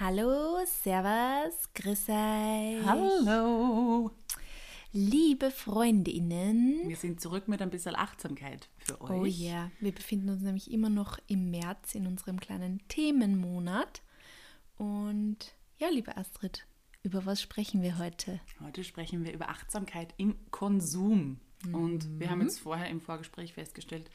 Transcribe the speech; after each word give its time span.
Hallo, 0.00 0.58
Servus, 0.66 1.72
grüß 1.72 2.08
euch. 2.08 2.84
Hallo. 2.84 4.10
Liebe 4.92 5.52
Freundinnen. 5.52 6.88
Wir 6.88 6.96
sind 6.96 7.20
zurück 7.20 7.46
mit 7.46 7.62
ein 7.62 7.70
bisschen 7.70 7.94
Achtsamkeit 7.94 8.68
für 8.78 9.00
euch. 9.00 9.10
Oh 9.10 9.24
ja, 9.24 9.70
wir 9.78 9.92
befinden 9.92 10.30
uns 10.30 10.42
nämlich 10.42 10.72
immer 10.72 10.88
noch 10.88 11.20
im 11.28 11.52
März 11.52 11.94
in 11.94 12.08
unserem 12.08 12.40
kleinen 12.40 12.82
Themenmonat. 12.88 14.02
Und 14.78 15.54
ja, 15.78 15.90
liebe 15.90 16.16
Astrid, 16.16 16.66
über 17.04 17.24
was 17.24 17.40
sprechen 17.40 17.80
wir 17.80 17.96
heute? 17.96 18.40
Heute 18.60 18.82
sprechen 18.82 19.24
wir 19.24 19.32
über 19.32 19.48
Achtsamkeit 19.48 20.12
im 20.16 20.34
Konsum. 20.50 21.38
Und 21.72 22.18
wir 22.18 22.30
haben 22.30 22.42
jetzt 22.42 22.58
vorher 22.58 22.88
im 22.88 23.00
Vorgespräch 23.00 23.54
festgestellt, 23.54 24.10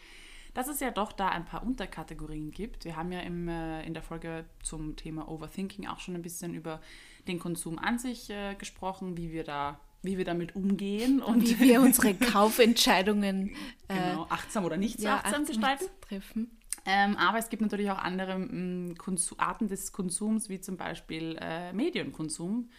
dass 0.60 0.68
es 0.68 0.82
ja 0.82 0.92
doch 0.92 1.14
da 1.14 1.30
ein 1.30 1.46
paar 1.46 1.64
Unterkategorien 1.64 2.52
gibt. 2.52 2.84
Wir 2.84 2.98
haben 2.98 3.14
ja 3.14 3.22
im, 3.22 3.48
äh, 3.48 3.82
in 3.86 3.94
der 3.94 4.04
Folge 4.04 4.44
zum 4.62 4.98
Thema 4.98 5.30
Overthinking 5.30 5.88
auch 5.88 6.00
schon 6.00 6.16
ein 6.16 6.22
bisschen 6.22 6.54
über 6.54 6.82
den 7.30 7.40
Konsum 7.40 7.80
an 7.80 7.98
sich 7.98 8.30
äh, 8.30 8.56
gesprochen, 8.56 9.16
wie 9.16 9.32
wir 9.32 9.46
da 9.46 9.80
wie 10.02 10.18
wir 10.18 10.26
damit 10.26 10.56
umgehen 10.56 11.22
und 11.22 11.44
Wie 11.44 11.60
wir 11.60 11.82
unsere 11.88 12.14
Kaufentscheidungen 12.14 13.52
äh, 13.88 13.96
genau, 14.12 14.28
achtsam 14.30 14.66
oder 14.66 14.76
nicht 14.78 15.00
so 15.00 15.06
ja, 15.06 15.16
achtsam 15.16 15.44
achtsam 15.44 15.46
gestalten. 15.46 15.86
treffen. 16.02 16.58
Ähm, 16.86 17.16
aber 17.18 17.38
es 17.38 17.50
gibt 17.50 17.62
natürlich 17.62 17.92
auch 17.92 17.98
andere 17.98 18.38
mm, 18.40 18.96
Konsu- 18.98 19.38
Arten 19.38 19.68
des 19.70 19.92
Konsums, 19.94 20.50
wie 20.50 20.60
zum 20.60 20.76
Beispiel 20.76 21.38
äh, 21.40 21.72
Medienkonsum. 21.72 22.70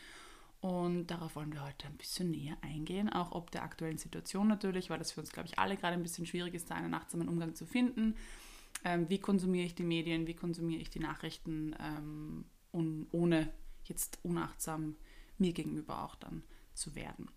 Und 0.60 1.06
darauf 1.06 1.36
wollen 1.36 1.52
wir 1.52 1.64
heute 1.64 1.86
ein 1.86 1.96
bisschen 1.96 2.30
näher 2.30 2.56
eingehen, 2.60 3.08
auch 3.08 3.32
ob 3.32 3.50
der 3.50 3.62
aktuellen 3.62 3.96
Situation 3.96 4.46
natürlich, 4.46 4.90
weil 4.90 4.98
das 4.98 5.12
für 5.12 5.20
uns, 5.20 5.32
glaube 5.32 5.48
ich, 5.48 5.58
alle 5.58 5.76
gerade 5.76 5.94
ein 5.94 6.02
bisschen 6.02 6.26
schwierig 6.26 6.54
ist, 6.54 6.70
da 6.70 6.74
einen 6.74 6.92
achtsamen 6.92 7.28
Umgang 7.28 7.54
zu 7.54 7.64
finden. 7.64 8.14
Ähm, 8.84 9.08
wie 9.08 9.18
konsumiere 9.18 9.66
ich 9.66 9.74
die 9.74 9.82
Medien, 9.82 10.26
wie 10.26 10.34
konsumiere 10.34 10.82
ich 10.82 10.90
die 10.90 11.00
Nachrichten, 11.00 11.74
ähm, 11.80 12.44
und 12.72 13.06
ohne 13.12 13.52
jetzt 13.84 14.18
unachtsam 14.22 14.96
mir 15.38 15.52
gegenüber 15.52 16.04
auch 16.04 16.14
dann 16.16 16.42
zu 16.74 16.94
werden. 16.94 17.30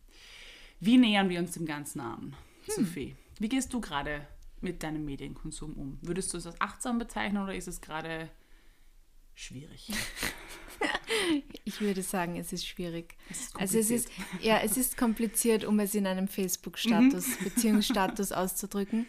Wie 0.80 0.98
nähern 0.98 1.30
wir 1.30 1.40
uns 1.40 1.54
dem 1.54 1.66
Ganzen 1.66 2.02
an, 2.02 2.36
Sophie? 2.68 3.16
Wie 3.40 3.50
gehst 3.50 3.74
du 3.74 3.82
gerade 3.82 4.28
mit 4.62 4.84
deinem 4.84 5.06
Medienkonsum 5.06 5.74
um? 5.74 5.98
Würdest 6.02 6.34
du 6.34 6.38
es 6.38 6.46
als 6.46 6.60
achtsam 6.62 7.00
bezeichnen 7.00 7.42
oder 7.42 7.56
ist 7.56 7.68
es 7.68 7.82
gerade 7.82 8.30
schwierig? 9.34 9.92
Ich 11.66 11.80
würde 11.82 12.02
sagen, 12.04 12.36
es 12.36 12.52
ist 12.54 12.68
schwierig. 12.68 13.16
Es 13.30 13.42
ist 13.42 13.60
also 13.60 13.78
es 13.80 13.90
ist, 13.90 14.10
ja, 14.42 14.60
es 14.60 14.78
ist 14.78 14.98
kompliziert, 14.98 15.64
um 15.66 15.80
es 15.80 15.96
in 15.96 16.06
einem 16.06 16.28
Facebook-Status, 16.28 17.40
Mhm. 17.40 17.44
Beziehungsstatus 17.44 18.32
auszudrücken. 18.34 19.08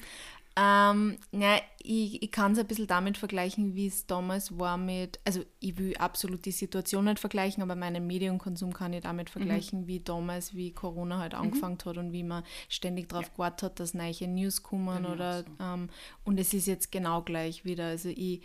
Ähm, 0.57 1.19
ja, 1.33 1.61
ich, 1.83 2.23
ich 2.23 2.31
kann 2.31 2.53
es 2.53 2.61
ein 2.61 2.67
bisschen 2.69 2.87
damit 2.87 3.19
vergleichen, 3.19 3.75
wie 3.75 3.89
es 3.89 4.07
damals 4.07 4.57
war 4.57 4.77
mit, 4.77 5.19
also 5.25 5.43
ich 5.59 5.77
will 5.79 5.97
absolut 5.97 6.45
die 6.45 6.53
Situation 6.53 7.07
nicht 7.07 7.19
vergleichen, 7.19 7.61
aber 7.61 7.75
meinen 7.75 8.07
Medienkonsum 8.07 8.73
kann 8.73 8.93
ich 8.93 9.03
damit 9.03 9.31
vergleichen, 9.31 9.89
wie 9.89 9.99
damals, 9.99 10.55
wie 10.55 10.71
Corona 10.71 11.19
halt 11.19 11.35
angefangen 11.35 11.77
hat 11.85 11.99
und 11.99 12.13
wie 12.13 12.23
man 12.23 12.45
ständig 12.69 13.09
darauf 13.09 13.33
gewartet 13.33 13.63
hat, 13.65 13.81
dass 13.81 13.95
neue 13.95 14.29
News 14.29 14.63
kommen 14.63 15.05
auch 15.05 15.11
oder 15.11 15.43
so. 15.43 15.49
ähm, 15.61 15.89
und 16.25 16.39
es 16.39 16.55
ist 16.55 16.67
jetzt 16.67 16.93
genau 16.93 17.23
gleich 17.23 17.65
wieder. 17.65 17.87
Also 17.87 18.11
ich, 18.11 18.43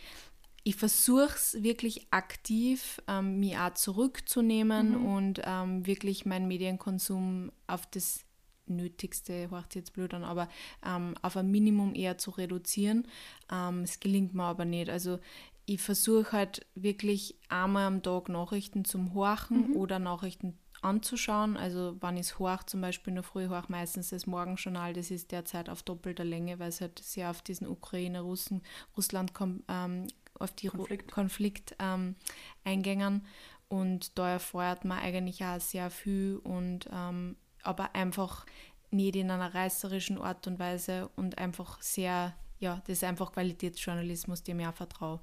ich 0.63 0.75
versuche 0.75 1.35
es 1.35 1.63
wirklich 1.63 2.07
aktiv, 2.11 3.01
ähm, 3.07 3.39
mich 3.39 3.57
auch 3.57 3.73
zurückzunehmen 3.73 4.95
und 5.05 5.41
ähm, 5.45 5.85
wirklich 5.85 6.25
meinen 6.25 6.47
Medienkonsum 6.47 7.51
auf 7.67 7.85
das 7.87 8.25
Nötigste, 8.65 9.49
hört 9.49 9.73
jetzt 9.73 9.93
blöd 9.93 10.13
an, 10.13 10.23
aber 10.23 10.47
ähm, 10.85 11.15
auf 11.21 11.35
ein 11.37 11.49
Minimum 11.49 11.95
eher 11.95 12.17
zu 12.17 12.31
reduzieren. 12.31 13.07
Ähm, 13.51 13.81
es 13.81 13.99
gelingt 13.99 14.35
mir 14.35 14.43
aber 14.43 14.65
nicht. 14.65 14.89
Also 14.89 15.19
ich 15.65 15.81
versuche 15.81 16.31
halt 16.31 16.65
wirklich 16.75 17.35
einmal 17.47 17.85
am 17.85 18.03
Tag 18.03 18.29
Nachrichten 18.29 18.85
zum 18.85 19.13
Horchen 19.13 19.73
oder 19.75 19.99
Nachrichten 19.99 20.57
anzuschauen. 20.81 21.57
Also 21.57 21.97
wenn 21.99 22.17
ich 22.17 22.39
horch, 22.39 22.63
zum 22.63 22.81
Beispiel 22.81 23.11
in 23.11 23.15
der 23.15 23.23
Früh 23.23 23.49
horch 23.49 23.69
meistens 23.69 24.09
das 24.09 24.27
Morgenjournal, 24.27 24.93
das 24.93 25.11
ist 25.11 25.31
derzeit 25.31 25.69
auf 25.69 25.83
doppelter 25.83 26.23
Länge, 26.23 26.57
weil 26.59 26.69
es 26.69 26.79
halt 26.79 26.99
sehr 26.99 27.29
auf 27.29 27.41
diesen 27.41 27.67
Ukraine-Russen, 27.67 28.61
Russland 28.95 29.33
kom- 29.33 29.61
ähm, 29.67 30.07
auf 30.39 30.51
die 30.51 30.67
Konflikt. 30.67 31.11
Konflikt, 31.11 31.75
ähm, 31.79 32.15
eingängen 32.63 33.25
und 33.69 34.17
da 34.17 34.31
erfeuert 34.31 34.83
man 34.83 34.99
eigentlich 34.99 35.43
auch 35.43 35.59
sehr 35.59 35.89
viel 35.91 36.37
und 36.43 36.89
ähm, 36.91 37.37
aber 37.63 37.93
einfach 37.95 38.45
nicht 38.91 39.15
in 39.15 39.29
einer 39.29 39.53
reißerischen 39.53 40.19
Art 40.19 40.47
und 40.47 40.57
Weise 40.59 41.09
und 41.15 41.37
einfach 41.37 41.79
sehr, 41.81 42.35
ja, 42.59 42.81
das 42.87 42.97
ist 42.97 43.03
einfach 43.03 43.31
Qualitätsjournalismus, 43.31 44.43
dem 44.43 44.59
ich 44.59 44.67
auch 44.67 44.73
vertraue. 44.73 45.19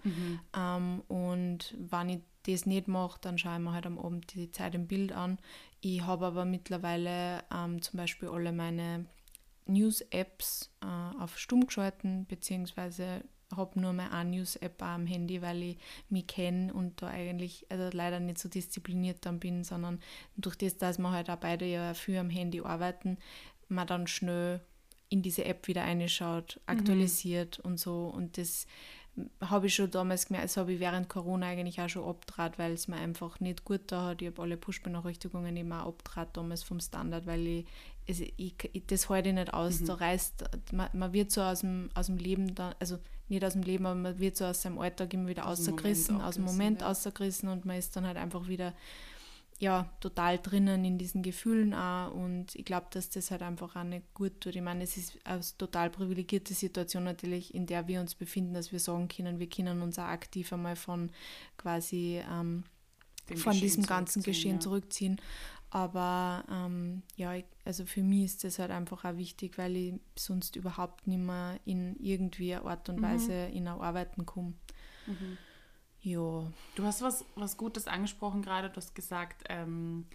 Ähm, 0.57 1.03
und 1.09 1.75
wenn 1.79 2.09
ich 2.09 2.21
das 2.47 2.67
nicht 2.67 2.87
mache, 2.87 3.19
dann 3.21 3.39
schaue 3.39 3.55
ich 3.55 3.61
mir 3.61 3.73
halt 3.73 3.87
am 3.87 3.99
Abend 3.99 4.33
die 4.35 4.53
Zeit 4.53 4.77
im 4.77 4.87
Bild 4.87 5.11
an. 5.11 5.39
Ich 5.81 6.03
habe 6.03 6.27
aber 6.27 6.45
mittlerweile 6.45 7.43
ähm, 7.53 7.83
zum 7.83 7.99
Beispiel 7.99 8.29
alle 8.29 8.53
meine 8.53 9.07
News-Apps 9.67 10.71
äh, 10.83 11.21
auf 11.21 11.37
stumm 11.39 11.67
geschalten, 11.67 12.27
beziehungsweise 12.27 13.25
habe 13.55 13.81
nur 13.81 13.93
mal 13.93 14.11
eine 14.11 14.31
News-App 14.31 14.83
auch 14.83 14.87
am 14.87 15.07
Handy, 15.07 15.41
weil 15.43 15.63
ich 15.63 15.79
mich 16.09 16.27
kenne 16.27 16.73
und 16.73 17.01
da 17.01 17.09
eigentlich 17.09 17.67
also 17.69 17.97
leider 17.97 18.19
nicht 18.21 18.39
so 18.39 18.49
diszipliniert 18.49 19.19
dann 19.25 19.39
bin, 19.39 19.63
sondern 19.65 20.01
durch 20.37 20.57
das, 20.57 20.77
dass 20.77 20.99
wir 20.99 21.11
halt 21.11 21.31
auch 21.31 21.37
beide 21.37 21.65
ja 21.67 21.95
viel 21.95 22.19
am 22.19 22.31
Handy 22.31 22.61
arbeiten, 22.61 23.19
man 23.69 23.87
dann 23.87 24.07
schnell 24.07 24.61
in 25.09 25.23
diese 25.23 25.45
App 25.45 25.69
wieder 25.69 25.83
reinschaut, 25.83 26.61
aktualisiert 26.67 27.61
und 27.61 27.79
so. 27.79 28.07
Und 28.09 28.39
das 28.39 28.67
habe 29.41 29.67
ich 29.69 29.75
schon 29.75 29.91
damals 29.91 30.27
gemerkt, 30.27 30.47
das 30.47 30.57
habe 30.57 30.75
ich 30.75 30.81
während 30.81 31.09
Corona 31.09 31.47
eigentlich 31.47 31.81
auch 31.81 31.89
schon 31.89 32.05
abtrat, 32.05 32.59
weil 32.59 32.73
es 32.73 32.89
mir 32.89 32.97
einfach 32.97 33.41
nicht 33.41 33.65
gut 33.65 33.83
da 33.87 34.07
hat. 34.07 34.23
Ich 34.23 34.29
habe 34.29 34.43
alle 34.43 34.57
Push-Benachrichtigungen 34.57 35.73
auch 35.73 35.87
abtrat 35.87 36.37
damals 36.37 36.63
vom 36.63 36.81
Standard, 36.81 37.27
weil 37.27 37.47
ich, 37.47 37.67
es, 38.07 38.21
ich, 38.21 38.55
ich 38.73 38.87
das 38.87 39.09
halte 39.09 39.31
ich 39.31 39.35
nicht 39.35 39.55
aus. 39.55 39.83
Da 39.85 39.95
reißt, 39.95 40.45
man, 40.73 40.89
man 40.93 41.13
wird 41.13 41.31
so 41.31 41.43
aus 41.43 41.61
dem, 41.61 41.89
aus 41.95 42.07
dem 42.07 42.19
Leben 42.19 42.55
dann, 42.55 42.75
also 42.79 42.99
nicht 43.29 43.45
aus 43.45 43.55
dem 43.55 43.63
Leben, 43.63 43.87
aber 43.87 43.95
man 43.95 44.19
wird 44.19 44.37
so 44.37 44.45
aus 44.45 44.63
seinem 44.63 44.79
Alltag 44.79 45.13
immer 45.15 45.29
wieder 45.29 45.47
Aus 45.47 45.61
außergerissen, 45.61 46.21
aus 46.21 46.37
dem 46.37 46.45
Moment 46.45 46.81
ja. 46.81 46.91
außergerissen 46.91 47.49
und 47.49 47.65
man 47.65 47.77
ist 47.77 47.97
dann 47.97 48.07
halt 48.07 48.17
einfach 48.17 48.49
wieder 48.49 48.75
ja, 49.59 49.91
total 50.01 50.39
drinnen 50.39 50.85
in 50.85 50.99
diesen 50.99 51.23
Gefühlen 51.23 51.73
auch 51.73 52.13
und 52.13 52.55
ich 52.55 52.65
glaube, 52.65 52.87
dass 52.91 53.09
das 53.09 53.31
halt 53.31 53.43
einfach 53.43 53.75
auch 53.75 53.85
nicht 53.85 54.13
gut 54.13 54.41
tut. 54.41 54.55
Ich 54.55 54.63
meine, 54.63 54.85
es 54.85 54.97
ist 54.99 55.19
eine 55.25 55.41
total 55.57 55.89
privilegierte 55.89 56.53
Situation 56.53 57.05
natürlich, 57.05 57.55
in 57.55 57.67
der 57.67 57.89
wir 57.89 58.01
uns 58.01 58.15
befinden, 58.15 58.53
dass 58.53 58.71
wir 58.71 58.81
sagen 58.81 59.09
können, 59.09 59.39
wir 59.39 59.49
können 59.49 59.81
uns 59.81 59.99
auch 59.99 60.05
aktiv 60.05 60.53
einmal 60.53 60.77
von 60.77 61.11
quasi 61.57 62.21
ähm, 62.31 62.65
von 63.35 63.55
diesem 63.55 63.85
ganzen 63.85 64.23
Geschehen 64.23 64.57
ja. 64.57 64.61
zurückziehen. 64.61 65.21
Aber 65.71 66.45
ähm, 66.51 67.03
ja, 67.17 67.35
also 67.65 67.85
für 67.87 68.03
mich 68.03 68.25
ist 68.25 68.45
das 68.45 68.59
halt 68.59 68.71
einfach 68.71 69.05
auch 69.05 69.17
wichtig, 69.17 69.59
weil 69.59 69.77
ich 69.77 69.95
sonst 70.17 70.57
überhaupt 70.57 71.07
nicht 71.07 71.19
mehr 71.19 71.59
in 71.65 71.97
irgendwie 72.01 72.55
eine 72.55 72.65
Art 72.65 72.89
Mhm. 72.89 72.95
und 72.95 73.03
Weise 73.03 73.33
in 73.47 73.67
ein 73.69 73.81
Arbeiten 73.81 74.25
komme. 74.25 74.55
Ja. 76.03 76.51
Du 76.77 76.85
hast 76.85 77.03
was, 77.03 77.25
was 77.35 77.57
Gutes 77.57 77.89
angesprochen 77.89 78.43
gerade. 78.43 78.71
Du 78.71 78.77
hast 78.77 78.95
gesagt, 78.95 79.45
ähm, 79.49 80.07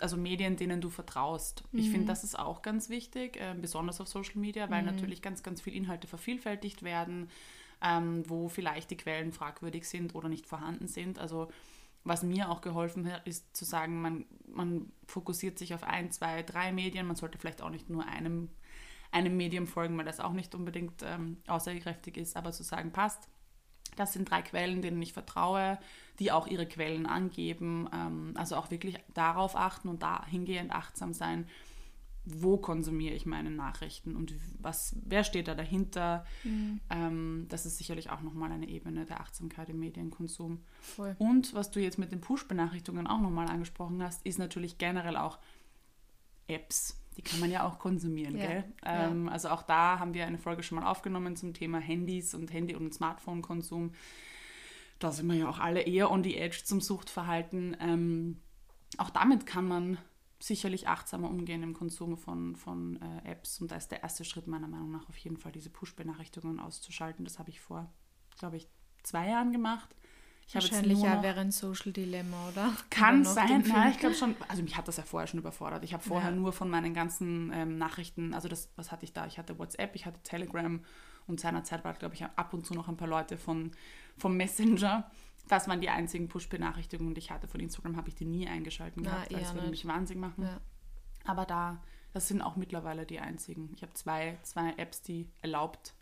also 0.00 0.16
Medien, 0.16 0.56
denen 0.56 0.80
du 0.80 0.90
vertraust. 0.90 1.62
Ich 1.72 1.90
finde, 1.90 2.06
das 2.06 2.24
ist 2.24 2.38
auch 2.38 2.62
ganz 2.62 2.88
wichtig, 2.88 3.36
äh, 3.36 3.54
besonders 3.60 4.00
auf 4.00 4.08
Social 4.08 4.36
Media, 4.38 4.70
weil 4.70 4.82
natürlich 4.82 5.20
ganz, 5.22 5.42
ganz 5.42 5.60
viele 5.60 5.76
Inhalte 5.76 6.06
vervielfältigt 6.06 6.82
werden, 6.82 7.28
ähm, 7.82 8.22
wo 8.28 8.48
vielleicht 8.48 8.90
die 8.90 8.96
Quellen 8.96 9.32
fragwürdig 9.32 9.86
sind 9.88 10.14
oder 10.14 10.28
nicht 10.28 10.46
vorhanden 10.46 10.88
sind. 10.88 11.18
Also 11.18 11.48
was 12.04 12.22
mir 12.22 12.50
auch 12.50 12.60
geholfen 12.60 13.10
hat, 13.12 13.26
ist 13.26 13.56
zu 13.56 13.64
sagen, 13.64 14.00
man, 14.00 14.24
man 14.46 14.92
fokussiert 15.06 15.58
sich 15.58 15.74
auf 15.74 15.82
ein, 15.82 16.10
zwei, 16.10 16.42
drei 16.42 16.72
Medien. 16.72 17.06
Man 17.06 17.16
sollte 17.16 17.38
vielleicht 17.38 17.62
auch 17.62 17.70
nicht 17.70 17.90
nur 17.90 18.06
einem, 18.06 18.48
einem 19.10 19.36
Medium 19.36 19.66
folgen, 19.66 19.96
weil 19.98 20.04
das 20.04 20.20
auch 20.20 20.32
nicht 20.32 20.54
unbedingt 20.54 21.02
ähm, 21.02 21.38
aussagekräftig 21.46 22.16
ist, 22.16 22.36
aber 22.36 22.52
zu 22.52 22.62
sagen, 22.62 22.92
passt. 22.92 23.28
Das 23.96 24.12
sind 24.12 24.30
drei 24.30 24.42
Quellen, 24.42 24.80
denen 24.80 25.02
ich 25.02 25.12
vertraue, 25.12 25.78
die 26.18 26.30
auch 26.30 26.46
ihre 26.46 26.66
Quellen 26.66 27.06
angeben. 27.06 27.88
Ähm, 27.92 28.32
also 28.36 28.56
auch 28.56 28.70
wirklich 28.70 28.96
darauf 29.14 29.56
achten 29.56 29.88
und 29.88 30.02
dahingehend 30.02 30.72
achtsam 30.72 31.12
sein, 31.12 31.48
wo 32.30 32.56
konsumiere 32.58 33.14
ich 33.14 33.26
meine 33.26 33.50
Nachrichten 33.50 34.16
und 34.16 34.34
was, 34.60 34.96
wer 35.04 35.24
steht 35.24 35.48
da 35.48 35.54
dahinter. 35.54 36.24
Ähm, 36.90 37.46
das 37.48 37.66
ist 37.66 37.78
sicherlich 37.78 38.10
auch 38.10 38.20
nochmal 38.20 38.52
eine 38.52 38.68
Ebene 38.68 39.04
der 39.04 39.20
Achtsamkeit 39.20 39.68
im 39.70 39.78
Medienkonsum. 39.80 40.62
Voll. 40.80 41.16
Und 41.18 41.54
was 41.54 41.70
du 41.70 41.80
jetzt 41.80 41.98
mit 41.98 42.12
den 42.12 42.20
Push-Benachrichtigungen 42.20 43.06
auch 43.06 43.20
nochmal 43.20 43.48
angesprochen 43.48 44.02
hast, 44.02 44.24
ist 44.26 44.38
natürlich 44.38 44.78
generell 44.78 45.16
auch 45.16 45.38
Apps. 46.46 47.00
Die 47.16 47.22
kann 47.22 47.40
man 47.40 47.50
ja 47.50 47.66
auch 47.66 47.78
konsumieren, 47.78 48.36
Ja, 48.36 48.46
gell? 48.46 48.64
ja. 48.84 49.08
Ähm, 49.08 49.28
also 49.28 49.48
auch 49.48 49.62
da 49.62 49.98
haben 49.98 50.14
wir 50.14 50.26
eine 50.26 50.38
Folge 50.38 50.62
schon 50.62 50.78
mal 50.78 50.86
aufgenommen 50.86 51.34
zum 51.34 51.52
Thema 51.52 51.78
Handys 51.78 52.34
und 52.34 52.52
Handy- 52.52 52.76
und 52.76 52.94
Smartphone-Konsum. 52.94 53.92
Da 55.00 55.10
sind 55.12 55.26
wir 55.26 55.34
ja 55.34 55.48
auch 55.48 55.58
alle 55.58 55.80
eher 55.82 56.10
on 56.10 56.22
the 56.22 56.36
edge 56.36 56.62
zum 56.64 56.80
Suchtverhalten. 56.80 57.76
Ähm, 57.80 58.38
auch 58.98 59.10
damit 59.10 59.46
kann 59.46 59.66
man 59.66 59.98
sicherlich 60.40 60.86
achtsamer 60.88 61.28
umgehen 61.28 61.62
im 61.62 61.74
Konsum 61.74 62.16
von, 62.16 62.54
von 62.56 63.00
äh, 63.02 63.30
Apps. 63.32 63.60
Und 63.60 63.70
da 63.72 63.76
ist 63.76 63.88
der 63.90 64.02
erste 64.02 64.24
Schritt 64.24 64.46
meiner 64.46 64.68
Meinung 64.68 64.90
nach 64.90 65.08
auf 65.08 65.16
jeden 65.18 65.36
Fall, 65.36 65.52
diese 65.52 65.70
Push-Benachrichtigungen 65.70 66.60
auszuschalten. 66.60 67.24
Das 67.24 67.38
habe 67.38 67.50
ich 67.50 67.60
vor, 67.60 67.92
glaube 68.38 68.56
ich, 68.56 68.68
zwei 69.02 69.28
Jahren 69.28 69.52
gemacht. 69.52 69.94
Ich 70.46 70.56
habe 70.56 70.64
Wahrscheinlich 70.64 71.02
ja 71.02 71.22
wäre 71.22 71.40
ein 71.40 71.50
Social 71.50 71.92
Dilemma, 71.92 72.48
oder? 72.48 72.72
Kann 72.90 73.20
Oder 73.20 73.30
sein, 73.30 73.48
nein, 73.48 73.64
Film. 73.64 73.88
ich 73.90 73.98
glaube 73.98 74.14
schon. 74.14 74.34
Also 74.48 74.62
mich 74.62 74.76
hat 74.78 74.88
das 74.88 74.96
ja 74.96 75.02
vorher 75.02 75.26
schon 75.26 75.40
überfordert. 75.40 75.84
Ich 75.84 75.92
habe 75.92 76.02
vorher 76.02 76.30
Ja. 76.30 76.36
nur 76.36 76.52
von 76.54 76.70
meinen 76.70 76.94
ganzen 76.94 77.52
ähm, 77.52 77.76
Nachrichten, 77.76 78.32
also 78.32 78.48
das, 78.48 78.70
was 78.76 78.90
hatte 78.90 79.04
ich 79.04 79.12
da? 79.12 79.26
Ich 79.26 79.38
hatte 79.38 79.58
WhatsApp, 79.58 79.94
ich 79.94 80.06
hatte 80.06 80.22
Telegram 80.22 80.82
und 81.26 81.38
seinerzeit 81.38 81.84
war, 81.84 81.92
glaube 81.92 82.14
ich, 82.14 82.24
ab 82.24 82.54
und 82.54 82.64
zu 82.64 82.72
noch 82.72 82.88
ein 82.88 82.96
paar 82.96 83.08
Leute 83.08 83.36
von, 83.36 83.72
vom 84.16 84.38
Messenger. 84.38 85.10
Das 85.48 85.66
waren 85.66 85.80
die 85.80 85.88
einzigen 85.88 86.28
Push-Benachrichtigungen, 86.28 87.14
die 87.14 87.20
ich 87.20 87.30
hatte. 87.30 87.48
Von 87.48 87.60
Instagram 87.60 87.96
habe 87.96 88.08
ich 88.08 88.14
die 88.14 88.26
nie 88.26 88.46
eingeschalten 88.46 89.02
Na, 89.02 89.10
gehabt, 89.10 89.32
weil 89.32 89.40
es 89.40 89.48
eher 89.48 89.54
würde 89.54 89.70
mich 89.70 89.86
wahnsinnig 89.86 90.20
machen. 90.20 90.44
Ja. 90.44 90.60
Aber 91.24 91.46
da, 91.46 91.82
das 92.12 92.28
sind 92.28 92.42
auch 92.42 92.56
mittlerweile 92.56 93.06
die 93.06 93.18
einzigen. 93.20 93.70
Ich 93.74 93.82
habe 93.82 93.92
zwei, 93.94 94.38
zwei 94.42 94.74
Apps, 94.76 95.02
die 95.02 95.28
erlaubt, 95.42 95.94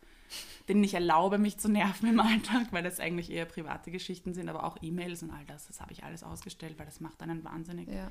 denen 0.69 0.82
ich 0.82 0.94
erlaube, 0.94 1.38
mich 1.38 1.58
zu 1.58 1.69
nerven 1.69 2.08
im 2.08 2.20
Alltag, 2.20 2.72
weil 2.72 2.82
das 2.82 2.98
eigentlich 3.00 3.31
eher 3.31 3.44
private 3.44 3.90
Geschichten 3.90 4.34
sind, 4.34 4.48
aber 4.48 4.64
auch 4.64 4.76
E-Mails 4.82 5.22
und 5.22 5.31
all 5.31 5.44
das, 5.46 5.69
das 5.69 5.81
habe 5.81 5.93
ich 5.93 6.02
alles 6.04 6.22
ausgestellt, 6.25 6.78
weil 6.78 6.87
das 6.87 7.00
macht 7.00 7.22
einen 7.22 7.44
wahnsinnig 7.44 7.88
Ja. 7.88 8.10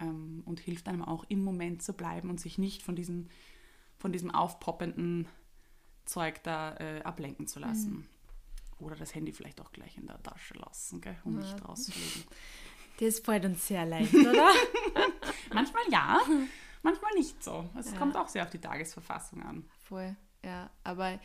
ähm, 0.00 0.42
und 0.44 0.60
hilft 0.60 0.88
einem 0.88 1.02
auch 1.02 1.24
im 1.28 1.42
Moment 1.42 1.82
zu 1.82 1.92
bleiben 1.92 2.30
und 2.30 2.38
sich 2.40 2.58
nicht 2.58 2.82
von, 2.82 2.94
diesen, 2.94 3.28
von 3.98 4.12
diesem 4.12 4.30
aufpoppenden 4.30 5.26
Zeug 6.04 6.42
da 6.44 6.76
äh, 6.76 7.02
ablenken 7.02 7.48
zu 7.48 7.58
lassen. 7.58 7.90
Mhm. 7.90 8.06
Oder 8.78 8.96
das 8.96 9.14
Handy 9.14 9.32
vielleicht 9.32 9.60
auch 9.60 9.72
gleich 9.72 9.96
in 9.96 10.06
der 10.06 10.22
Tasche 10.22 10.54
lassen, 10.54 11.00
gell, 11.00 11.16
um 11.24 11.36
nicht 11.36 11.58
Ja. 11.58 11.66
rauszulegen. 11.66 12.24
Das 13.00 13.20
fällt 13.20 13.44
uns 13.44 13.66
sehr 13.66 13.84
leicht, 13.86 14.14
oder? 14.14 14.48
Manchmal 15.52 15.82
ja, 15.90 16.20
manchmal 16.82 17.12
nicht 17.14 17.42
so. 17.42 17.68
Es 17.78 17.92
Ja. 17.92 17.98
kommt 17.98 18.16
auch 18.16 18.28
sehr 18.28 18.42
auf 18.44 18.50
die 18.50 18.60
Tagesverfassung 18.60 19.42
an. 19.42 19.64
Voll, 19.84 20.16
ja. 20.44 20.70
Aber 20.84 21.18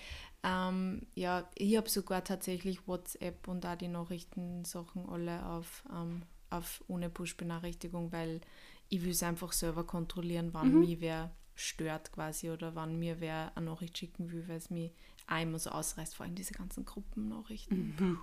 ähm, 0.44 1.06
ja, 1.16 1.50
ich 1.56 1.76
habe 1.78 1.90
sogar 1.90 2.24
tatsächlich 2.24 2.88
WhatsApp 2.88 3.48
und 3.48 3.66
auch 3.66 3.76
die 3.78 3.88
Nachrichtensachen 3.88 5.10
alle 5.10 5.46
auf, 5.46 5.84
ähm, 5.92 6.24
auf 6.50 6.84
ohne 6.88 7.10
Push-Benachrichtigung, 7.10 8.12
weil 8.12 8.42
ich 8.90 9.04
will 9.04 9.12
es 9.12 9.24
einfach 9.24 9.52
selber 9.54 9.86
kontrollieren, 9.86 10.54
wann 10.54 10.80
mich 10.80 11.00
wer 11.00 11.32
stört 11.56 12.12
quasi 12.12 12.50
oder 12.50 12.76
wann 12.76 12.98
mir 12.98 13.20
wer 13.20 13.52
eine 13.56 13.68
Nachricht 13.68 13.98
schicken 13.98 14.32
will, 14.32 14.48
weil 14.48 14.58
es 14.58 14.70
mich 14.70 14.92
immer 15.40 15.60
so 15.60 15.70
ausreißt, 15.70 16.16
vor 16.16 16.26
allem 16.26 16.36
diese 16.36 16.54
ganzen 16.54 16.86
Gruppennachrichten. 16.86 18.20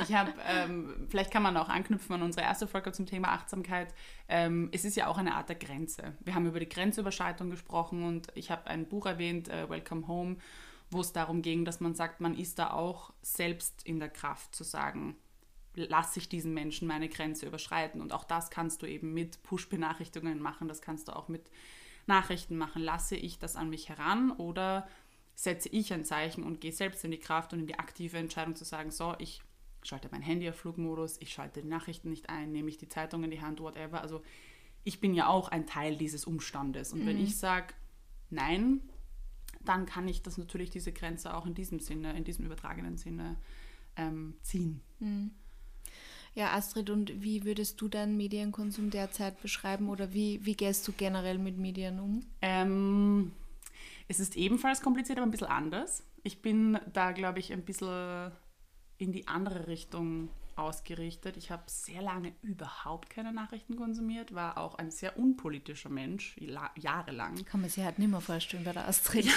Ich 0.00 0.14
habe, 0.14 0.32
ähm, 0.46 1.06
vielleicht 1.08 1.32
kann 1.32 1.42
man 1.42 1.56
auch 1.56 1.68
anknüpfen 1.68 2.14
an 2.14 2.22
unsere 2.22 2.46
erste 2.46 2.68
Folge 2.68 2.92
zum 2.92 3.06
Thema 3.06 3.32
Achtsamkeit. 3.32 3.92
Ähm, 4.28 4.68
es 4.70 4.84
ist 4.84 4.96
ja 4.96 5.08
auch 5.08 5.18
eine 5.18 5.34
Art 5.34 5.48
der 5.48 5.56
Grenze. 5.56 6.14
Wir 6.20 6.34
haben 6.34 6.46
über 6.46 6.60
die 6.60 6.68
Grenzüberschreitung 6.68 7.50
gesprochen 7.50 8.04
und 8.04 8.28
ich 8.34 8.52
habe 8.52 8.68
ein 8.68 8.86
Buch 8.86 9.06
erwähnt, 9.06 9.48
äh, 9.48 9.68
Welcome 9.68 10.06
Home, 10.06 10.36
wo 10.90 11.00
es 11.00 11.12
darum 11.12 11.42
ging, 11.42 11.64
dass 11.64 11.80
man 11.80 11.94
sagt, 11.94 12.20
man 12.20 12.36
ist 12.36 12.58
da 12.58 12.70
auch 12.70 13.12
selbst 13.20 13.82
in 13.84 13.98
der 13.98 14.10
Kraft 14.10 14.54
zu 14.54 14.62
sagen, 14.62 15.16
lasse 15.74 16.18
ich 16.18 16.28
diesen 16.28 16.54
Menschen 16.54 16.88
meine 16.88 17.08
Grenze 17.08 17.46
überschreiten. 17.46 18.00
Und 18.00 18.12
auch 18.12 18.24
das 18.24 18.50
kannst 18.50 18.82
du 18.82 18.86
eben 18.86 19.12
mit 19.12 19.42
Push-Benachrichtigungen 19.42 20.40
machen, 20.40 20.68
das 20.68 20.82
kannst 20.82 21.08
du 21.08 21.12
auch 21.12 21.28
mit 21.28 21.50
Nachrichten 22.06 22.56
machen. 22.56 22.82
Lasse 22.82 23.16
ich 23.16 23.38
das 23.38 23.56
an 23.56 23.70
mich 23.70 23.88
heran 23.88 24.32
oder 24.32 24.88
setze 25.38 25.68
ich 25.68 25.92
ein 25.92 26.04
Zeichen 26.04 26.42
und 26.42 26.60
gehe 26.60 26.72
selbst 26.72 27.04
in 27.04 27.12
die 27.12 27.20
Kraft 27.20 27.52
und 27.52 27.60
in 27.60 27.68
die 27.68 27.78
aktive 27.78 28.18
Entscheidung 28.18 28.56
zu 28.56 28.64
sagen, 28.64 28.90
so, 28.90 29.14
ich 29.20 29.40
schalte 29.84 30.08
mein 30.10 30.20
Handy 30.20 30.48
auf 30.48 30.56
Flugmodus, 30.56 31.16
ich 31.20 31.32
schalte 31.32 31.62
die 31.62 31.68
Nachrichten 31.68 32.10
nicht 32.10 32.28
ein, 32.28 32.50
nehme 32.50 32.68
ich 32.68 32.76
die 32.76 32.88
Zeitung 32.88 33.22
in 33.22 33.30
die 33.30 33.40
Hand, 33.40 33.60
whatever. 33.60 34.02
Also 34.02 34.20
ich 34.82 34.98
bin 34.98 35.14
ja 35.14 35.28
auch 35.28 35.48
ein 35.48 35.64
Teil 35.64 35.96
dieses 35.96 36.24
Umstandes. 36.24 36.92
Und 36.92 37.06
wenn 37.06 37.22
ich 37.22 37.36
sage, 37.36 37.72
nein, 38.30 38.80
dann 39.64 39.86
kann 39.86 40.08
ich 40.08 40.22
das 40.22 40.38
natürlich, 40.38 40.70
diese 40.70 40.90
Grenze 40.90 41.32
auch 41.32 41.46
in 41.46 41.54
diesem 41.54 41.78
Sinne, 41.78 42.16
in 42.16 42.24
diesem 42.24 42.44
übertragenen 42.44 42.96
Sinne 42.96 43.36
ähm, 43.96 44.34
ziehen. 44.42 44.80
Ja, 46.34 46.52
Astrid, 46.52 46.90
und 46.90 47.22
wie 47.22 47.44
würdest 47.44 47.80
du 47.80 47.86
deinen 47.86 48.16
Medienkonsum 48.16 48.90
derzeit 48.90 49.40
beschreiben 49.40 49.88
oder 49.88 50.12
wie, 50.12 50.44
wie 50.44 50.56
gehst 50.56 50.88
du 50.88 50.92
generell 50.92 51.38
mit 51.38 51.58
Medien 51.58 52.00
um? 52.00 52.26
Ähm, 52.42 53.30
es 54.08 54.20
ist 54.20 54.36
ebenfalls 54.36 54.80
kompliziert, 54.80 55.18
aber 55.18 55.26
ein 55.26 55.30
bisschen 55.30 55.46
anders. 55.48 56.02
Ich 56.22 56.42
bin 56.42 56.78
da, 56.92 57.12
glaube 57.12 57.38
ich, 57.38 57.52
ein 57.52 57.64
bisschen 57.64 58.32
in 58.96 59.12
die 59.12 59.28
andere 59.28 59.66
Richtung 59.68 60.30
ausgerichtet. 60.56 61.36
Ich 61.36 61.52
habe 61.52 61.62
sehr 61.66 62.02
lange 62.02 62.32
überhaupt 62.42 63.10
keine 63.10 63.32
Nachrichten 63.32 63.76
konsumiert, 63.76 64.34
war 64.34 64.58
auch 64.58 64.74
ein 64.74 64.90
sehr 64.90 65.16
unpolitischer 65.16 65.88
Mensch, 65.88 66.34
la- 66.40 66.72
jahrelang. 66.76 67.44
Kann 67.44 67.60
man 67.60 67.70
sich 67.70 67.84
halt 67.84 68.00
nicht 68.00 68.10
mehr 68.10 68.20
vorstellen 68.20 68.64
bei 68.64 68.72
der 68.72 68.88
Astrid. 68.88 69.30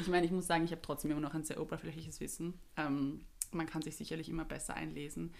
Ich 0.00 0.08
meine, 0.08 0.26
ich 0.26 0.32
muss 0.32 0.48
sagen, 0.48 0.64
ich 0.64 0.72
habe 0.72 0.82
trotzdem 0.82 1.12
immer 1.12 1.20
noch 1.20 1.34
ein 1.34 1.44
sehr 1.44 1.60
oberflächliches 1.60 2.18
Wissen. 2.20 2.58
Ähm, 2.76 3.26
man 3.52 3.66
kann 3.66 3.82
sich 3.82 3.96
sicherlich 3.96 4.28
immer 4.28 4.44
besser 4.44 4.74
einlesen. 4.74 5.32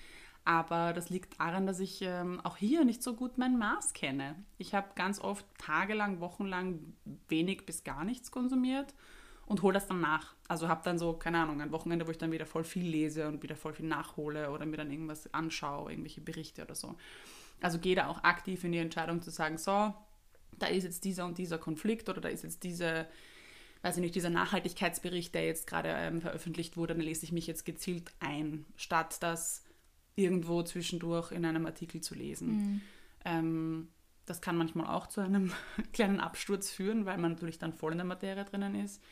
Aber 0.48 0.94
das 0.94 1.10
liegt 1.10 1.38
daran, 1.38 1.66
dass 1.66 1.78
ich 1.78 2.00
ähm, 2.00 2.40
auch 2.42 2.56
hier 2.56 2.86
nicht 2.86 3.02
so 3.02 3.12
gut 3.12 3.36
mein 3.36 3.58
Maß 3.58 3.92
kenne. 3.92 4.34
Ich 4.56 4.74
habe 4.74 4.88
ganz 4.94 5.20
oft 5.20 5.44
tagelang, 5.58 6.20
wochenlang 6.20 6.78
wenig 7.28 7.66
bis 7.66 7.84
gar 7.84 8.02
nichts 8.02 8.30
konsumiert 8.30 8.94
und 9.44 9.60
hole 9.60 9.74
das 9.74 9.88
dann 9.88 10.00
nach. 10.00 10.32
Also 10.48 10.66
habe 10.68 10.80
dann 10.82 10.98
so, 10.98 11.12
keine 11.12 11.40
Ahnung, 11.40 11.60
ein 11.60 11.70
Wochenende, 11.70 12.06
wo 12.06 12.12
ich 12.12 12.16
dann 12.16 12.32
wieder 12.32 12.46
voll 12.46 12.64
viel 12.64 12.86
lese 12.86 13.28
und 13.28 13.42
wieder 13.42 13.56
voll 13.56 13.74
viel 13.74 13.84
nachhole 13.84 14.50
oder 14.50 14.64
mir 14.64 14.78
dann 14.78 14.90
irgendwas 14.90 15.34
anschaue, 15.34 15.90
irgendwelche 15.90 16.22
Berichte 16.22 16.62
oder 16.62 16.74
so. 16.74 16.96
Also 17.60 17.78
gehe 17.78 17.94
da 17.94 18.06
auch 18.06 18.24
aktiv 18.24 18.64
in 18.64 18.72
die 18.72 18.78
Entscheidung 18.78 19.20
zu 19.20 19.30
sagen, 19.30 19.58
so, 19.58 19.92
da 20.58 20.66
ist 20.68 20.84
jetzt 20.84 21.04
dieser 21.04 21.26
und 21.26 21.36
dieser 21.36 21.58
Konflikt 21.58 22.08
oder 22.08 22.22
da 22.22 22.30
ist 22.30 22.44
jetzt 22.44 22.62
diese, 22.62 23.06
weiß 23.82 23.98
ich 23.98 24.00
nicht, 24.00 24.14
dieser 24.14 24.30
Nachhaltigkeitsbericht, 24.30 25.34
der 25.34 25.44
jetzt 25.44 25.66
gerade 25.66 25.90
ähm, 25.90 26.22
veröffentlicht 26.22 26.78
wurde, 26.78 26.94
dann 26.94 27.02
lese 27.02 27.26
ich 27.26 27.32
mich 27.32 27.46
jetzt 27.46 27.66
gezielt 27.66 28.10
ein, 28.20 28.64
statt 28.78 29.18
das 29.20 29.67
irgendwo 30.18 30.62
zwischendurch 30.62 31.32
in 31.32 31.44
einem 31.44 31.64
Artikel 31.66 32.00
zu 32.00 32.14
lesen. 32.14 32.82
Ähm, 33.24 33.88
das 34.26 34.40
kann 34.40 34.56
manchmal 34.56 34.86
auch 34.86 35.06
zu 35.06 35.20
einem 35.20 35.52
kleinen 35.92 36.20
Absturz 36.20 36.70
führen, 36.70 37.06
weil 37.06 37.18
man 37.18 37.32
natürlich 37.32 37.58
dann 37.58 37.72
voll 37.72 37.92
in 37.92 37.98
der 37.98 38.06
Materie 38.06 38.44
drinnen 38.44 38.74
ist. 38.74 39.02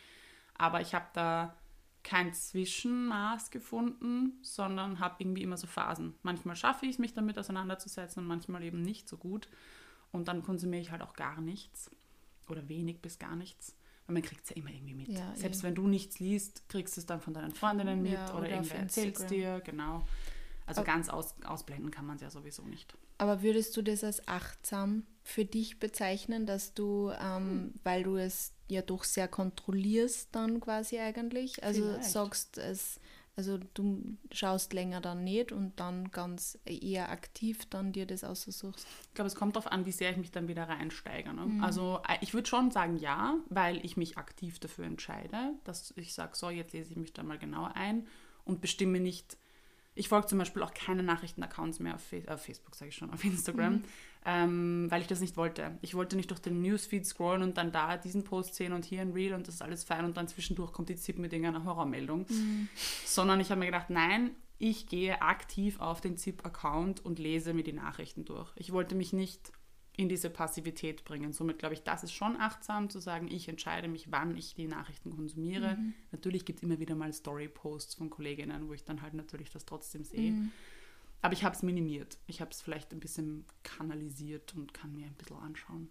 Aber 0.55 0.81
ich 0.81 0.95
habe 0.95 1.07
da 1.15 1.55
kein 2.03 2.33
Zwischenmaß 2.33 3.51
gefunden, 3.51 4.39
sondern 4.43 5.01
habe 5.01 5.17
irgendwie 5.19 5.43
immer 5.43 5.57
so 5.57 5.67
Phasen. 5.67 6.15
Manchmal 6.23 6.55
schaffe 6.55 6.87
ich 6.87 6.93
es, 6.93 6.99
mich 6.99 7.15
damit 7.15 7.39
auseinanderzusetzen 7.39 8.23
und 8.23 8.29
manchmal 8.29 8.63
eben 8.63 8.83
nicht 8.83 9.09
so 9.09 9.17
gut. 9.17 9.49
Und 10.13 10.29
dann 10.29 10.43
konsumiere 10.43 10.83
ich 10.83 10.91
halt 10.93 11.03
auch 11.03 11.15
gar 11.15 11.41
nichts 11.41 11.91
oder 12.49 12.69
wenig 12.69 13.01
bis 13.01 13.19
gar 13.19 13.35
nichts. 13.35 13.77
Weil 14.07 14.15
man 14.15 14.23
kriegt 14.23 14.45
es 14.45 14.51
ja 14.51 14.57
immer 14.57 14.71
irgendwie 14.71 14.95
mit. 14.95 15.09
Ja, 15.09 15.35
Selbst 15.35 15.61
eh. 15.61 15.63
wenn 15.65 15.75
du 15.75 15.89
nichts 15.89 16.21
liest, 16.21 16.69
kriegst 16.69 16.97
du 16.97 17.01
es 17.01 17.07
dann 17.07 17.21
von 17.21 17.35
deinen 17.35 17.53
Freundinnen 17.53 18.01
mit 18.01 18.13
Ja, 18.13 18.29
oder, 18.31 18.39
oder 18.39 18.51
irgendwer 18.51 18.79
erzählt 18.79 19.19
es 19.19 19.27
dir, 19.27 19.61
genau. 19.65 20.07
Also 20.67 20.81
Aber- 20.81 20.87
ganz 20.93 21.09
aus, 21.09 21.35
ausblenden 21.45 21.91
kann 21.91 22.07
man 22.07 22.17
es 22.17 22.23
ja 22.23 22.31
sowieso 22.31 22.63
nicht. 22.63 22.97
Aber 23.19 23.43
würdest 23.43 23.77
du 23.77 23.83
das 23.83 24.05
als 24.05 24.27
achtsam 24.29 25.05
für 25.23 25.45
dich 25.45 25.79
bezeichnen, 25.79 26.45
dass 26.45 26.75
du, 26.75 27.13
ähm, 27.21 27.75
weil 27.85 28.03
du 28.03 28.17
es 28.17 28.53
ja 28.69 28.83
doch 28.83 29.05
sehr 29.05 29.29
kontrollierst 29.29 30.29
dann 30.33 30.61
quasi 30.61 30.99
eigentlich, 30.99 31.63
also 31.65 31.83
Vielleicht. 31.83 32.05
sagst 32.11 32.59
es, 32.59 33.01
also 33.37 33.59
du 33.75 34.17
schaust 34.33 34.73
länger 34.73 35.01
dann 35.01 35.23
nicht 35.23 35.53
und 35.53 35.79
dann 35.79 36.11
ganz 36.11 36.59
eher 36.65 37.11
aktiv 37.11 37.67
dann 37.67 37.93
dir 37.93 38.07
das 38.07 38.25
aussuchst. 38.25 38.87
Ich 39.09 39.15
glaube, 39.15 39.29
es 39.29 39.35
kommt 39.35 39.57
darauf 39.57 39.71
an, 39.71 39.85
wie 39.87 39.93
sehr 39.93 40.11
ich 40.11 40.17
mich 40.17 40.31
dann 40.31 40.49
wieder 40.49 40.69
reinsteige. 40.69 41.33
Ne? 41.35 41.63
Also 41.63 42.01
äh, 42.09 42.17
ich 42.23 42.33
würde 42.35 42.49
schon 42.49 42.71
sagen, 42.71 42.97
ja, 42.97 43.37
weil 43.51 43.85
ich 43.85 43.97
mich 43.97 44.17
aktiv 44.17 44.59
dafür 44.59 44.87
entscheide, 44.87 45.53
dass 45.65 45.93
ich 45.97 46.15
sage, 46.15 46.35
so, 46.35 46.49
jetzt 46.51 46.73
lese 46.73 46.91
ich 46.93 46.97
mich 46.97 47.13
da 47.13 47.23
mal 47.23 47.39
genauer 47.39 47.77
ein 47.77 48.07
und 48.45 48.61
bestimme 48.61 49.01
nicht. 49.01 49.37
Ich 49.97 50.09
folge 50.09 50.29
zum 50.29 50.39
Beispiel 50.39 50.63
auch 50.63 50.75
keine 50.75 51.03
Nachrichtenaccounts 51.03 51.81
mehr 51.81 51.97
auf, 51.97 52.03
Fa 52.03 52.17
auf 52.33 52.45
Facebook, 52.45 52.75
sage 52.77 52.91
ich 52.91 52.97
schon, 52.97 53.13
auf 53.13 53.25
Instagram, 53.25 53.83
ähm, 54.25 54.87
weil 54.91 55.01
ich 55.01 55.09
das 55.09 55.21
nicht 55.21 55.37
wollte. 55.37 55.77
Ich 55.81 55.95
wollte 55.95 56.17
nicht 56.17 56.31
durch 56.31 56.41
den 56.41 56.61
Newsfeed 56.61 57.07
scrollen 57.07 57.43
und 57.43 57.57
dann 57.57 57.73
da 57.73 57.97
diesen 57.97 58.23
Post 58.23 58.55
sehen 58.55 58.73
und 58.73 58.85
hier 58.85 59.01
ein 59.01 59.13
Reel 59.13 59.33
und 59.33 59.49
das 59.49 59.57
ist 59.57 59.63
alles 59.63 59.85
fein 59.85 60.05
und 60.05 60.17
dann 60.17 60.29
zwischendurch 60.29 60.73
kommt 60.73 60.91
die 60.91 60.97
ZIP 60.97 61.19
mit 61.19 61.33
irgendeiner 61.33 61.65
Horrormeldung. 61.65 62.27
Sondern 63.05 63.41
ich 63.41 63.51
habe 63.51 63.61
mir 63.61 63.67
gedacht, 63.67 63.91
nein, 63.91 64.33
ich 64.59 64.87
gehe 64.87 65.21
aktiv 65.23 65.81
auf 65.81 66.01
den 66.01 66.17
ZIP-Account 66.17 67.05
und 67.05 67.19
lese 67.19 67.53
mir 67.55 67.65
die 67.65 67.73
Nachrichten 67.73 68.25
durch. 68.25 68.51
Ich 68.57 68.73
wollte 68.73 68.95
mich 68.95 69.13
nicht 69.13 69.53
in 69.97 70.09
diese 70.09 70.29
Passivität 70.29 71.05
bringen. 71.05 71.33
Somit 71.33 71.59
glaube 71.59 71.75
ich, 71.75 71.83
das 71.83 72.05
ist 72.05 72.13
schon 72.13 72.37
achtsam 72.37 72.91
zu 72.91 73.01
sagen, 73.01 73.29
ich 73.29 73.49
entscheide 73.49 73.89
mich, 73.89 74.13
wann 74.13 74.37
ich 74.37 74.55
die 74.55 74.69
Nachrichten 74.69 75.11
konsumiere. 75.11 75.79
Natürlich 76.13 76.45
gibt 76.45 76.59
es 76.59 76.63
immer 76.63 76.79
wieder 76.79 76.95
mal 76.95 77.13
Story-Posts 77.13 77.95
von 77.95 78.11
Kolleginnen, 78.11 78.69
wo 78.69 78.75
ich 78.75 78.85
dann 78.85 79.01
halt 79.01 79.15
natürlich 79.15 79.51
das 79.51 79.65
trotzdem 79.65 80.05
sehe. 80.05 80.35
Aber 81.23 81.33
ich 81.33 81.45
habe 81.45 81.57
es 81.57 81.63
minimiert. 81.63 82.19
Ich 82.27 82.41
habe 82.41 82.51
es 82.51 82.61
vielleicht 82.61 82.93
ein 82.93 83.01
bisschen 83.01 83.47
kanalisiert 83.63 84.55
und 84.55 84.75
kann 84.75 84.95
mir 84.95 85.07
ein 85.07 85.15
bisschen 85.15 85.39
anschauen, 85.39 85.89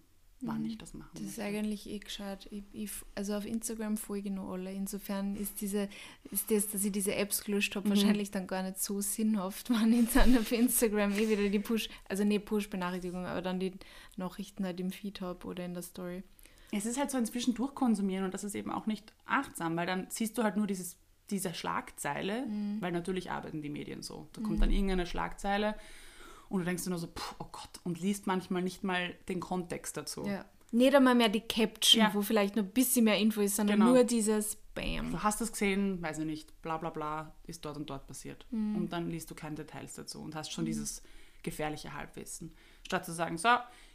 wann 0.48 0.66
ich 0.66 0.78
das 0.78 0.94
machen 0.94 1.10
Das 1.14 1.24
ist 1.24 1.40
eigentlich 1.40 1.90
eh 1.90 2.00
gescheit. 2.00 2.48
Ich, 2.52 2.64
ich, 2.74 2.92
also 3.16 3.36
auf 3.36 3.46
Instagram 3.46 3.98
folge 3.98 4.30
ich 4.30 4.36
noch 4.36 4.52
alle. 4.52 4.72
Insofern 4.72 5.36
ist 5.36 5.62
diese, 5.62 5.90
ist 6.32 6.50
das, 6.52 6.70
dass 6.70 6.84
ich 6.84 6.92
diese 6.92 7.16
Apps 7.16 7.44
gelöscht 7.44 7.76
habe, 7.76 7.90
wahrscheinlich 7.90 8.32
dann 8.32 8.48
gar 8.48 8.64
nicht 8.64 8.80
so 8.80 9.02
sinnhaft, 9.02 9.70
wenn 9.70 9.94
ich 9.94 10.12
dann 10.14 10.38
auf 10.38 10.52
Instagram 10.52 11.14
eh 11.14 11.30
wieder 11.30 11.50
die 11.50 11.60
Push, 11.60 11.90
also 12.08 12.24
nicht 12.24 12.46
Push-Benachrichtigung, 12.46 13.26
aber 13.26 13.42
dann 13.42 13.60
die 13.60 13.74
Nachrichten 14.18 14.66
halt 14.66 14.80
im 14.80 14.92
Feed 14.92 15.22
habe 15.22 15.46
oder 15.48 15.66
in 15.66 15.74
der 15.74 15.84
Story. 15.84 16.24
Es 16.72 16.86
ist 16.86 17.00
halt 17.00 17.12
so 17.12 17.18
ein 17.18 17.26
Zwischendurch 17.26 17.74
konsumieren 17.74 18.26
und 18.26 18.34
das 18.34 18.44
ist 18.44 18.56
eben 18.56 18.72
auch 18.72 18.86
nicht 18.86 19.14
achtsam, 19.26 19.76
weil 19.78 19.86
dann 19.86 20.08
siehst 20.10 20.38
du 20.38 20.44
halt 20.44 20.58
nur 20.58 20.68
dieses 20.68 20.98
diese 21.32 21.56
Schlagzeile, 21.56 22.46
mhm. 22.46 22.78
weil 22.82 22.92
natürlich 22.92 23.32
arbeiten 23.32 23.64
die 23.64 23.70
Medien 23.70 24.04
so. 24.04 24.28
Da 24.34 24.42
kommt 24.42 24.62
dann 24.62 24.70
mhm. 24.70 24.76
irgendeine 24.76 25.06
Schlagzeile 25.08 25.76
und 26.50 26.60
du 26.60 26.66
denkst 26.66 26.84
dir 26.84 26.90
nur 26.90 27.00
so, 27.00 27.08
oh 27.40 27.46
Gott, 27.52 27.80
und 27.84 28.00
liest 28.00 28.28
manchmal 28.28 28.62
nicht 28.62 28.84
mal 28.84 29.14
den 29.28 29.40
Kontext 29.40 29.98
dazu. 29.98 30.26
Ja. 30.26 30.46
Nicht 30.72 30.96
einmal 30.96 31.16
mehr 31.16 31.30
die 31.30 31.42
Caption, 31.42 32.02
ja. 32.02 32.14
wo 32.14 32.22
vielleicht 32.22 32.56
noch 32.56 32.64
ein 32.64 32.72
bisschen 32.72 33.06
mehr 33.06 33.18
Info 33.18 33.42
ist, 33.42 33.56
sondern 33.56 33.80
genau. 33.80 33.94
nur 33.94 34.04
dieses 34.04 34.58
Bam. 34.74 35.12
Du 35.12 35.24
hast 35.24 35.40
es 35.40 35.52
gesehen, 35.52 36.02
weiß 36.02 36.20
ich 36.20 36.26
nicht, 36.26 36.62
bla 36.62 36.78
bla 36.78 36.90
bla, 36.90 37.34
ist 37.46 37.64
dort 37.64 37.78
und 37.78 37.90
dort 37.90 38.08
passiert. 38.08 38.46
Mhm. 38.52 38.76
Und 38.76 38.94
dann 38.94 39.10
liest 39.10 39.32
du 39.32 39.36
keine 39.36 39.56
Details 39.56 39.94
dazu 39.94 40.22
und 40.22 40.36
hast 40.36 40.52
schon 40.52 40.66
mhm. 40.66 40.68
dieses 40.68 41.02
gefährliche 41.44 41.94
Halbwissen. 41.94 42.52
Statt 42.84 43.06
zu 43.06 43.14
sagen, 43.14 43.38
so, 43.38 43.50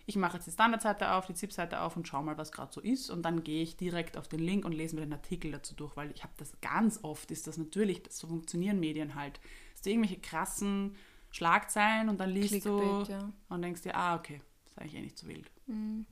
ich 0.07 0.17
mache 0.17 0.39
jetzt 0.39 0.47
die 0.47 0.53
Standardseite 0.53 1.13
auf, 1.13 1.27
die 1.27 1.35
ZIP-Seite 1.35 1.81
auf 1.81 1.97
und 1.97 2.09
schau 2.09 2.23
mal, 2.23 2.39
was 2.39 2.51
gerade 2.51 2.73
so 2.73 2.81
ist. 2.81 3.11
Und 3.11 3.23
dann 3.23 3.45
gehe 3.45 3.63
ich 3.63 3.77
direkt 3.77 4.17
auf 4.17 4.29
den 4.29 4.41
Link 4.41 4.65
und 4.65 4.73
lese 4.73 4.97
mir 4.97 5.03
den 5.03 5.13
Artikel 5.13 5.53
dazu 5.53 5.75
durch, 5.75 5.97
weil 5.97 6.11
ich 6.13 6.23
habe 6.23 6.33
das 6.39 6.53
ganz 6.63 7.01
oft, 7.03 7.31
ist 7.31 7.47
das 7.47 7.59
natürlich, 7.59 8.03
so 8.09 8.27
funktionieren 8.27 8.81
Medien 8.81 9.15
halt. 9.15 9.39
Hast 9.75 9.85
du 9.85 9.91
irgendwelche 9.91 10.21
krassen 10.21 10.97
Schlagzeilen 11.31 12.09
und 12.09 12.19
dann 12.19 12.31
liest 12.31 12.51
Clickbait, 12.51 13.09
du 13.09 13.13
ja. 13.13 13.33
und 13.49 13.63
denkst 13.63 13.83
dir, 13.83 13.95
ah, 13.95 14.17
okay, 14.17 14.41
ist 14.67 14.79
eigentlich 14.79 14.95
eh 14.95 15.03
nicht 15.03 15.19
so 15.19 15.29
wild. 15.29 15.51
Mhm. 15.67 16.07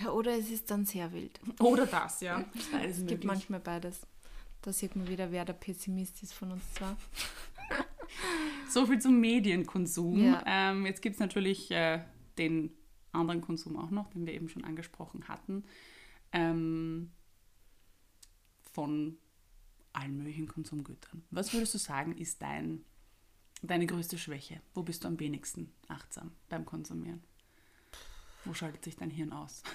Ja, 0.00 0.10
oder 0.10 0.36
es 0.36 0.50
ist 0.50 0.70
dann 0.70 0.84
sehr 0.84 1.10
wild. 1.12 1.40
Oder 1.60 1.86
das, 1.86 2.20
ja. 2.20 2.44
es 2.84 3.06
gibt 3.06 3.24
manchmal 3.24 3.60
beides. 3.60 4.06
Da 4.60 4.72
sieht 4.72 4.94
man 4.94 5.08
wieder, 5.08 5.32
wer 5.32 5.46
der 5.46 5.54
Pessimist 5.54 6.22
ist 6.22 6.34
von 6.34 6.52
uns 6.52 6.70
zwar. 6.74 6.98
so 8.68 8.84
viel 8.84 9.00
zum 9.00 9.20
Medienkonsum. 9.20 10.22
Ja. 10.22 10.42
Ähm, 10.44 10.84
jetzt 10.84 11.00
gibt 11.00 11.14
es 11.14 11.20
natürlich 11.20 11.70
äh, 11.70 12.02
den 12.36 12.76
anderen 13.12 13.40
Konsum 13.40 13.78
auch 13.78 13.90
noch, 13.90 14.10
den 14.10 14.26
wir 14.26 14.34
eben 14.34 14.48
schon 14.48 14.64
angesprochen 14.64 15.28
hatten. 15.28 15.64
Ähm, 16.32 17.10
von 18.72 19.16
allen 19.92 20.18
möglichen 20.18 20.48
Konsumgütern. 20.48 21.24
Was 21.30 21.54
würdest 21.54 21.72
du 21.74 21.78
sagen, 21.78 22.16
ist 22.18 22.42
dein, 22.42 22.84
deine 23.66 23.86
größte 23.86 24.18
Schwäche? 24.18 24.60
Wo 24.74 24.82
bist 24.82 25.04
du 25.04 25.08
am 25.08 25.18
wenigsten 25.20 25.72
achtsam 25.88 26.32
beim 26.48 26.64
Konsumieren? 26.64 27.22
Wo 28.44 28.54
schaltet 28.54 28.84
sich 28.84 28.96
dein 28.96 29.10
Hirn 29.10 29.32
aus? 29.32 29.62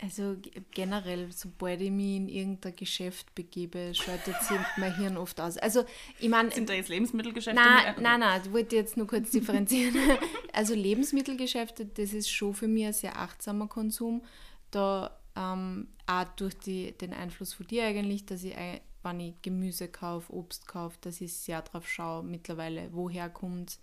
Also 0.00 0.36
generell, 0.70 1.32
sobald 1.32 1.80
ich 1.80 1.90
mich 1.90 2.14
in 2.14 2.28
irgendein 2.28 2.76
Geschäft 2.76 3.34
begebe, 3.34 3.92
schaltet 3.94 4.40
sich 4.42 4.56
mein 4.76 4.94
Hirn 4.94 5.16
oft 5.16 5.40
aus. 5.40 5.56
Also 5.56 5.84
ich 6.20 6.28
meine... 6.28 6.52
Sind 6.52 6.68
da 6.68 6.74
jetzt 6.74 6.88
Lebensmittelgeschäfte? 6.88 7.60
Nein, 7.60 7.96
nein, 8.00 8.20
nein, 8.20 8.40
ich 8.44 8.52
wollte 8.52 8.76
jetzt 8.76 8.96
nur 8.96 9.08
kurz 9.08 9.32
differenzieren. 9.32 9.96
also 10.52 10.74
Lebensmittelgeschäfte, 10.74 11.84
das 11.84 12.12
ist 12.12 12.30
schon 12.30 12.54
für 12.54 12.68
mich 12.68 12.86
ein 12.86 12.92
sehr 12.92 13.18
achtsamer 13.18 13.66
Konsum. 13.66 14.22
Da 14.70 15.18
ähm, 15.34 15.88
auch 16.06 16.26
durch 16.36 16.54
die, 16.54 16.92
den 16.92 17.12
Einfluss 17.12 17.54
von 17.54 17.66
dir 17.66 17.84
eigentlich, 17.84 18.24
dass 18.24 18.44
ich, 18.44 18.54
wenn 19.02 19.20
ich 19.20 19.34
Gemüse 19.42 19.88
kaufe, 19.88 20.32
Obst 20.32 20.66
kaufe, 20.66 20.98
dass 21.00 21.20
ich 21.20 21.32
sehr 21.32 21.62
drauf 21.62 21.88
schaue 21.88 22.22
mittlerweile, 22.22 22.88
woher 22.92 23.28
kommt 23.28 23.78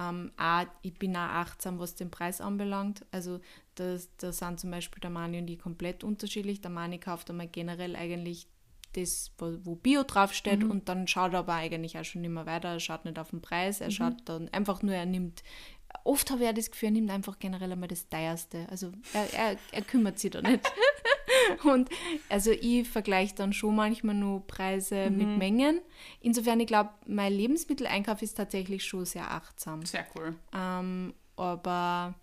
ähm, 0.00 0.32
auch, 0.36 0.66
ich 0.82 0.94
bin 0.94 1.16
auch 1.16 1.20
achtsam, 1.20 1.78
was 1.78 1.94
den 1.94 2.10
Preis 2.10 2.40
anbelangt. 2.40 3.06
Also 3.12 3.40
da 3.76 3.96
sind 3.98 4.60
zum 4.60 4.70
Beispiel 4.70 5.00
der 5.00 5.10
Mani 5.10 5.38
und 5.38 5.48
ich 5.48 5.58
komplett 5.58 6.02
unterschiedlich. 6.02 6.60
Der 6.60 6.70
Mani 6.70 6.98
kauft 6.98 7.30
einmal 7.30 7.48
generell 7.48 7.94
eigentlich 7.94 8.48
das, 8.94 9.32
wo 9.38 9.74
Bio 9.74 10.04
draufsteht 10.04 10.62
mhm. 10.62 10.70
und 10.70 10.88
dann 10.88 11.08
schaut 11.08 11.32
er 11.32 11.40
aber 11.40 11.54
eigentlich 11.54 11.98
auch 11.98 12.04
schon 12.04 12.24
immer 12.24 12.46
weiter. 12.46 12.68
Er 12.68 12.80
schaut 12.80 13.04
nicht 13.04 13.18
auf 13.18 13.30
den 13.30 13.40
Preis, 13.40 13.80
er 13.80 13.88
mhm. 13.88 13.92
schaut 13.92 14.16
dann 14.26 14.48
einfach 14.50 14.82
nur, 14.82 14.94
er 14.94 15.06
nimmt 15.06 15.42
oft 16.02 16.30
habe 16.30 16.42
ich 16.42 16.48
auch 16.48 16.54
das 16.54 16.70
Gefühl, 16.70 16.88
er 16.88 16.92
nimmt 16.92 17.10
einfach 17.10 17.38
generell 17.38 17.70
einmal 17.70 17.88
das 17.88 18.08
teuerste. 18.08 18.66
Also 18.70 18.92
er, 19.12 19.32
er, 19.32 19.56
er 19.70 19.82
kümmert 19.82 20.18
sich 20.18 20.32
da 20.32 20.42
nicht. 20.42 20.60
Und 21.64 21.88
also 22.28 22.50
ich 22.50 22.88
vergleiche 22.88 23.34
dann 23.34 23.52
schon 23.52 23.76
manchmal 23.76 24.14
nur 24.14 24.46
Preise 24.46 25.10
mhm. 25.10 25.16
mit 25.16 25.38
Mengen. 25.38 25.80
Insofern, 26.20 26.60
ich 26.60 26.66
glaube, 26.66 26.90
mein 27.06 27.32
Lebensmitteleinkauf 27.32 28.22
ist 28.22 28.34
tatsächlich 28.34 28.84
schon 28.84 29.04
sehr 29.04 29.30
achtsam. 29.30 29.84
Sehr 29.84 30.06
cool. 30.14 30.34
Ähm, 30.54 31.14
aber 31.36 32.14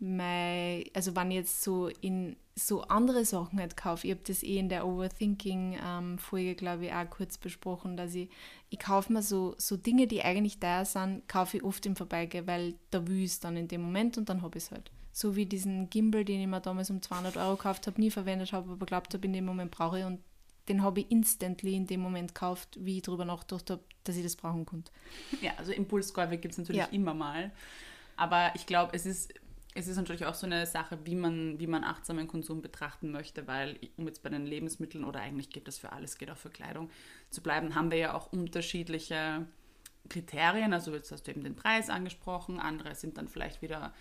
mein, 0.00 0.84
also 0.94 1.14
wenn 1.16 1.30
ich 1.30 1.36
jetzt 1.38 1.62
so 1.62 1.88
in 2.00 2.36
so 2.54 2.82
andere 2.82 3.24
Sachen 3.24 3.60
halt 3.60 3.76
kaufe, 3.76 4.06
ich 4.06 4.12
habe 4.12 4.22
das 4.26 4.42
eh 4.42 4.58
in 4.58 4.68
der 4.68 4.86
Overthinking-Folge, 4.86 6.50
ähm, 6.50 6.56
glaube 6.56 6.86
ich, 6.86 6.92
auch 6.92 7.08
kurz 7.08 7.38
besprochen, 7.38 7.96
dass 7.96 8.14
ich, 8.14 8.28
ich 8.70 8.78
kaufe 8.78 9.12
mir 9.12 9.22
so, 9.22 9.54
so 9.58 9.76
Dinge, 9.76 10.06
die 10.06 10.22
eigentlich 10.22 10.58
teuer 10.58 10.84
sind, 10.84 11.26
kaufe 11.28 11.58
ich 11.58 11.62
oft 11.62 11.86
im 11.86 11.96
Vorbeigehen, 11.96 12.46
weil 12.46 12.74
da 12.90 13.06
will 13.06 13.18
ich 13.18 13.32
es 13.32 13.40
dann 13.40 13.56
in 13.56 13.68
dem 13.68 13.82
Moment 13.82 14.18
und 14.18 14.28
dann 14.28 14.42
habe 14.42 14.58
ich 14.58 14.64
es 14.64 14.70
halt. 14.70 14.90
So 15.18 15.34
wie 15.34 15.46
diesen 15.46 15.90
Gimbal, 15.90 16.24
den 16.24 16.40
ich 16.40 16.46
mir 16.46 16.60
damals 16.60 16.90
um 16.90 17.02
200 17.02 17.36
Euro 17.38 17.56
gekauft 17.56 17.88
habe, 17.88 18.00
nie 18.00 18.12
verwendet 18.12 18.52
habe, 18.52 18.70
aber 18.70 18.86
glaubt 18.86 19.12
habe, 19.14 19.26
in 19.26 19.32
dem 19.32 19.46
Moment 19.46 19.72
brauche 19.72 19.98
ich 19.98 20.04
und 20.04 20.20
den 20.68 20.82
habe 20.82 21.00
ich 21.00 21.10
instantly 21.10 21.74
in 21.74 21.88
dem 21.88 21.98
Moment 21.98 22.36
gekauft, 22.36 22.76
wie 22.78 22.98
ich 22.98 23.02
darüber 23.02 23.24
nachgedacht 23.24 23.68
habe, 23.68 23.82
dass 24.04 24.14
ich 24.14 24.22
das 24.22 24.36
brauchen 24.36 24.64
konnte. 24.64 24.92
Ja, 25.40 25.54
also 25.56 25.72
Impulskäufe 25.72 26.38
gibt 26.38 26.52
es 26.52 26.58
natürlich 26.58 26.82
ja. 26.82 26.88
immer 26.92 27.14
mal. 27.14 27.50
Aber 28.14 28.52
ich 28.54 28.64
glaube, 28.64 28.92
es 28.94 29.06
ist 29.06 29.34
es 29.74 29.88
ist 29.88 29.96
natürlich 29.96 30.24
auch 30.24 30.34
so 30.34 30.46
eine 30.46 30.66
Sache, 30.66 30.98
wie 31.04 31.16
man, 31.16 31.58
wie 31.58 31.66
man 31.66 31.82
achtsamen 31.82 32.28
Konsum 32.28 32.62
betrachten 32.62 33.10
möchte, 33.10 33.46
weil, 33.48 33.76
um 33.96 34.06
jetzt 34.06 34.22
bei 34.22 34.28
den 34.28 34.46
Lebensmitteln 34.46 35.04
oder 35.04 35.20
eigentlich 35.20 35.50
geht 35.50 35.66
das 35.66 35.78
für 35.78 35.92
alles, 35.92 36.16
geht 36.16 36.30
auch 36.30 36.36
für 36.36 36.50
Kleidung 36.50 36.90
zu 37.30 37.42
bleiben, 37.42 37.74
haben 37.74 37.90
wir 37.90 37.98
ja 37.98 38.14
auch 38.14 38.32
unterschiedliche 38.32 39.46
Kriterien. 40.08 40.72
Also 40.72 40.94
jetzt 40.94 41.12
hast 41.12 41.26
du 41.26 41.32
eben 41.32 41.44
den 41.44 41.54
Preis 41.54 41.90
angesprochen, 41.90 42.60
andere 42.60 42.94
sind 42.94 43.18
dann 43.18 43.28
vielleicht 43.28 43.62
wieder, 43.62 43.92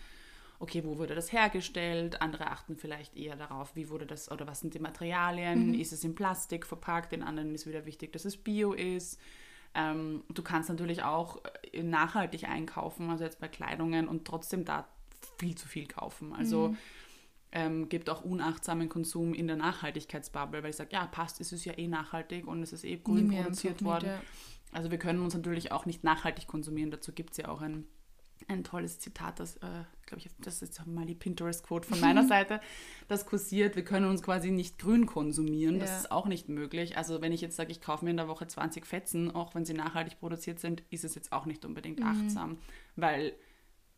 okay, 0.59 0.83
wo 0.83 0.97
wurde 0.97 1.15
das 1.15 1.31
hergestellt? 1.31 2.21
Andere 2.21 2.47
achten 2.47 2.75
vielleicht 2.77 3.15
eher 3.15 3.35
darauf, 3.35 3.75
wie 3.75 3.89
wurde 3.89 4.05
das 4.05 4.31
oder 4.31 4.47
was 4.47 4.59
sind 4.59 4.73
die 4.73 4.79
Materialien? 4.79 5.67
Mhm. 5.69 5.73
Ist 5.75 5.93
es 5.93 6.03
in 6.03 6.15
Plastik 6.15 6.65
verpackt? 6.65 7.11
Den 7.11 7.23
anderen 7.23 7.53
ist 7.53 7.67
wieder 7.67 7.85
wichtig, 7.85 8.11
dass 8.13 8.25
es 8.25 8.37
Bio 8.37 8.73
ist. 8.73 9.19
Ähm, 9.73 10.23
du 10.29 10.41
kannst 10.41 10.69
natürlich 10.69 11.03
auch 11.03 11.41
äh, 11.71 11.83
nachhaltig 11.83 12.45
einkaufen, 12.45 13.09
also 13.09 13.23
jetzt 13.23 13.39
bei 13.39 13.47
Kleidungen 13.47 14.07
und 14.07 14.25
trotzdem 14.25 14.65
da 14.65 14.87
viel 15.37 15.55
zu 15.55 15.67
viel 15.67 15.87
kaufen. 15.87 16.33
Also 16.33 16.69
mhm. 16.69 16.77
ähm, 17.51 17.89
gibt 17.89 18.09
auch 18.09 18.23
unachtsamen 18.23 18.89
Konsum 18.89 19.33
in 19.33 19.47
der 19.47 19.57
Nachhaltigkeitsbubble, 19.57 20.63
weil 20.63 20.71
ich 20.71 20.75
sage, 20.75 20.89
ja, 20.93 21.05
passt, 21.05 21.39
es 21.41 21.51
ist 21.51 21.65
ja 21.65 21.77
eh 21.77 21.87
nachhaltig 21.87 22.47
und 22.47 22.63
es 22.63 22.73
ist 22.73 22.83
eh 22.83 22.97
grün 22.97 23.29
produziert 23.29 23.83
worden. 23.83 24.09
Mit, 24.09 24.17
ja. 24.17 24.21
Also 24.71 24.91
wir 24.91 24.97
können 24.97 25.21
uns 25.21 25.33
natürlich 25.33 25.71
auch 25.71 25.85
nicht 25.85 26.03
nachhaltig 26.03 26.47
konsumieren. 26.47 26.91
Dazu 26.91 27.11
gibt 27.11 27.31
es 27.31 27.37
ja 27.37 27.47
auch 27.47 27.61
ein, 27.61 27.85
ein 28.47 28.63
tolles 28.63 28.99
Zitat, 28.99 29.39
das, 29.39 29.57
äh, 29.57 29.83
glaube 30.05 30.19
ich, 30.19 30.29
das 30.39 30.61
ist 30.61 30.85
mal 30.85 31.05
die 31.05 31.15
Pinterest-Quote 31.15 31.87
von 31.87 31.99
meiner 31.99 32.23
Seite, 32.27 32.59
das 33.07 33.25
kursiert, 33.25 33.75
wir 33.75 33.83
können 33.83 34.09
uns 34.09 34.23
quasi 34.23 34.51
nicht 34.51 34.79
grün 34.79 35.05
konsumieren. 35.05 35.75
Ja. 35.75 35.81
Das 35.81 35.99
ist 35.99 36.11
auch 36.11 36.27
nicht 36.27 36.49
möglich. 36.49 36.97
Also 36.97 37.21
wenn 37.21 37.31
ich 37.31 37.41
jetzt 37.41 37.55
sage, 37.55 37.71
ich 37.71 37.81
kaufe 37.81 38.05
mir 38.05 38.11
in 38.11 38.17
der 38.17 38.27
Woche 38.27 38.47
20 38.47 38.85
Fetzen, 38.85 39.33
auch 39.33 39.55
wenn 39.55 39.65
sie 39.65 39.73
nachhaltig 39.73 40.19
produziert 40.19 40.59
sind, 40.59 40.83
ist 40.89 41.03
es 41.03 41.15
jetzt 41.15 41.31
auch 41.31 41.45
nicht 41.45 41.65
unbedingt 41.65 41.99
mhm. 41.99 42.05
achtsam, 42.05 42.57
weil 42.95 43.33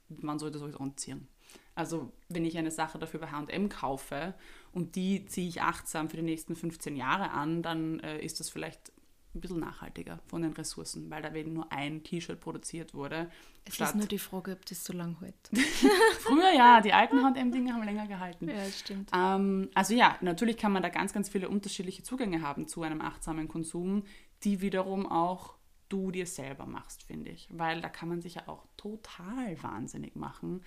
man 0.08 0.40
sollte 0.40 0.58
sowieso 0.58 0.80
anziehen. 0.80 1.28
Also 1.76 2.12
wenn 2.28 2.46
ich 2.46 2.58
eine 2.58 2.72
Sache 2.72 3.00
dafür 3.00 3.22
bei 3.22 3.28
H&M 3.28 3.70
kaufe 3.70 4.34
und 4.74 4.96
die 4.96 5.26
ziehe 5.26 5.48
ich 5.48 5.62
achtsam 5.62 6.10
für 6.10 6.18
die 6.18 6.24
nächsten 6.24 6.56
15 6.56 6.96
Jahre 6.96 7.32
an, 7.32 7.62
dann 7.62 8.00
äh, 8.02 8.20
ist 8.20 8.40
das 8.40 8.50
vielleicht 8.50 8.92
ein 9.36 9.42
bisschen 9.42 9.60
nachhaltiger 9.60 10.20
von 10.28 10.42
den 10.42 10.54
Ressourcen, 10.54 11.10
weil 11.10 11.22
da 11.22 11.34
eben 11.34 11.54
nur 11.54 11.72
ein 11.72 12.04
T-Shirt 12.04 12.40
produziert 12.40 12.94
wurde. 12.94 13.30
Es 13.66 13.80
ist 13.80 13.96
nur 13.96 14.08
die 14.08 14.18
Frage, 14.18 14.54
ob 14.54 14.66
das 14.66 14.84
so 14.84 14.94
lang 14.94 15.18
hält. 15.20 15.36
Früher 16.20 16.52
ja, 16.56 16.82
die 16.82 16.94
alten 16.94 17.24
H&M-Dinge 17.24 17.74
haben 17.74 17.84
länger 17.84 18.08
gehalten. 18.08 18.50
Ja, 18.50 18.66
stimmt. 18.66 19.12
Ähm, 19.14 19.70
also 19.76 19.94
ja, 19.94 20.18
natürlich 20.22 20.58
kann 20.58 20.72
man 20.72 20.82
da 20.82 20.90
ganz, 20.90 21.14
ganz 21.14 21.30
viele 21.30 21.50
unterschiedliche 21.50 22.02
Zugänge 22.02 22.42
haben 22.42 22.68
zu 22.68 22.82
einem 22.82 23.02
achtsamen 23.02 23.48
Konsum, 23.48 24.04
die 24.44 24.62
wiederum 24.62 25.06
auch 25.06 25.56
du 25.90 26.12
dir 26.12 26.26
selber 26.26 26.66
machst, 26.66 27.04
finde 27.04 27.30
ich. 27.30 27.48
Weil 27.52 27.82
da 27.82 27.90
kann 27.90 28.10
man 28.10 28.22
sich 28.22 28.36
ja 28.36 28.48
auch 28.48 28.66
total 28.78 29.62
wahnsinnig 29.62 30.16
machen. 30.16 30.64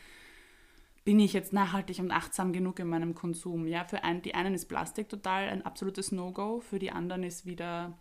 Bin 1.05 1.19
ich 1.19 1.33
jetzt 1.33 1.53
nachhaltig 1.53 1.99
und 1.99 2.13
achtsam 2.13 2.53
genug 2.53 2.79
in 2.79 2.87
meinem 2.87 3.15
Konsum? 3.15 3.67
Ja, 3.67 3.85
für 3.85 4.05
ein, 4.05 4.23
die 4.23 4.37
einen 4.37 4.55
ist 4.55 4.67
Plastik 4.67 5.09
total 5.09 5.49
ein 5.49 5.67
absolutes 5.67 6.13
No-Go, 6.13 6.61
für 6.61 6.79
die 6.79 6.93
anderen 6.93 7.25
ist 7.25 7.45
wieder 7.45 7.99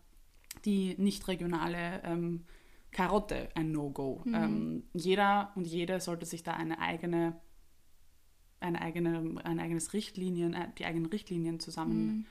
die 0.66 0.96
nicht 0.98 1.28
regionale 1.28 2.02
ähm, 2.04 2.46
Karotte 2.92 3.50
ein 3.56 3.72
No-Go. 3.72 4.22
Mhm. 4.26 4.34
Ähm, 4.34 4.84
jeder 4.94 5.52
und 5.56 5.66
jede 5.66 6.00
sollte 6.00 6.26
sich 6.26 6.44
da 6.44 6.54
eine 6.54 6.80
eigene, 6.80 7.40
eine 8.60 8.82
eigene, 8.82 9.42
ein 9.44 9.60
eigenes 9.60 9.94
Richtlinien, 9.94 10.54
äh, 10.54 10.68
die 10.78 10.86
eigenen 10.86 11.08
Richtlinien 11.08 11.60
zusammen 11.60 12.06
mhm 12.06 12.26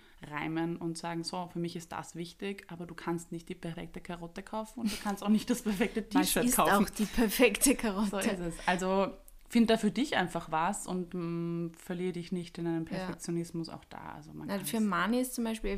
und 0.81 0.99
sagen, 0.99 1.25
so, 1.25 1.49
für 1.53 1.59
mich 1.59 1.77
ist 1.77 1.93
das 1.93 2.15
wichtig, 2.15 2.65
aber 2.69 2.87
du 2.87 2.95
kannst 2.95 3.33
nicht 3.33 3.49
die 3.49 3.55
perfekte 3.55 4.01
Karotte 4.01 4.43
kaufen 4.43 4.81
und 4.81 4.93
du 4.93 4.97
kannst 5.03 5.23
auch 5.23 5.29
nicht 5.29 5.49
das 5.49 5.63
perfekte 5.63 6.09
T-Shirt 6.09 6.53
kaufen. 6.53 6.85
Das 6.85 6.91
ist 6.91 6.91
auch 6.91 6.91
die 6.91 7.05
perfekte 7.07 7.75
Karotte. 7.75 8.11
So 8.11 8.19
ist 8.19 8.41
es. 8.41 8.55
Also 8.67 9.09
Find 9.53 9.69
da 9.69 9.77
für 9.77 9.91
dich 9.91 10.17
einfach 10.17 10.53
was 10.53 10.87
und 10.87 11.13
mh, 11.13 11.21
mm, 11.21 11.73
verliere 11.75 12.13
dich 12.13 12.31
nicht 12.31 12.57
in 12.59 12.69
einen 12.69 12.85
Perfektionismus 12.85 13.67
ja. 13.67 13.75
auch 13.75 13.85
da. 13.87 14.13
Also 14.15 14.33
man 14.33 14.49
ja, 14.49 14.61
für 14.61 14.79
Mani 14.79 15.19
ist 15.19 15.35
zum 15.35 15.43
Beispiel 15.43 15.77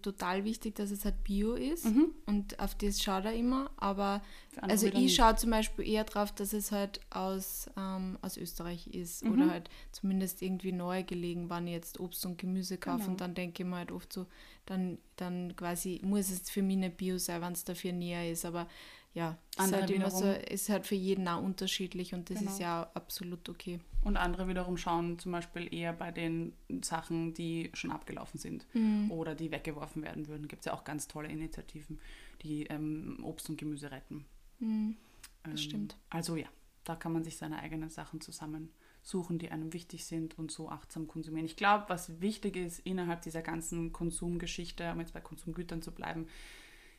total 0.00 0.44
wichtig, 0.44 0.76
dass 0.76 0.92
es 0.92 1.04
halt 1.04 1.24
Bio 1.24 1.54
ist 1.54 1.86
mhm. 1.86 2.14
und 2.26 2.60
auf 2.60 2.76
das 2.76 3.02
schaut 3.02 3.24
er 3.24 3.34
immer. 3.34 3.68
Aber 3.78 4.22
also 4.60 4.86
ich 4.86 5.12
schaue 5.12 5.34
zum 5.34 5.50
Beispiel 5.50 5.88
eher 5.88 6.04
drauf, 6.04 6.30
dass 6.30 6.52
es 6.52 6.70
halt 6.70 7.00
aus, 7.10 7.68
ähm, 7.76 8.16
aus 8.22 8.36
Österreich 8.36 8.86
ist 8.86 9.24
mhm. 9.24 9.32
oder 9.32 9.50
halt 9.50 9.70
zumindest 9.90 10.40
irgendwie 10.40 10.70
neu 10.70 11.02
gelegen, 11.02 11.50
wenn 11.50 11.66
ich 11.66 11.72
jetzt 11.72 11.98
Obst 11.98 12.24
und 12.26 12.38
Gemüse 12.38 12.78
kaufe 12.78 12.98
genau. 12.98 13.10
und 13.10 13.20
dann 13.20 13.34
denke 13.34 13.64
ich 13.64 13.68
mir 13.68 13.74
halt 13.74 13.90
oft 13.90 14.12
so, 14.12 14.26
dann, 14.66 14.98
dann 15.16 15.56
quasi 15.56 16.00
muss 16.04 16.30
es 16.30 16.48
für 16.48 16.62
mich 16.62 16.76
nicht 16.76 16.96
Bio 16.96 17.18
sein, 17.18 17.42
wenn 17.42 17.54
es 17.54 17.64
dafür 17.64 17.92
näher 17.92 18.30
ist. 18.30 18.44
Aber 18.44 18.68
ja, 19.12 19.36
ist 19.58 19.72
halt, 19.72 19.90
immer 19.90 20.10
so, 20.10 20.24
ist 20.30 20.68
halt 20.68 20.86
für 20.86 20.94
jeden 20.94 21.26
auch 21.26 21.42
unterschiedlich 21.42 22.14
und 22.14 22.30
das 22.30 22.38
genau. 22.38 22.50
ist 22.50 22.60
ja 22.60 22.90
absolut 22.94 23.48
okay. 23.48 23.80
Und 24.02 24.16
andere 24.16 24.48
wiederum 24.48 24.76
schauen 24.76 25.18
zum 25.18 25.32
Beispiel 25.32 25.72
eher 25.74 25.92
bei 25.92 26.12
den 26.12 26.52
Sachen, 26.82 27.34
die 27.34 27.70
schon 27.74 27.90
abgelaufen 27.90 28.38
sind 28.38 28.66
mhm. 28.72 29.10
oder 29.10 29.34
die 29.34 29.50
weggeworfen 29.50 30.02
werden 30.02 30.28
würden. 30.28 30.48
Gibt 30.48 30.60
es 30.60 30.66
ja 30.66 30.74
auch 30.74 30.84
ganz 30.84 31.08
tolle 31.08 31.28
Initiativen, 31.28 31.98
die 32.42 32.64
ähm, 32.66 33.18
Obst 33.22 33.50
und 33.50 33.58
Gemüse 33.58 33.90
retten. 33.90 34.24
Mhm. 34.60 34.96
Das 35.42 35.52
ähm, 35.52 35.58
stimmt. 35.58 35.96
Also 36.08 36.36
ja, 36.36 36.48
da 36.84 36.94
kann 36.94 37.12
man 37.12 37.24
sich 37.24 37.36
seine 37.36 37.58
eigenen 37.58 37.90
Sachen 37.90 38.20
zusammensuchen, 38.20 39.38
die 39.38 39.50
einem 39.50 39.72
wichtig 39.72 40.04
sind 40.04 40.38
und 40.38 40.52
so 40.52 40.70
achtsam 40.70 41.08
konsumieren. 41.08 41.46
Ich 41.46 41.56
glaube, 41.56 41.84
was 41.88 42.20
wichtig 42.20 42.56
ist 42.56 42.78
innerhalb 42.80 43.22
dieser 43.22 43.42
ganzen 43.42 43.92
Konsumgeschichte, 43.92 44.90
um 44.92 45.00
jetzt 45.00 45.12
bei 45.12 45.20
Konsumgütern 45.20 45.82
zu 45.82 45.92
bleiben, 45.92 46.28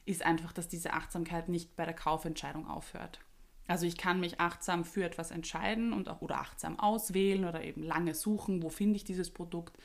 ist 0.05 0.23
einfach, 0.23 0.53
dass 0.53 0.67
diese 0.67 0.93
Achtsamkeit 0.93 1.49
nicht 1.49 1.75
bei 1.75 1.85
der 1.85 1.93
Kaufentscheidung 1.93 2.67
aufhört. 2.67 3.19
Also 3.67 3.85
ich 3.85 3.97
kann 3.97 4.19
mich 4.19 4.39
achtsam 4.39 4.83
für 4.83 5.05
etwas 5.05 5.31
entscheiden 5.31 5.93
und 5.93 6.09
auch 6.09 6.21
oder 6.21 6.39
achtsam 6.39 6.79
auswählen 6.79 7.45
oder 7.45 7.63
eben 7.63 7.83
lange 7.83 8.13
suchen, 8.13 8.63
wo 8.63 8.69
finde 8.69 8.97
ich 8.97 9.03
dieses 9.03 9.29
Produkt. 9.29 9.77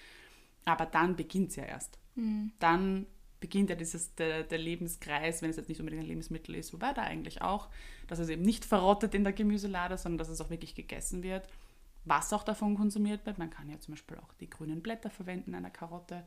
Aber 0.65 0.87
dann 0.87 1.15
beginnt 1.15 1.51
es 1.51 1.57
ja 1.57 1.65
erst. 1.65 1.99
Mhm. 2.17 2.53
Dann 2.59 3.07
beginnt 3.39 3.71
ja 3.71 3.77
dieses, 3.77 4.15
der, 4.15 4.43
der, 4.43 4.59
Lebenskreis, 4.59 5.43
wenn 5.43 5.51
es 5.51 5.57
jetzt 5.57 5.69
nicht 5.69 5.79
unbedingt 5.79 6.03
ein 6.03 6.09
Lebensmittel 6.09 6.55
ist, 6.55 6.73
wobei 6.73 6.93
da 6.95 7.03
eigentlich 7.03 7.43
auch, 7.43 7.69
dass 8.09 8.19
es 8.19 8.29
eben 8.29 8.43
nicht 8.43 8.65
verrottet 8.65 9.15
in 9.15 9.25
der 9.25 9.33
Gemüselade, 9.33 9.99
sondern 9.99 10.19
dass 10.19 10.31
es 10.31 10.41
auch 10.41 10.51
wirklich 10.51 10.75
gegessen 10.75 11.23
wird. 11.23 11.47
Was 12.05 12.33
auch 12.33 12.45
davon 12.45 12.77
konsumiert 12.77 13.27
wird. 13.27 13.39
Man 13.39 13.51
kann 13.51 13.69
ja 13.69 13.79
zum 13.79 13.95
Beispiel 13.95 14.17
auch 14.17 14.33
die 14.35 14.49
grünen 14.49 14.81
Blätter 14.81 15.11
verwenden 15.11 15.55
einer 15.55 15.71
Karotte 15.71 16.25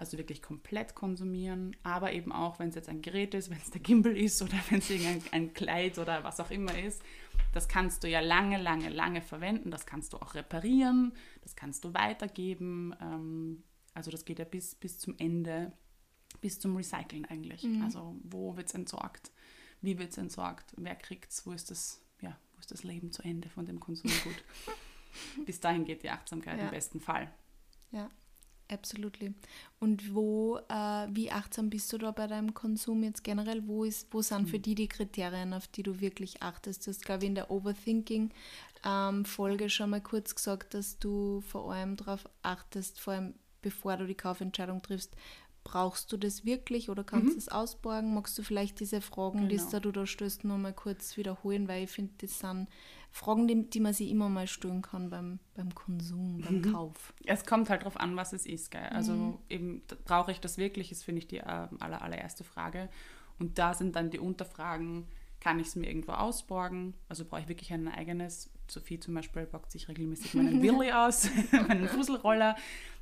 also 0.00 0.16
wirklich 0.16 0.40
komplett 0.40 0.94
konsumieren, 0.94 1.76
aber 1.82 2.14
eben 2.14 2.32
auch, 2.32 2.58
wenn 2.58 2.70
es 2.70 2.74
jetzt 2.74 2.88
ein 2.88 3.02
Gerät 3.02 3.34
ist, 3.34 3.50
wenn 3.50 3.58
es 3.58 3.70
der 3.70 3.82
Gimbal 3.82 4.16
ist 4.16 4.40
oder 4.40 4.54
wenn 4.70 4.78
es 4.78 4.88
irgendein 4.88 5.22
ein 5.30 5.52
Kleid 5.52 5.98
oder 5.98 6.24
was 6.24 6.40
auch 6.40 6.50
immer 6.50 6.76
ist, 6.76 7.02
das 7.52 7.68
kannst 7.68 8.02
du 8.02 8.08
ja 8.08 8.20
lange, 8.20 8.56
lange, 8.56 8.88
lange 8.88 9.20
verwenden, 9.20 9.70
das 9.70 9.84
kannst 9.84 10.14
du 10.14 10.16
auch 10.16 10.34
reparieren, 10.34 11.12
das 11.42 11.54
kannst 11.54 11.84
du 11.84 11.92
weitergeben, 11.92 12.94
ähm, 12.98 13.62
also 13.92 14.10
das 14.10 14.24
geht 14.24 14.38
ja 14.38 14.46
bis, 14.46 14.74
bis 14.74 14.98
zum 14.98 15.16
Ende, 15.18 15.70
bis 16.40 16.58
zum 16.58 16.74
Recyceln 16.76 17.26
eigentlich. 17.26 17.62
Mhm. 17.64 17.82
Also 17.82 18.16
wo 18.22 18.56
wird 18.56 18.68
es 18.68 18.74
entsorgt, 18.74 19.30
wie 19.82 19.98
wird 19.98 20.12
es 20.12 20.18
entsorgt, 20.18 20.72
wer 20.78 20.94
kriegt 20.94 21.30
es, 21.30 21.44
wo 21.44 21.52
ist 21.52 21.70
das, 21.70 22.00
ja, 22.22 22.38
wo 22.54 22.60
ist 22.60 22.70
das 22.70 22.84
Leben 22.84 23.12
zu 23.12 23.22
Ende 23.22 23.50
von 23.50 23.66
dem 23.66 23.78
Konsumgut. 23.78 24.44
bis 25.44 25.60
dahin 25.60 25.84
geht 25.84 26.02
die 26.04 26.10
Achtsamkeit 26.10 26.58
ja. 26.58 26.64
im 26.64 26.70
besten 26.70 27.00
Fall. 27.00 27.30
Ja. 27.90 28.10
Absolutely. 28.70 29.34
Und 29.80 30.14
wo, 30.14 30.58
äh, 30.68 31.08
wie 31.10 31.32
achtsam 31.32 31.70
bist 31.70 31.92
du 31.92 31.98
da 31.98 32.12
bei 32.12 32.28
deinem 32.28 32.54
Konsum 32.54 33.02
jetzt 33.02 33.24
generell? 33.24 33.66
Wo, 33.66 33.82
ist, 33.84 34.06
wo 34.12 34.22
sind 34.22 34.48
für 34.48 34.58
mhm. 34.58 34.62
die 34.62 34.76
die 34.76 34.88
Kriterien, 34.88 35.52
auf 35.52 35.66
die 35.66 35.82
du 35.82 36.00
wirklich 36.00 36.40
achtest? 36.42 36.86
Du 36.86 36.90
hast, 36.90 37.04
glaube 37.04 37.24
ich, 37.24 37.28
in 37.28 37.34
der 37.34 37.50
Overthinking-Folge 37.50 39.64
ähm, 39.64 39.70
schon 39.70 39.90
mal 39.90 40.00
kurz 40.00 40.36
gesagt, 40.36 40.74
dass 40.74 40.98
du 40.98 41.40
vor 41.40 41.72
allem 41.72 41.96
darauf 41.96 42.28
achtest, 42.42 43.00
vor 43.00 43.14
allem 43.14 43.34
bevor 43.60 43.96
du 43.96 44.06
die 44.06 44.14
Kaufentscheidung 44.14 44.82
triffst, 44.82 45.16
brauchst 45.64 46.10
du 46.12 46.16
das 46.16 46.44
wirklich 46.44 46.90
oder 46.90 47.04
kannst 47.04 47.28
du 47.28 47.32
mhm. 47.32 47.38
es 47.38 47.48
ausborgen? 47.48 48.14
Magst 48.14 48.36
du 48.38 48.42
vielleicht 48.42 48.80
diese 48.80 49.00
Fragen, 49.00 49.48
genau. 49.48 49.70
die 49.70 49.80
du 49.80 49.92
da 49.92 50.06
stößt, 50.06 50.44
noch 50.44 50.58
mal 50.58 50.72
kurz 50.72 51.16
wiederholen? 51.16 51.68
Weil 51.68 51.84
ich 51.84 51.90
finde, 51.90 52.12
das 52.18 52.38
sind 52.38 52.68
Fragen, 53.10 53.48
die, 53.48 53.68
die 53.68 53.80
man 53.80 53.92
sich 53.92 54.10
immer 54.10 54.28
mal 54.28 54.46
stellen 54.46 54.82
kann 54.82 55.10
beim, 55.10 55.38
beim 55.54 55.74
Konsum, 55.74 56.40
beim 56.40 56.58
mhm. 56.58 56.72
Kauf. 56.72 57.12
Es 57.24 57.44
kommt 57.44 57.68
halt 57.68 57.82
darauf 57.82 57.98
an, 57.98 58.16
was 58.16 58.32
es 58.32 58.46
ist. 58.46 58.70
Gell? 58.70 58.88
Also 58.90 59.12
mhm. 59.12 59.38
eben, 59.48 59.82
brauche 60.04 60.32
ich 60.32 60.40
das 60.40 60.58
wirklich, 60.58 60.92
ist, 60.92 61.04
finde 61.04 61.20
ich, 61.20 61.28
die 61.28 61.38
äh, 61.38 61.68
aller, 61.78 62.02
allererste 62.02 62.44
Frage. 62.44 62.88
Und 63.38 63.58
da 63.58 63.74
sind 63.74 63.96
dann 63.96 64.10
die 64.10 64.18
Unterfragen, 64.18 65.06
kann 65.40 65.58
ich 65.58 65.68
es 65.68 65.76
mir 65.76 65.88
irgendwo 65.88 66.12
ausborgen? 66.12 66.94
Also 67.08 67.24
brauche 67.24 67.40
ich 67.40 67.48
wirklich 67.48 67.72
ein 67.72 67.88
eigenes. 67.88 68.50
Sophie 68.68 69.00
zum 69.00 69.14
Beispiel 69.14 69.46
bockt 69.46 69.72
sich 69.72 69.88
regelmäßig 69.88 70.34
meinen 70.34 70.62
Willi 70.62 70.92
aus, 70.92 71.28
meinen 71.68 71.88
Fusselroller 71.88 72.56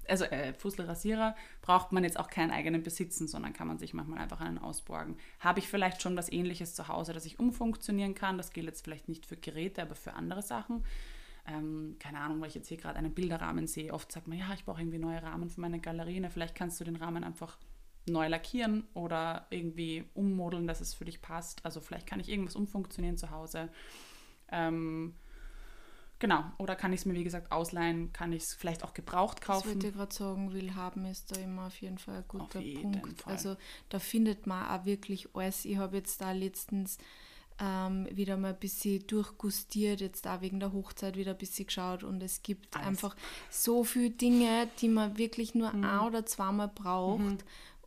also 0.08 0.24
äh, 0.24 0.52
Fusselrasierer, 0.54 1.34
braucht 1.62 1.92
man 1.92 2.04
jetzt 2.04 2.18
auch 2.18 2.28
keinen 2.28 2.50
eigenen 2.50 2.82
besitzen, 2.82 3.28
sondern 3.28 3.52
kann 3.52 3.68
man 3.68 3.78
sich 3.78 3.94
manchmal 3.94 4.18
einfach 4.18 4.40
einen 4.40 4.58
ausborgen. 4.58 5.16
Habe 5.40 5.58
ich 5.58 5.68
vielleicht 5.68 6.02
schon 6.02 6.16
was 6.16 6.32
ähnliches 6.32 6.74
zu 6.74 6.88
Hause, 6.88 7.12
das 7.12 7.26
ich 7.26 7.38
umfunktionieren 7.38 8.14
kann? 8.14 8.38
Das 8.38 8.52
gilt 8.52 8.66
jetzt 8.66 8.84
vielleicht 8.84 9.08
nicht 9.08 9.26
für 9.26 9.36
Geräte, 9.36 9.82
aber 9.82 9.94
für 9.94 10.14
andere 10.14 10.42
Sachen. 10.42 10.84
Ähm, 11.46 11.96
keine 11.98 12.20
Ahnung, 12.20 12.40
weil 12.40 12.48
ich 12.48 12.54
jetzt 12.54 12.68
hier 12.68 12.76
gerade 12.76 12.98
einen 12.98 13.14
Bilderrahmen 13.14 13.66
sehe. 13.66 13.92
Oft 13.92 14.12
sagt 14.12 14.28
man, 14.28 14.38
ja, 14.38 14.52
ich 14.54 14.64
brauche 14.64 14.80
irgendwie 14.80 14.98
neue 14.98 15.22
Rahmen 15.22 15.48
für 15.48 15.60
meine 15.60 15.80
Galerie. 15.80 16.22
Vielleicht 16.30 16.54
kannst 16.54 16.78
du 16.80 16.84
den 16.84 16.96
Rahmen 16.96 17.24
einfach 17.24 17.58
neu 18.06 18.28
lackieren 18.28 18.84
oder 18.94 19.46
irgendwie 19.50 20.04
ummodeln, 20.14 20.66
dass 20.66 20.80
es 20.80 20.94
für 20.94 21.04
dich 21.04 21.22
passt. 21.22 21.64
Also 21.64 21.80
vielleicht 21.80 22.06
kann 22.06 22.20
ich 22.20 22.28
irgendwas 22.28 22.56
umfunktionieren 22.56 23.16
zu 23.16 23.30
Hause. 23.30 23.68
Ähm, 24.50 25.14
Genau, 26.20 26.44
oder 26.58 26.74
kann 26.74 26.92
ich 26.92 27.00
es 27.00 27.06
mir, 27.06 27.14
wie 27.14 27.22
gesagt, 27.22 27.52
ausleihen, 27.52 28.12
kann 28.12 28.32
ich 28.32 28.42
es 28.42 28.54
vielleicht 28.54 28.82
auch 28.82 28.92
gebraucht 28.92 29.40
kaufen. 29.40 29.78
Das 29.78 29.88
ich 29.88 29.94
gerade 29.94 30.14
sagen, 30.14 30.52
will 30.52 30.74
haben 30.74 31.04
ist 31.04 31.30
da 31.30 31.40
immer 31.40 31.66
auf 31.66 31.80
jeden 31.80 31.98
Fall 31.98 32.16
ein 32.18 32.24
guter 32.26 32.60
Punkt. 32.60 33.22
Fall. 33.22 33.32
Also 33.32 33.56
da 33.88 34.00
findet 34.00 34.46
man 34.46 34.66
auch 34.66 34.84
wirklich 34.84 35.28
alles. 35.34 35.64
Ich 35.64 35.76
habe 35.76 35.98
jetzt 35.98 36.20
da 36.20 36.32
letztens 36.32 36.98
ähm, 37.60 38.08
wieder 38.10 38.36
mal 38.36 38.54
ein 38.54 38.58
bisschen 38.58 39.06
durchgustiert, 39.06 40.00
jetzt 40.00 40.26
da 40.26 40.40
wegen 40.40 40.58
der 40.58 40.72
Hochzeit 40.72 41.16
wieder 41.16 41.32
ein 41.32 41.38
bisschen 41.38 41.66
geschaut 41.66 42.02
und 42.02 42.22
es 42.22 42.42
gibt 42.42 42.74
alles. 42.74 42.88
einfach 42.88 43.16
so 43.50 43.84
viele 43.84 44.10
Dinge, 44.10 44.68
die 44.80 44.88
man 44.88 45.18
wirklich 45.18 45.54
nur 45.54 45.72
mhm. 45.72 45.84
ein 45.84 46.00
oder 46.00 46.26
zweimal 46.26 46.68
braucht. 46.68 47.20
Mhm 47.20 47.38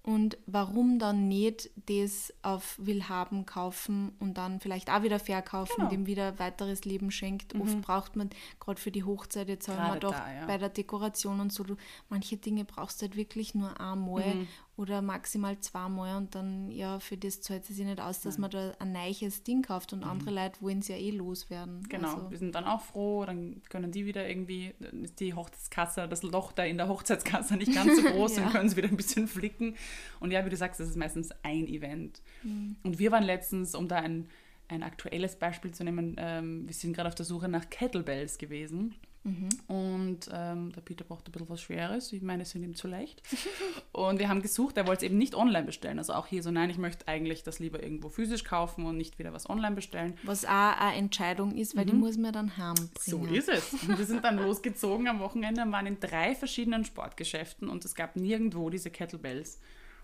und 0.03 0.37
warum 0.47 0.97
dann 0.97 1.27
nicht 1.27 1.69
das 1.85 2.33
auf 2.41 2.75
Willhaben 2.79 3.45
kaufen 3.45 4.13
und 4.19 4.35
dann 4.35 4.59
vielleicht 4.59 4.89
auch 4.89 5.03
wieder 5.03 5.19
verkaufen, 5.19 5.75
genau. 5.77 5.89
dem 5.89 6.05
wieder 6.07 6.39
weiteres 6.39 6.85
Leben 6.85 7.11
schenkt. 7.11 7.53
Mhm. 7.53 7.61
Oft 7.61 7.81
braucht 7.81 8.15
man, 8.15 8.29
gerade 8.59 8.79
für 8.79 8.91
die 8.91 9.03
Hochzeit, 9.03 9.47
jetzt 9.47 9.67
haben 9.67 9.93
wir 9.93 9.99
doch 9.99 10.11
da, 10.11 10.33
ja. 10.33 10.45
bei 10.47 10.57
der 10.57 10.69
Dekoration 10.69 11.39
und 11.39 11.53
so, 11.53 11.63
du, 11.63 11.75
manche 12.09 12.37
Dinge 12.37 12.65
brauchst 12.65 13.01
du 13.01 13.05
halt 13.05 13.15
wirklich 13.15 13.53
nur 13.53 13.79
einmal 13.79 14.35
mhm 14.35 14.47
oder 14.81 15.03
maximal 15.03 15.59
zweimal 15.59 16.17
und 16.17 16.33
dann, 16.33 16.71
ja, 16.71 16.99
für 16.99 17.15
das 17.15 17.41
zahlt 17.41 17.69
es 17.69 17.75
sich 17.75 17.85
nicht 17.85 18.01
aus, 18.01 18.19
dass 18.21 18.35
ja. 18.35 18.41
man 18.41 18.49
da 18.49 18.73
ein 18.79 18.91
neues 18.91 19.43
Ding 19.43 19.61
kauft 19.61 19.93
und 19.93 19.99
mhm. 19.99 20.09
andere 20.09 20.31
Leute 20.31 20.59
wollen 20.61 20.79
es 20.79 20.87
ja 20.87 20.95
eh 20.95 21.11
loswerden. 21.11 21.87
Genau, 21.87 22.15
also. 22.15 22.31
wir 22.31 22.37
sind 22.39 22.55
dann 22.55 22.65
auch 22.65 22.81
froh, 22.81 23.23
dann 23.25 23.61
können 23.69 23.91
die 23.91 24.07
wieder 24.07 24.27
irgendwie, 24.27 24.73
ist 25.03 25.19
die 25.19 25.35
Hochzeitskasse, 25.35 26.07
das 26.07 26.23
Loch 26.23 26.51
da 26.51 26.63
in 26.63 26.77
der 26.77 26.87
Hochzeitskasse 26.87 27.55
nicht 27.57 27.73
ganz 27.73 27.95
so 27.95 28.01
groß 28.09 28.37
ja. 28.37 28.43
und 28.43 28.51
können 28.51 28.69
sie 28.69 28.75
wieder 28.75 28.89
ein 28.89 28.97
bisschen 28.97 29.27
flicken. 29.27 29.75
Und 30.19 30.31
ja, 30.31 30.43
wie 30.43 30.49
du 30.49 30.57
sagst, 30.57 30.79
das 30.79 30.89
ist 30.89 30.97
meistens 30.97 31.29
ein 31.43 31.67
Event. 31.67 32.21
Mhm. 32.41 32.75
Und 32.81 32.97
wir 32.97 33.11
waren 33.11 33.23
letztens, 33.23 33.75
um 33.75 33.87
da 33.87 33.97
ein, 33.97 34.29
ein 34.67 34.81
aktuelles 34.81 35.35
Beispiel 35.35 35.71
zu 35.71 35.83
nehmen, 35.83 36.15
ähm, 36.17 36.67
wir 36.67 36.73
sind 36.73 36.93
gerade 36.93 37.07
auf 37.07 37.15
der 37.15 37.25
Suche 37.25 37.47
nach 37.47 37.69
Kettlebells 37.69 38.39
gewesen. 38.39 38.95
Mhm. 39.23 39.49
Und 39.67 40.19
ähm, 40.31 40.71
der 40.71 40.81
Peter 40.81 41.03
braucht 41.03 41.27
ein 41.27 41.31
bisschen 41.31 41.49
was 41.49 41.61
Schweres. 41.61 42.11
Ich 42.11 42.23
meine, 42.23 42.43
es 42.43 42.51
sind 42.51 42.63
ihm 42.63 42.75
zu 42.75 42.87
leicht. 42.87 43.21
und 43.91 44.19
wir 44.19 44.29
haben 44.29 44.41
gesucht, 44.41 44.77
er 44.77 44.87
wollte 44.87 45.05
es 45.05 45.11
eben 45.11 45.17
nicht 45.19 45.35
online 45.35 45.65
bestellen. 45.65 45.99
Also 45.99 46.13
auch 46.13 46.25
hier 46.25 46.41
so, 46.41 46.49
nein, 46.49 46.69
ich 46.69 46.77
möchte 46.77 47.07
eigentlich 47.07 47.43
das 47.43 47.59
lieber 47.59 47.83
irgendwo 47.83 48.09
physisch 48.09 48.43
kaufen 48.43 48.85
und 48.85 48.97
nicht 48.97 49.19
wieder 49.19 49.31
was 49.31 49.49
online 49.49 49.75
bestellen. 49.75 50.17
Was 50.23 50.45
auch 50.45 50.49
eine 50.49 50.95
Entscheidung 50.95 51.55
ist, 51.55 51.75
weil 51.75 51.85
mhm. 51.85 51.89
die 51.89 51.95
muss 51.95 52.17
mir 52.17 52.31
dann 52.31 52.57
heim 52.57 52.75
So 52.99 53.25
ist 53.25 53.49
es. 53.49 53.73
Und 53.73 53.97
wir 53.97 54.05
sind 54.05 54.23
dann 54.23 54.37
losgezogen 54.43 55.07
am 55.07 55.19
Wochenende 55.19 55.61
und 55.61 55.71
waren 55.71 55.85
in 55.85 55.99
drei 55.99 56.33
verschiedenen 56.33 56.83
Sportgeschäften 56.83 57.69
und 57.69 57.85
es 57.85 57.93
gab 57.93 58.15
nirgendwo 58.15 58.69
diese 58.69 58.89
Kettlebells. 58.89 59.59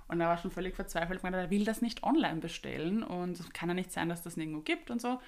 Und 0.07 0.21
er 0.21 0.27
war 0.27 0.37
schon 0.37 0.51
völlig 0.51 0.75
verzweifelt, 0.75 1.21
er 1.23 1.49
will 1.49 1.65
das 1.65 1.81
nicht 1.81 2.03
online 2.03 2.39
bestellen 2.39 3.03
und 3.03 3.39
es 3.39 3.49
kann 3.49 3.67
ja 3.67 3.75
nicht 3.75 3.91
sein, 3.91 4.07
dass 4.07 4.21
das 4.21 4.37
nirgendwo 4.37 4.61
gibt 4.61 4.89
und 4.89 5.01
so. 5.01 5.19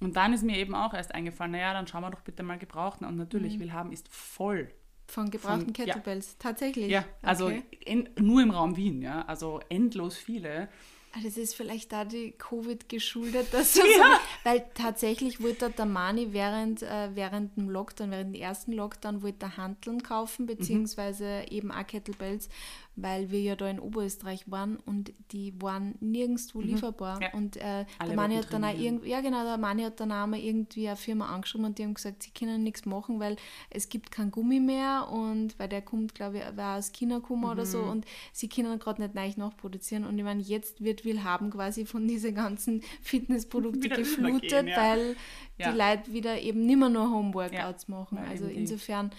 Und 0.00 0.16
dann 0.16 0.32
ist 0.32 0.42
mir 0.42 0.58
eben 0.58 0.74
auch 0.74 0.94
erst 0.94 1.14
eingefallen, 1.14 1.52
naja, 1.52 1.72
dann 1.72 1.86
schauen 1.86 2.02
wir 2.02 2.10
doch 2.10 2.20
bitte 2.20 2.42
mal 2.42 2.58
Gebrauchten. 2.58 3.06
Und 3.06 3.16
natürlich, 3.16 3.56
mhm. 3.56 3.60
Willhaben 3.60 3.92
ist 3.92 4.08
voll. 4.08 4.68
Von 5.06 5.30
gebrauchten 5.30 5.66
von, 5.66 5.72
Kettlebells, 5.72 6.32
ja. 6.32 6.36
tatsächlich. 6.38 6.88
Ja, 6.88 7.04
also 7.22 7.46
okay. 7.46 7.62
in, 7.84 8.08
nur 8.18 8.42
im 8.42 8.50
Raum 8.50 8.76
Wien, 8.76 9.02
ja, 9.02 9.22
also 9.22 9.60
endlos 9.68 10.16
viele. 10.16 10.68
Ah, 11.16 11.20
das 11.22 11.36
ist 11.36 11.54
vielleicht 11.54 11.92
da 11.92 12.04
die 12.04 12.32
Covid 12.32 12.88
geschuldet, 12.88 13.52
dass 13.52 13.74
ja. 13.76 13.84
so, 13.84 14.02
weil 14.42 14.64
tatsächlich 14.74 15.40
wollte 15.40 15.70
der 15.70 15.86
Mani 15.86 16.32
während, 16.32 16.82
äh, 16.82 17.10
während 17.14 17.56
dem 17.56 17.70
Lockdown, 17.70 18.10
während 18.10 18.34
dem 18.34 18.40
ersten 18.40 18.72
Lockdown, 18.72 19.22
wollte 19.22 19.46
er 19.46 19.56
Handeln 19.56 20.02
kaufen, 20.02 20.42
mhm. 20.42 20.46
beziehungsweise 20.46 21.42
mhm. 21.42 21.56
eben 21.56 21.70
auch 21.70 21.86
Kettlebells, 21.86 22.48
weil 22.96 23.30
wir 23.30 23.40
ja 23.40 23.56
da 23.56 23.68
in 23.68 23.80
Oberösterreich 23.80 24.50
waren 24.50 24.76
und 24.76 25.12
die 25.32 25.52
waren 25.60 25.94
nirgendwo 26.00 26.60
Mhm. 26.60 26.66
lieferbar. 26.66 27.20
Ja. 27.22 27.32
Und 27.34 27.56
äh, 27.56 27.84
der 28.06 28.14
Mani 28.14 28.34
wollten 28.34 28.46
hat 28.46 28.52
dann 28.52 28.64
auch 28.64 28.78
irgendwie, 28.78 29.08
ja 29.10 29.20
genau, 29.20 29.42
der 29.44 29.58
Mani 29.58 29.82
hat 29.82 29.98
dann 30.00 30.12
auch 30.12 30.26
mal 30.26 30.38
irgendwie 30.38 30.86
eine 30.88 30.96
Firma 30.96 31.26
angeschrieben 31.34 31.64
und 31.66 31.78
die 31.78 31.84
haben 31.84 31.94
gesagt, 31.94 32.22
sie 32.22 32.30
können 32.30 32.62
nichts 32.62 32.84
machen, 32.86 33.18
weil 33.20 33.36
es 33.70 33.88
gibt 33.88 34.10
kein 34.10 34.30
Gummi 34.30 34.60
mehr 34.60 35.08
und 35.10 35.58
weil 35.58 35.68
der 35.68 35.82
kommt, 35.82 36.14
glaube 36.14 36.38
ich, 36.38 36.56
war 36.56 36.78
aus 36.78 36.92
China 36.92 37.16
gekommen 37.18 37.44
oder 37.44 37.64
Mhm. 37.64 37.68
so 37.68 37.80
und 37.82 38.04
sie 38.32 38.48
können 38.48 38.78
gerade 38.78 39.02
nicht 39.02 39.14
neu 39.14 39.30
nachproduzieren. 39.36 40.04
Und 40.04 40.16
ich 40.18 40.24
meine, 40.24 40.40
jetzt 40.42 40.82
wird 40.82 41.04
Willhaben 41.04 41.50
quasi 41.50 41.86
von 41.86 42.06
diesen 42.06 42.34
ganzen 42.34 42.82
Fitnessprodukten 43.02 43.90
geflutet, 43.90 44.68
ja. 44.68 44.76
weil 44.76 45.16
Ja. 45.58 45.70
die 45.70 45.78
Leute 45.78 46.12
wieder 46.12 46.40
eben 46.40 46.66
nicht 46.66 46.76
mehr 46.78 46.88
nur 46.88 47.10
Homeworkouts 47.10 47.88
machen. 47.88 48.18
Also 48.18 48.46
insofern, 48.46 49.10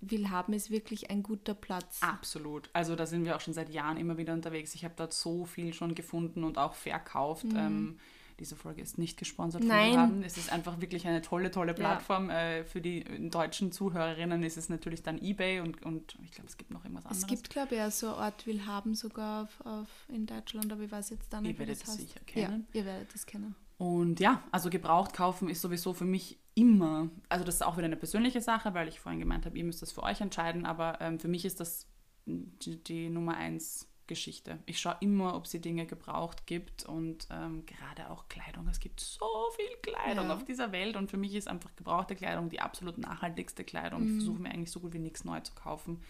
Willhaben 0.00 0.54
ist 0.54 0.70
wirklich 0.70 1.10
ein 1.10 1.22
guter 1.22 1.54
Platz. 1.54 1.98
Absolut. 2.02 2.70
Also 2.72 2.96
da 2.96 3.06
sind 3.06 3.24
wir 3.24 3.36
auch 3.36 3.40
schon 3.40 3.54
seit 3.54 3.70
Jahren 3.70 3.96
immer 3.96 4.16
wieder 4.16 4.32
unterwegs. 4.32 4.74
Ich 4.74 4.84
habe 4.84 4.94
dort 4.96 5.12
so 5.12 5.44
viel 5.44 5.72
schon 5.74 5.94
gefunden 5.94 6.44
und 6.44 6.58
auch 6.58 6.74
verkauft. 6.74 7.46
Ähm, 7.54 7.98
diese 8.38 8.56
Folge 8.56 8.80
ist 8.80 8.96
nicht 8.96 9.18
gesponsert 9.18 9.60
von 9.62 9.68
Mhm. 9.68 9.76
Nein. 9.76 9.90
Willhaben. 9.90 10.22
Es 10.22 10.38
ist 10.38 10.50
einfach 10.50 10.80
wirklich 10.80 11.06
eine 11.06 11.20
tolle, 11.20 11.50
tolle 11.50 11.74
Plattform. 11.74 12.30
Äh, 12.30 12.64
für 12.64 12.80
die 12.80 13.04
deutschen 13.28 13.70
Zuhörerinnen 13.70 14.42
ist 14.42 14.56
es 14.56 14.70
natürlich 14.70 15.02
dann 15.02 15.18
Ebay 15.18 15.60
und, 15.60 15.82
und 15.82 16.16
ich 16.24 16.30
glaube, 16.30 16.48
es 16.48 16.56
gibt 16.56 16.70
noch 16.70 16.82
irgendwas 16.84 17.04
anderes. 17.04 17.22
Es 17.22 17.28
gibt, 17.28 17.50
glaube 17.50 17.74
ich, 17.74 17.82
auch 17.82 17.90
so 17.90 18.06
eine 18.06 18.16
Art 18.16 18.46
Willhaben 18.46 18.94
sogar 18.94 19.42
auf, 19.44 19.66
auf, 19.66 19.88
in 20.08 20.24
Deutschland, 20.24 20.72
aber 20.72 20.82
ich 20.82 20.90
weiß 20.90 21.10
jetzt 21.10 21.30
da 21.30 21.42
nicht, 21.42 21.52
Ihr 21.52 21.58
werdet 21.58 21.82
das 21.82 21.88
es 21.90 21.96
sicher 21.96 22.20
kennen. 22.20 22.66
Ja, 22.72 22.80
ihr 22.80 22.86
werdet 22.86 23.14
es 23.14 23.26
kennen. 23.26 23.54
Und 23.80 24.20
ja, 24.20 24.42
also 24.52 24.68
gebraucht 24.68 25.14
kaufen 25.14 25.48
ist 25.48 25.62
sowieso 25.62 25.94
für 25.94 26.04
mich 26.04 26.38
immer, 26.54 27.08
also 27.30 27.46
das 27.46 27.54
ist 27.54 27.62
auch 27.62 27.78
wieder 27.78 27.86
eine 27.86 27.96
persönliche 27.96 28.42
Sache, 28.42 28.74
weil 28.74 28.88
ich 28.88 29.00
vorhin 29.00 29.20
gemeint 29.20 29.46
habe, 29.46 29.56
ihr 29.56 29.64
müsst 29.64 29.80
das 29.80 29.90
für 29.90 30.02
euch 30.02 30.20
entscheiden, 30.20 30.66
aber 30.66 31.00
ähm, 31.00 31.18
für 31.18 31.28
mich 31.28 31.46
ist 31.46 31.60
das 31.60 31.86
die, 32.26 32.76
die 32.84 33.08
Nummer 33.08 33.38
eins 33.38 33.88
Geschichte. 34.06 34.58
Ich 34.66 34.78
schaue 34.80 34.98
immer, 35.00 35.34
ob 35.34 35.46
sie 35.46 35.62
Dinge 35.62 35.86
gebraucht 35.86 36.46
gibt 36.46 36.84
und 36.84 37.26
ähm, 37.30 37.64
gerade 37.64 38.10
auch 38.10 38.28
Kleidung. 38.28 38.68
Es 38.68 38.80
gibt 38.80 39.00
so 39.00 39.24
viel 39.56 39.74
Kleidung 39.80 40.26
Ja. 40.26 40.34
auf 40.34 40.44
dieser 40.44 40.72
Welt 40.72 40.96
und 40.96 41.10
für 41.10 41.16
mich 41.16 41.34
ist 41.34 41.48
einfach 41.48 41.74
gebrauchte 41.74 42.14
Kleidung 42.16 42.50
die 42.50 42.60
absolut 42.60 42.98
nachhaltigste 42.98 43.64
Kleidung. 43.64 44.04
Ich 44.04 44.12
versuche 44.16 44.42
mir 44.42 44.50
eigentlich 44.50 44.72
so 44.72 44.80
gut 44.80 44.92
wie 44.92 44.98
nichts 44.98 45.24
neu 45.24 45.40
zu 45.40 45.54
kaufen. 45.54 46.02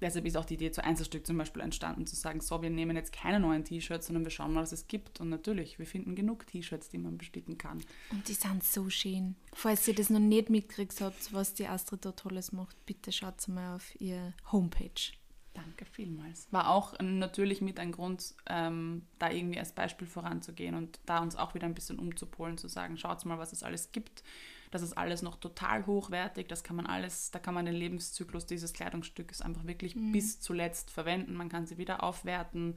Deshalb 0.00 0.26
ist 0.26 0.36
auch 0.36 0.44
die 0.44 0.54
Idee 0.54 0.70
zu 0.70 0.84
Einzelstück 0.84 1.26
zum 1.26 1.38
Beispiel 1.38 1.62
entstanden, 1.62 2.06
zu 2.06 2.16
sagen, 2.16 2.40
so, 2.40 2.62
wir 2.62 2.70
nehmen 2.70 2.96
jetzt 2.96 3.12
keine 3.12 3.40
neuen 3.40 3.64
T-Shirts, 3.64 4.06
sondern 4.06 4.24
wir 4.24 4.30
schauen 4.30 4.52
mal, 4.52 4.62
was 4.62 4.72
es 4.72 4.86
gibt. 4.86 5.20
Und 5.20 5.28
natürlich, 5.28 5.78
wir 5.78 5.86
finden 5.86 6.14
genug 6.14 6.46
T-Shirts, 6.46 6.88
die 6.88 6.98
man 6.98 7.18
besticken 7.18 7.58
kann. 7.58 7.82
Und 8.10 8.28
die 8.28 8.34
sind 8.34 8.62
so 8.62 8.88
schön. 8.90 9.34
Falls 9.52 9.88
ihr 9.88 9.94
das 9.94 10.10
noch 10.10 10.20
nicht 10.20 10.50
mitgekriegt 10.50 11.00
habt, 11.00 11.32
was 11.32 11.54
die 11.54 11.66
Astrid 11.66 12.04
da 12.04 12.12
Tolles 12.12 12.52
macht, 12.52 12.76
bitte 12.86 13.12
schaut 13.12 13.46
mal 13.48 13.76
auf 13.76 14.00
ihr 14.00 14.34
Homepage. 14.52 15.17
Danke 15.62 15.84
vielmals. 15.84 16.46
War 16.50 16.70
auch 16.70 16.98
natürlich 17.00 17.60
mit 17.60 17.78
ein 17.78 17.92
Grund, 17.92 18.34
ähm, 18.46 19.02
da 19.18 19.30
irgendwie 19.30 19.58
als 19.58 19.72
Beispiel 19.72 20.06
voranzugehen 20.06 20.74
und 20.74 20.98
da 21.06 21.18
uns 21.20 21.36
auch 21.36 21.54
wieder 21.54 21.66
ein 21.66 21.74
bisschen 21.74 21.98
umzupolen, 21.98 22.58
zu 22.58 22.68
sagen, 22.68 22.96
schaut 22.96 23.24
mal, 23.24 23.38
was 23.38 23.52
es 23.52 23.62
alles 23.62 23.92
gibt. 23.92 24.22
Das 24.70 24.82
ist 24.82 24.92
alles 24.98 25.22
noch 25.22 25.36
total 25.36 25.86
hochwertig, 25.86 26.46
das 26.46 26.62
kann 26.62 26.76
man 26.76 26.86
alles, 26.86 27.30
da 27.30 27.38
kann 27.38 27.54
man 27.54 27.64
den 27.64 27.74
Lebenszyklus 27.74 28.44
dieses 28.44 28.74
Kleidungsstückes 28.74 29.40
einfach 29.40 29.66
wirklich 29.66 29.94
bis 30.12 30.40
zuletzt 30.40 30.90
verwenden. 30.90 31.32
Man 31.34 31.48
kann 31.48 31.66
sie 31.66 31.78
wieder 31.78 32.02
aufwerten, 32.02 32.76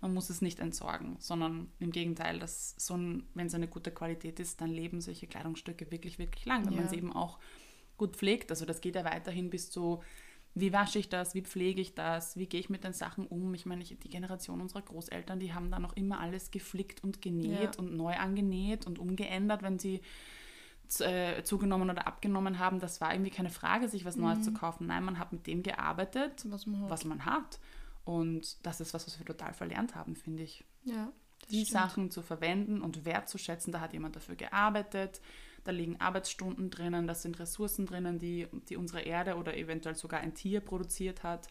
man 0.00 0.12
muss 0.14 0.30
es 0.30 0.42
nicht 0.42 0.58
entsorgen, 0.58 1.16
sondern 1.20 1.70
im 1.78 1.92
Gegenteil, 1.92 2.40
dass 2.40 2.74
so 2.76 2.96
ein, 2.96 3.22
wenn 3.34 3.46
es 3.46 3.54
eine 3.54 3.68
gute 3.68 3.92
Qualität 3.92 4.40
ist, 4.40 4.60
dann 4.60 4.70
leben 4.70 5.00
solche 5.00 5.28
Kleidungsstücke 5.28 5.90
wirklich, 5.92 6.18
wirklich 6.18 6.44
lang, 6.44 6.66
wenn 6.66 6.74
man 6.74 6.84
Ja. 6.84 6.90
sie 6.90 6.96
eben 6.96 7.12
auch 7.12 7.38
gut 7.96 8.16
pflegt. 8.16 8.50
Also 8.50 8.64
das 8.64 8.80
geht 8.80 8.96
ja 8.96 9.04
weiterhin 9.04 9.48
bis 9.50 9.70
zu 9.70 10.02
wie 10.54 10.72
wasche 10.72 10.98
ich 10.98 11.08
das, 11.08 11.34
wie 11.34 11.42
pflege 11.42 11.80
ich 11.80 11.94
das, 11.94 12.36
wie 12.36 12.46
gehe 12.46 12.58
ich 12.60 12.68
mit 12.70 12.82
den 12.84 12.92
Sachen 12.92 13.26
um. 13.26 13.54
Ich 13.54 13.64
meine, 13.66 13.84
die 13.84 13.96
Generation 14.08 14.60
unserer 14.60 14.82
Großeltern, 14.82 15.38
die 15.38 15.54
haben 15.54 15.70
da 15.70 15.78
noch 15.78 15.94
immer 15.96 16.18
alles 16.20 16.50
geflickt 16.50 17.04
und 17.04 17.22
genäht 17.22 17.74
Ja. 17.76 17.78
und 17.78 17.96
neu 17.96 18.14
angenäht 18.16 18.86
und 18.86 18.98
umgeändert, 18.98 19.62
wenn 19.62 19.78
sie 19.78 20.00
äh, 21.00 21.42
zugenommen 21.42 21.90
oder 21.90 22.06
abgenommen 22.06 22.58
haben. 22.58 22.80
Das 22.80 23.00
war 23.00 23.12
irgendwie 23.12 23.30
keine 23.30 23.50
Frage, 23.50 23.88
sich 23.88 24.04
was 24.06 24.16
Neues 24.16 24.42
zu 24.42 24.52
kaufen. 24.54 24.86
Nein, 24.86 25.04
man 25.04 25.18
hat 25.18 25.32
mit 25.32 25.46
dem 25.46 25.62
gearbeitet, 25.62 26.44
Was 26.48 26.66
man 26.66 26.80
hat. 26.82 26.90
was 26.90 27.04
man 27.04 27.24
hat. 27.26 27.60
Und 28.04 28.64
das 28.66 28.80
ist 28.80 28.94
was, 28.94 29.06
was 29.06 29.18
wir 29.18 29.26
total 29.26 29.52
verlernt 29.52 29.94
haben, 29.94 30.16
finde 30.16 30.42
ich 30.44 30.64
Ja, 30.84 31.12
die 31.50 31.60
stimmt. 31.66 31.68
Sachen 31.68 32.10
zu 32.10 32.22
verwenden 32.22 32.80
und 32.80 33.04
wertzuschätzen. 33.04 33.70
Da 33.70 33.80
hat 33.80 33.92
jemand 33.92 34.16
dafür 34.16 34.34
gearbeitet, 34.34 35.20
da 35.68 35.72
liegen 35.72 36.00
Arbeitsstunden 36.00 36.70
drinnen, 36.70 37.06
das 37.06 37.20
sind 37.22 37.38
Ressourcen 37.38 37.84
drinnen, 37.84 38.18
die, 38.18 38.46
die 38.70 38.76
unsere 38.76 39.02
Erde 39.02 39.36
oder 39.36 39.54
eventuell 39.54 39.94
sogar 39.94 40.20
ein 40.20 40.34
Tier 40.34 40.60
produziert 40.60 41.22
hat, 41.22 41.46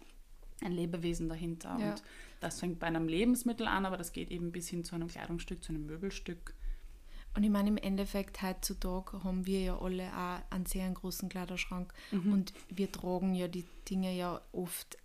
ein 0.62 0.72
Lebewesen 0.72 1.30
dahinter. 1.30 1.78
Ja. 1.80 1.92
Und 1.92 2.04
das 2.40 2.60
fängt 2.60 2.80
bei 2.80 2.88
einem 2.88 3.08
Lebensmittel 3.08 3.68
an, 3.68 3.86
aber 3.86 3.96
das 3.96 4.12
geht 4.14 4.32
eben 4.32 4.52
bis 4.52 4.70
hin 4.70 4.84
zu 4.84 4.96
einem 4.96 5.08
Kleidungsstück, 5.08 5.64
zu 5.64 5.72
einem 5.72 5.86
Möbelstück. 5.86 6.56
Und 7.36 7.44
ich 7.44 7.52
meine, 7.52 7.70
im 7.70 7.78
Endeffekt 7.78 8.42
heutzutage 8.42 9.24
haben 9.24 9.46
wir 9.46 9.62
ja 9.62 9.80
alle 9.80 10.08
auch 10.08 10.40
einen 10.52 10.66
sehr 10.66 10.90
großen 10.90 11.30
Kleiderschrank 11.30 11.94
Mhm. 12.12 12.34
und 12.34 12.54
wir 12.70 12.92
tragen 12.92 13.36
ja 13.36 13.48
die 13.48 13.66
Dinge 13.88 14.16
ja 14.16 14.42
oft 14.52 14.98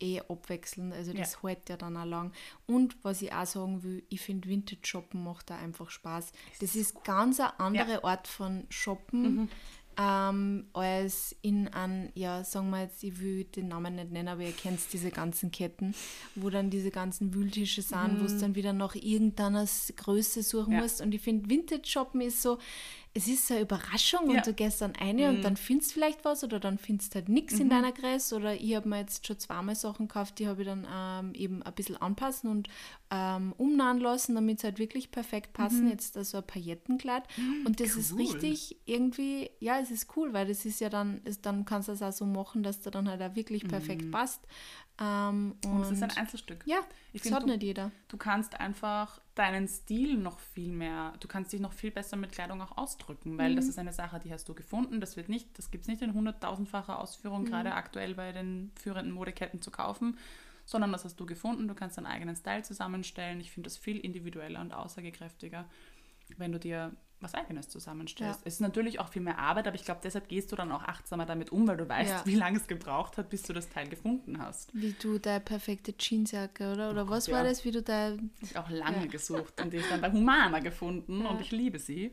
eh 0.00 0.20
abwechselnd, 0.28 0.92
also 0.92 1.12
das 1.12 1.34
Ja. 1.42 1.48
hält 1.48 1.68
ja 1.68 1.76
dann 1.76 1.96
auch 1.96 2.04
lang. 2.04 2.32
Und 2.66 2.96
was 3.04 3.22
ich 3.22 3.32
auch 3.32 3.46
sagen 3.46 3.82
will, 3.82 4.02
ich 4.08 4.20
finde 4.20 4.48
Vintage 4.48 4.80
Shoppen 4.86 5.22
macht 5.24 5.50
da 5.50 5.56
einfach 5.56 5.90
Spaß. 5.90 6.32
Das 6.60 6.74
ist 6.76 7.04
ganz 7.04 7.40
eine 7.40 7.58
andere 7.60 8.04
Art 8.04 8.28
von 8.28 8.64
Shoppen. 8.70 9.22
Mhm. 9.34 9.48
Ähm, 9.96 10.66
als 10.72 11.36
in 11.42 11.68
an, 11.68 12.10
ja, 12.16 12.42
sagen 12.42 12.70
wir 12.70 12.80
jetzt, 12.82 13.04
ich 13.04 13.20
will 13.20 13.44
den 13.44 13.68
Namen 13.68 13.94
nicht 13.94 14.10
nennen, 14.10 14.26
aber 14.26 14.42
ihr 14.42 14.50
kennt 14.50 14.80
diese 14.92 15.12
ganzen 15.12 15.52
Ketten, 15.52 15.94
wo 16.34 16.50
dann 16.50 16.68
diese 16.68 16.90
ganzen 16.90 17.32
Wühltische 17.32 17.80
sind, 17.80 18.18
wo 18.20 18.24
es 18.24 18.38
dann 18.38 18.56
wieder 18.56 18.72
nach 18.72 18.96
irgendeiner 18.96 19.64
Größe 19.94 20.42
suchen 20.42 20.70
Mhm. 20.70 20.74
Ja. 20.78 20.82
musst. 20.82 21.00
Und 21.00 21.14
ich 21.14 21.20
finde, 21.20 21.48
Vintage 21.48 21.86
Shoppen 21.86 22.22
ist 22.22 22.42
so, 22.42 22.58
es 23.16 23.28
ist 23.28 23.46
so 23.46 23.54
eine 23.54 23.62
Überraschung 23.62 24.28
Ja. 24.28 24.38
und 24.38 24.46
du 24.46 24.52
gehst 24.52 24.80
dann 24.80 24.94
eine 24.96 25.28
und 25.28 25.42
dann 25.42 25.56
findest 25.56 25.90
du 25.90 25.94
vielleicht 25.94 26.24
was 26.24 26.42
oder 26.42 26.58
dann 26.58 26.78
findest 26.78 27.14
du 27.14 27.20
halt 27.20 27.28
nichts 27.28 27.60
in 27.60 27.70
deiner 27.70 27.92
Größe 27.92 28.34
oder 28.34 28.54
ich 28.54 28.74
habe 28.74 28.88
mir 28.88 28.98
jetzt 28.98 29.24
schon 29.24 29.38
zweimal 29.38 29.76
Sachen 29.76 30.08
gekauft, 30.08 30.38
die 30.40 30.48
habe 30.48 30.62
ich 30.62 30.66
dann 30.66 30.86
ähm, 30.92 31.32
eben 31.34 31.62
ein 31.62 31.72
bisschen 31.74 31.96
anpassen 31.96 32.50
und 32.50 32.68
ähm, 33.12 33.54
umnähen 33.56 34.00
lassen, 34.00 34.34
damit 34.34 34.58
sie 34.60 34.66
halt 34.66 34.80
wirklich 34.80 35.12
perfekt 35.12 35.52
passen. 35.52 35.88
Jetzt 35.88 36.16
also 36.16 36.38
ein 36.38 36.46
Paillettenkleid 36.46 37.22
und 37.64 37.78
das 37.78 37.94
ist 37.96 38.12
cool. 38.14 38.18
richtig 38.22 38.78
irgendwie, 38.84 39.48
ja, 39.60 39.78
es 39.78 39.92
ist 39.92 40.08
cool, 40.16 40.32
weil 40.32 40.48
das 40.48 40.64
ist 40.64 40.80
ja 40.80 40.88
dann, 40.88 41.22
ist, 41.22 41.46
dann 41.46 41.64
kannst 41.64 41.86
du 41.88 41.92
das 41.92 42.02
auch 42.02 42.12
so 42.12 42.26
machen, 42.26 42.64
dass 42.64 42.80
der 42.80 42.90
dann 42.90 43.08
halt 43.08 43.22
auch 43.22 43.36
wirklich 43.36 43.68
perfekt 43.68 44.10
passt. 44.10 44.40
Ähm, 45.00 45.54
und 45.64 45.70
Und 45.72 45.82
es 45.82 45.90
ist 45.92 46.02
ein 46.02 46.10
Einzelstück. 46.16 46.62
ja, 46.66 46.78
Ich 47.12 47.22
das 47.22 47.28
find, 47.28 47.34
hat 47.36 47.42
du- 47.44 47.46
nicht 47.48 47.62
jeder. 47.62 47.90
Du 48.08 48.16
kannst 48.16 48.58
einfach 48.60 49.20
deinen 49.34 49.66
Stil 49.68 50.16
noch 50.16 50.38
viel 50.38 50.70
mehr, 50.72 51.14
du 51.20 51.26
kannst 51.28 51.52
dich 51.52 51.60
noch 51.60 51.72
viel 51.72 51.90
besser 51.90 52.16
mit 52.16 52.32
Kleidung 52.32 52.60
auch 52.62 52.76
ausdrücken, 52.76 53.36
weil 53.36 53.52
Mhm. 53.52 53.56
das 53.56 53.66
ist 53.68 53.78
eine 53.78 53.92
Sache, 53.92 54.20
die 54.20 54.32
hast 54.32 54.48
du 54.48 54.54
gefunden. 54.54 55.00
Das 55.00 55.16
wird 55.16 55.28
nicht, 55.28 55.58
das 55.58 55.70
gibt 55.70 55.82
es 55.82 55.88
nicht 55.88 56.02
in 56.02 56.14
hunderttausendfacher 56.14 56.98
Ausführung, 57.00 57.42
Mhm. 57.42 57.46
gerade 57.46 57.74
aktuell 57.74 58.14
bei 58.14 58.32
den 58.32 58.70
führenden 58.80 59.12
Modeketten 59.12 59.60
zu 59.60 59.70
kaufen, 59.70 60.18
sondern 60.64 60.92
das 60.92 61.04
hast 61.04 61.18
du 61.18 61.26
gefunden. 61.26 61.66
Du 61.68 61.74
kannst 61.74 61.98
deinen 61.98 62.06
eigenen 62.06 62.36
Style 62.36 62.62
zusammenstellen. 62.62 63.40
Ich 63.40 63.50
finde 63.50 63.66
das 63.68 63.76
viel 63.76 63.98
individueller 63.98 64.60
und 64.60 64.72
aussagekräftiger, 64.72 65.64
wenn 66.38 66.52
du 66.52 66.58
dir 66.58 66.92
was 67.20 67.34
Eigenes 67.34 67.68
zusammenstellst. 67.68 68.40
Ja. 68.40 68.46
Es 68.46 68.54
ist 68.54 68.60
natürlich 68.60 69.00
auch 69.00 69.08
viel 69.08 69.22
mehr 69.22 69.38
Arbeit, 69.38 69.66
aber 69.66 69.76
ich 69.76 69.84
glaube, 69.84 70.00
deshalb 70.04 70.28
gehst 70.28 70.52
du 70.52 70.56
dann 70.56 70.70
auch 70.72 70.82
achtsamer 70.82 71.24
damit 71.24 71.50
um, 71.52 71.66
weil 71.66 71.76
du 71.78 71.88
weißt, 71.88 72.10
Ja. 72.10 72.22
wie 72.26 72.34
lange 72.34 72.58
es 72.58 72.66
gebraucht 72.66 73.16
hat, 73.16 73.30
bis 73.30 73.42
du 73.42 73.52
das 73.52 73.68
Teil 73.70 73.88
gefunden 73.88 74.38
hast. 74.38 74.74
Wie 74.74 74.92
du 75.00 75.18
deine 75.18 75.40
perfekte 75.40 75.94
Jeansjacke, 75.98 76.72
oder? 76.72 76.90
Oder 76.90 77.08
was 77.08 77.28
Oh 77.28 77.32
ja. 77.32 77.38
war 77.38 77.44
das, 77.44 77.64
wie 77.64 77.70
du 77.70 77.78
habe 77.86 78.18
ich 78.42 78.56
auch 78.58 78.68
lange 78.68 79.08
gesucht 79.08 79.60
und 79.60 79.72
die 79.72 79.78
ist 79.78 79.90
dann 79.90 80.00
bei 80.00 80.12
Humana 80.12 80.58
gefunden 80.60 81.24
und 81.24 81.40
ich 81.40 81.50
liebe 81.50 81.78
sie. 81.78 82.12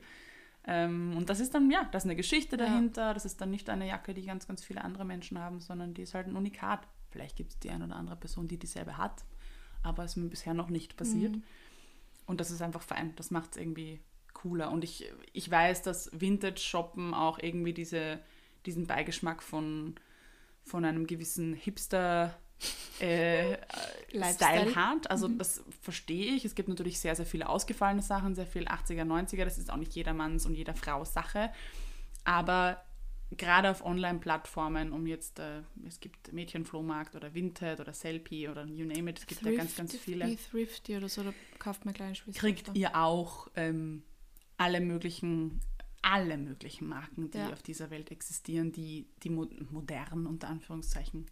Ähm, 0.66 1.18
und 1.18 1.30
das 1.30 1.40
ist 1.40 1.54
dann, 1.56 1.70
ja, 1.72 1.90
das 1.92 2.04
ist 2.04 2.08
eine 2.08 2.16
Geschichte 2.16 2.56
dahinter. 2.56 3.14
Das 3.14 3.26
ist 3.26 3.42
dann 3.42 3.50
nicht 3.50 3.70
eine 3.70 3.88
Jacke, 3.88 4.14
die 4.14 4.24
ganz, 4.26 4.48
ganz 4.48 4.64
viele 4.64 4.84
andere 4.84 5.06
Menschen 5.06 5.40
haben, 5.40 5.60
sondern 5.60 5.94
die 5.94 6.04
ist 6.04 6.14
halt 6.14 6.28
ein 6.28 6.36
Unikat. 6.36 6.88
Vielleicht 7.10 7.36
gibt 7.36 7.52
es 7.52 7.60
die 7.60 7.70
eine 7.72 7.86
oder 7.86 7.96
andere 7.96 8.16
Person, 8.16 8.48
die 8.48 8.58
dieselbe 8.58 8.98
hat, 8.98 9.26
aber 9.84 10.04
es 10.06 10.12
ist 10.12 10.18
mir 10.18 10.30
bisher 10.30 10.54
noch 10.54 10.70
nicht 10.70 10.96
passiert. 10.96 11.36
Mhm. 11.36 11.44
Und 12.28 12.40
das 12.40 12.52
ist 12.52 12.62
einfach 12.62 12.84
fein. 12.84 13.14
Das 13.16 13.32
macht 13.32 13.52
es 13.52 13.58
irgendwie 13.58 14.00
cooler. 14.41 14.71
Und 14.71 14.84
ich, 14.84 15.12
ich 15.34 15.49
weiß, 15.49 15.82
dass 15.84 16.10
Vintage-Shoppen 16.13 17.13
auch 17.13 17.39
irgendwie 17.39 17.73
diese, 17.73 18.19
diesen 18.65 18.88
Beigeschmack 18.88 19.43
von, 19.43 19.95
von 20.63 20.86
einem 20.86 21.08
gewissen 21.08 21.54
Hipster 21.54 22.38
äh. 22.99 23.58
Style 24.34 24.75
hat. 24.75 25.10
Also 25.10 25.27
das 25.27 25.63
verstehe 25.82 26.36
ich. 26.36 26.45
Es 26.45 26.56
gibt 26.56 26.69
natürlich 26.69 26.99
sehr, 26.99 27.15
sehr 27.15 27.25
viele 27.25 27.49
ausgefallene 27.49 28.01
Sachen, 28.01 28.36
sehr 28.36 28.47
viel 28.47 28.67
80er, 28.67 29.04
90er. 29.04 29.45
Das 29.45 29.58
ist 29.58 29.71
auch 29.71 29.77
nicht 29.77 29.93
jedermanns 29.93 30.45
und 30.45 30.56
jeder 30.56 30.75
Frau 30.75 31.04
Sache. 31.06 31.51
Aber 32.23 32.84
gerade 33.38 33.71
auf 33.71 33.84
Online-Plattformen, 33.84 34.91
um 34.91 35.08
jetzt, 35.08 35.39
äh, 35.39 35.62
es 35.88 35.99
gibt 35.99 36.34
Mädchenflohmarkt 36.34 37.15
oder 37.15 37.34
Vinted 37.34 37.80
oder 37.80 37.93
Selfie 37.93 38.49
oder 38.49 38.65
you 38.65 38.86
name 38.86 39.10
it, 39.10 39.19
es 39.19 39.27
gibt 39.27 39.41
ja 39.41 39.51
ganz, 39.54 39.75
ganz 39.75 39.95
viele 39.95 40.36
Thrifty 40.36 40.97
oder 40.97 41.10
so, 41.10 41.23
da 41.23 41.34
kauft 41.58 41.86
man 41.86 41.93
kleine 41.93 42.15
Schwester. 42.15 42.39
kriegt 42.39 42.75
ihr 42.75 42.95
auch 42.95 43.47
ähm, 43.56 44.04
alle 44.62 44.82
möglichen 44.82 45.60
alle 46.04 46.36
möglichen 46.38 46.88
Marken, 46.88 47.30
die 47.30 47.38
Ja. 47.38 47.54
auf 47.54 47.62
dieser 47.62 47.91
Welt 47.91 48.10
existieren, 48.10 48.71
die, 48.71 49.06
die 49.21 49.30
mo 49.30 49.47
modern 49.69 50.26
unter 50.26 50.47
Anführungszeichen 50.50 51.28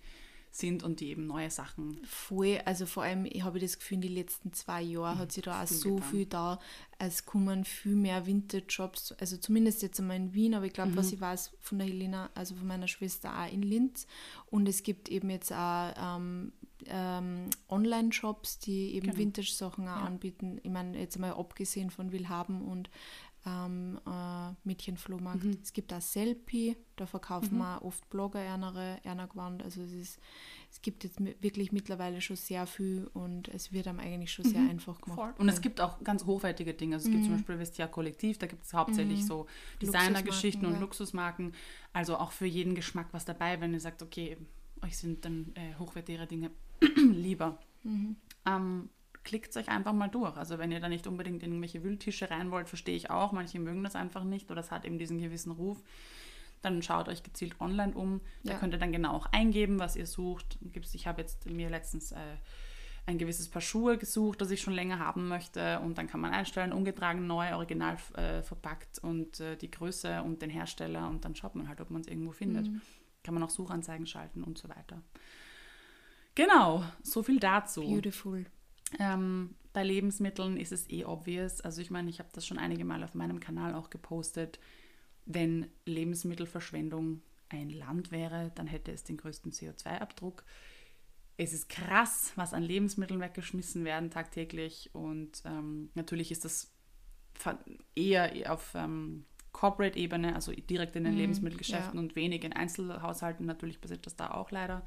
sind 0.52 0.84
und 0.84 1.00
die 1.00 1.10
eben 1.10 1.26
neue 1.28 1.50
Sachen. 1.50 2.00
Voll, 2.06 2.60
also 2.66 2.86
vor 2.86 3.04
allem 3.04 3.26
ich 3.26 3.44
habe 3.44 3.60
das 3.60 3.78
Gefühl, 3.78 3.96
in 3.96 4.02
den 4.02 4.14
letzten 4.14 4.54
zwei 4.54 4.82
Jahren 4.82 5.16
mhm, 5.16 5.20
hat 5.22 5.32
sich 5.32 5.44
da 5.44 5.62
auch 5.64 5.68
so 5.68 5.96
getan. 5.96 6.10
viel 6.10 6.26
da. 6.26 6.60
Es 6.98 7.26
kommen 7.26 7.66
viel 7.66 7.96
mehr 7.96 8.26
Vintage-Shops, 8.26 9.14
also 9.14 9.38
zumindest 9.38 9.82
jetzt 9.82 10.00
einmal 10.00 10.18
in 10.18 10.34
Wien, 10.34 10.54
aber 10.56 10.66
ich 10.66 10.74
glaube, 10.74 10.92
mhm. 10.92 10.98
was 10.98 11.12
ich 11.12 11.22
weiß 11.22 11.52
von 11.60 11.78
der 11.80 11.88
Helena, 11.88 12.30
also 12.36 12.56
von 12.56 12.68
meiner 12.68 12.88
Schwester 12.88 13.40
auch 13.40 13.52
in 13.52 13.62
Linz. 13.62 14.06
Und 14.48 14.68
es 14.68 14.84
gibt 14.84 15.10
eben 15.10 15.30
jetzt 15.30 15.52
auch 15.52 15.94
ähm, 15.98 16.52
ähm, 16.88 17.50
Online-Shops, 17.70 18.60
die 18.60 18.96
eben 18.96 19.08
genau. 19.08 19.18
Vintage-Sachen 19.18 19.88
auch 19.88 19.98
ja. 19.98 20.06
anbieten. 20.06 20.60
Ich 20.64 20.72
meine, 20.72 20.98
jetzt 21.00 21.16
einmal 21.16 21.34
abgesehen 21.34 21.90
von 21.90 22.12
Willhaben 22.12 22.62
und 22.62 22.90
ähm, 23.46 24.00
äh, 24.06 24.54
Mädchenflohmarkt. 24.64 25.44
Mhm. 25.44 25.60
Es 25.64 25.74
gibt 25.74 25.94
auch 25.94 26.02
Selfie, 26.02 26.76
da 26.98 27.06
verkaufen 27.06 27.56
mhm. 27.56 27.60
wir 27.60 27.82
oft 27.84 28.10
Blogger 28.10 28.40
ernere, 28.40 29.00
erner 29.04 29.28
Gewand. 29.28 29.64
Also 29.64 29.82
es, 29.82 29.94
ist, 29.94 30.20
es 30.70 30.82
gibt 30.82 31.04
jetzt 31.04 31.20
wirklich 31.42 31.72
mittlerweile 31.72 32.20
schon 32.22 32.36
sehr 32.36 32.68
viel 32.68 33.10
und 33.14 33.48
es 33.48 33.72
wird 33.72 33.88
einem 33.88 34.00
eigentlich 34.00 34.34
schon 34.34 34.46
mhm. 34.46 34.50
sehr 34.50 34.62
einfach 34.62 35.00
gemacht. 35.00 35.20
Voll. 35.20 35.34
Und 35.38 35.50
es 35.50 35.62
gibt 35.62 35.80
auch 35.80 36.04
ganz 36.04 36.26
hochwertige 36.26 36.74
Dinge. 36.74 36.96
Also 36.96 37.08
es 37.08 37.14
gibt 37.14 37.24
zum 37.24 37.34
mhm. 37.34 37.38
Beispiel 37.38 37.58
Vestia 37.58 37.88
Kollektiv, 37.88 38.38
da 38.38 38.48
gibt 38.48 38.66
es 38.66 38.74
hauptsächlich 38.74 39.22
mhm. 39.22 39.28
so 39.28 39.46
Designergeschichten 39.82 40.66
und 40.66 40.74
ja. 40.74 40.80
Luxusmarken. 40.80 41.54
Also 41.94 42.18
auch 42.18 42.32
für 42.32 42.46
jeden 42.46 42.76
Geschmack 42.76 43.08
was 43.14 43.26
dabei, 43.26 43.62
wenn 43.62 43.74
ihr 43.74 43.80
sagt, 43.80 44.02
okay, 44.04 44.38
euch 44.82 44.98
sind 44.98 45.24
dann 45.26 45.54
äh, 45.56 45.76
hochwertigere 45.78 46.28
Dinge 46.28 46.52
lieber. 46.96 47.58
Mhm. 47.84 48.16
Ähm, 48.46 48.90
klickt 49.24 49.56
euch 49.58 49.70
einfach 49.70 49.94
mal 49.94 50.08
durch. 50.08 50.38
Also 50.38 50.58
wenn 50.58 50.72
ihr 50.72 50.80
da 50.80 50.90
nicht 50.90 51.08
unbedingt 51.08 51.44
in 51.44 51.52
irgendwelche 51.52 51.84
Wühltische 51.84 52.30
rein 52.30 52.52
wollt, 52.52 52.70
verstehe 52.70 52.96
ich 52.96 53.10
auch. 53.10 53.32
Manche 53.32 53.60
mögen 53.60 53.84
das 53.84 53.96
einfach 53.96 54.24
nicht 54.24 54.50
oder 54.52 54.62
es 54.62 54.72
hat 54.72 54.86
eben 54.86 54.98
diesen 54.98 55.20
gewissen 55.20 55.52
Ruf. 55.52 55.82
Dann 56.62 56.82
schaut 56.82 57.08
euch 57.08 57.24
gezielt 57.24 57.60
online 57.62 57.94
um. 57.94 58.22
Da 58.44 58.56
könnt 58.56 58.74
ihr 58.74 58.80
dann 58.80 58.92
genau 58.92 59.14
auch 59.14 59.28
eingeben, 59.28 59.80
was 59.80 59.96
ihr 59.96 60.06
sucht. 60.06 60.58
Ich 60.94 61.08
habe 61.08 61.22
jetzt 61.22 61.50
mir 61.50 61.70
letztens 61.70 62.12
äh, 62.12 62.18
ein 63.06 63.18
gewisses 63.18 63.50
Paar 63.50 63.62
Schuhe 63.62 63.98
gesucht, 63.98 64.42
das 64.42 64.52
ich 64.52 64.62
schon 64.62 64.74
länger 64.74 65.00
haben 65.00 65.28
möchte. 65.28 65.80
Und 65.80 65.98
dann 65.98 66.08
kann 66.08 66.20
man 66.20 66.32
einstellen, 66.32 66.74
ungetragen, 66.74 67.28
neu, 67.28 67.54
original 67.56 67.98
äh, 68.16 68.42
verpackt 68.42 69.00
und 69.00 69.40
äh, 69.40 69.56
die 69.56 69.72
Größe 69.72 70.22
und 70.22 70.42
den 70.42 70.50
Hersteller. 70.50 71.08
Und 71.08 71.24
dann 71.24 71.36
schaut 71.36 71.56
man 71.56 71.68
halt, 71.70 71.82
ob 71.82 71.92
man 71.92 72.02
es 72.02 72.08
irgendwo 72.08 72.32
findet. 72.32 72.68
Mhm. 72.68 72.82
Kann 73.24 73.34
man 73.34 73.44
auch 73.44 73.50
Suchanzeigen 73.50 74.06
schalten 74.06 74.44
und 74.44 74.58
so 74.58 74.70
weiter. 74.70 75.02
Genau, 76.40 76.86
so 77.04 77.22
viel 77.22 77.38
dazu. 77.38 77.82
Beautiful. 77.82 78.46
Ähm, 78.98 79.56
bei 79.74 79.84
Lebensmitteln 79.84 80.56
ist 80.56 80.72
es 80.72 80.90
eh 80.90 81.04
obvious. 81.04 81.60
Also 81.60 81.82
ich 81.82 81.92
meine, 81.92 82.10
ich 82.10 82.20
habe 82.20 82.30
das 82.32 82.48
schon 82.48 82.58
einige 82.58 82.86
Mal 82.86 83.04
auf 83.04 83.14
meinem 83.14 83.42
Kanal 83.42 83.76
auch 83.76 83.90
gepostet. 83.90 84.58
Wenn 85.26 85.68
Lebensmittelverschwendung 85.86 87.22
ein 87.50 87.70
Land 87.70 88.12
wäre, 88.12 88.54
dann 88.56 88.68
hätte 88.68 88.94
es 88.94 89.04
den 89.04 89.18
größten 89.18 89.52
CO2-Abdruck. 89.52 90.46
Es 91.36 91.52
ist 91.52 91.68
krass, 91.68 92.32
was 92.38 92.54
an 92.54 92.64
Lebensmitteln 92.64 93.20
weggeschmissen 93.20 93.84
werden 93.84 94.10
tagtäglich. 94.10 94.92
Und 94.94 95.42
ähm, 95.44 95.90
natürlich 95.94 96.32
ist 96.32 96.46
das 96.46 96.72
eher 97.96 98.54
auf 98.54 98.72
ähm, 98.76 99.26
Corporate-Ebene, 99.52 100.36
also 100.36 100.54
direkt 100.54 100.96
in 100.96 101.04
den 101.04 101.16
mm, 101.16 101.18
Lebensmittelgeschäften 101.18 101.96
ja. 101.96 102.00
und 102.00 102.16
wenig 102.16 102.46
in 102.46 102.54
Einzelhaushalten. 102.54 103.46
Natürlich 103.46 103.82
passiert 103.82 104.06
das 104.06 104.16
da 104.16 104.32
auch 104.32 104.52
leider. 104.52 104.86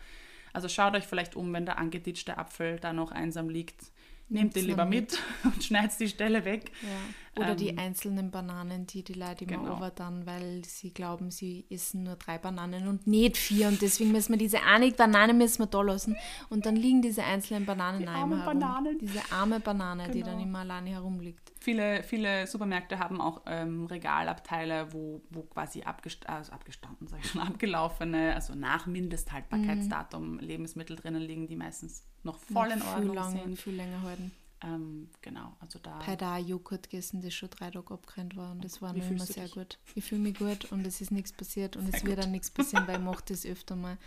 Also 0.53 0.69
schaut 0.69 0.95
euch 0.95 1.05
vielleicht 1.05 1.37
um, 1.37 1.53
wenn 1.53 1.67
der 1.67 1.79
angeditschte 1.79 2.39
Apfel 2.39 2.79
da 2.79 2.93
noch 2.93 3.13
einsam 3.13 3.49
liegt. 3.49 3.83
Nehmt 4.29 4.57
den 4.57 4.65
lieber 4.65 4.87
mit 4.87 5.19
und 5.45 5.63
schneidet 5.63 6.01
die 6.01 6.09
Stelle 6.09 6.47
weg. 6.47 6.71
Ja. 6.83 7.43
Oder 7.43 7.51
ähm, 7.51 7.57
die 7.59 7.77
einzelnen 7.77 8.31
Bananen, 8.31 8.87
die 8.87 9.03
die 9.03 9.13
Leute 9.13 9.45
immer 9.45 9.75
genau. 9.75 9.91
dann, 9.91 10.25
weil 10.25 10.65
sie 10.65 10.91
glauben, 10.91 11.31
sie 11.31 11.67
essen 11.69 12.05
nur 12.05 12.17
drei 12.17 12.39
Bananen 12.39 12.89
und 12.89 13.07
nicht 13.07 13.37
vier. 13.37 13.69
Und 13.69 13.83
deswegen 13.83 14.11
müssen 14.11 14.33
wir 14.33 14.39
diese 14.39 14.63
eine 14.63 14.91
Banane 14.93 15.35
müssen 15.35 15.59
wir 15.61 15.67
da 15.67 15.83
lassen. 15.83 16.17
Und 16.49 16.65
dann 16.65 16.77
liegen 16.77 17.03
diese 17.03 17.25
einzelnen 17.25 17.67
Bananen 17.67 18.01
die 18.01 18.07
arme 18.07 18.43
herum. 18.43 18.99
Diese 18.99 19.21
arme 19.33 19.61
Banane, 19.61 20.05
genau. 20.05 20.15
die 20.15 20.23
dann 20.23 20.41
immer 20.41 20.61
alleine 20.61 20.91
herumliegt. 20.91 21.52
Viele, 21.63 22.03
viele 22.03 22.49
Supermärkte 22.49 22.99
haben 22.99 23.21
auch 23.21 23.43
ähm, 23.47 23.87
Regalabteile, 23.87 24.93
wo, 24.93 25.23
wo 25.31 25.43
quasi 25.43 25.83
abgest 25.83 26.29
also 26.29 26.51
abgestanden, 26.51 27.07
sage 27.07 27.23
ich 27.25 27.31
schon, 27.31 27.41
abgelaufene, 27.47 28.35
also 28.35 28.57
nach 28.57 28.87
Mindesthaltbarkeitsdatum 28.87 30.35
mhm. 30.35 30.39
Lebensmittel 30.41 30.97
drinnen 30.97 31.23
liegen, 31.23 31.47
die 31.47 31.55
meistens 31.55 32.05
noch 32.25 32.41
voll 32.41 32.73
in 32.73 32.83
Ordnung 32.83 33.07
viel 33.07 33.15
lang, 33.15 33.33
sind. 33.33 33.59
Viel 33.61 33.75
länger 33.75 34.03
halten. 34.03 34.33
Ähm, 34.65 35.09
genau, 35.23 35.57
also 35.61 35.79
da. 35.81 35.99
Bei 36.07 36.15
da 36.15 36.39
Joghurt 36.39 36.89
gegessen, 36.89 37.21
das 37.21 37.35
schon 37.35 37.51
drei 37.51 37.71
Tage 37.71 37.93
abgerennt 37.93 38.37
war 38.37 38.53
und 38.53 38.65
das 38.65 38.81
war 38.81 38.93
noch 38.93 39.11
immer 39.11 39.27
sehr 39.27 39.45
dich? 39.45 39.55
gut. 39.55 39.79
Ich 39.95 40.05
fühle 40.05 40.21
mich 40.21 40.39
gut 40.39 40.71
und 40.71 40.87
es 40.87 41.01
ist 41.01 41.11
nichts 41.11 41.33
passiert 41.33 41.77
und 41.77 41.87
sehr 41.87 41.95
es 41.95 42.05
wird 42.05 42.17
gut. 42.17 42.27
auch 42.27 42.31
nichts 42.31 42.51
passieren, 42.51 42.87
weil 42.87 42.99
ich 42.99 43.05
mache 43.05 43.25
das 43.27 43.45
öfter 43.45 43.75
mal. 43.75 43.99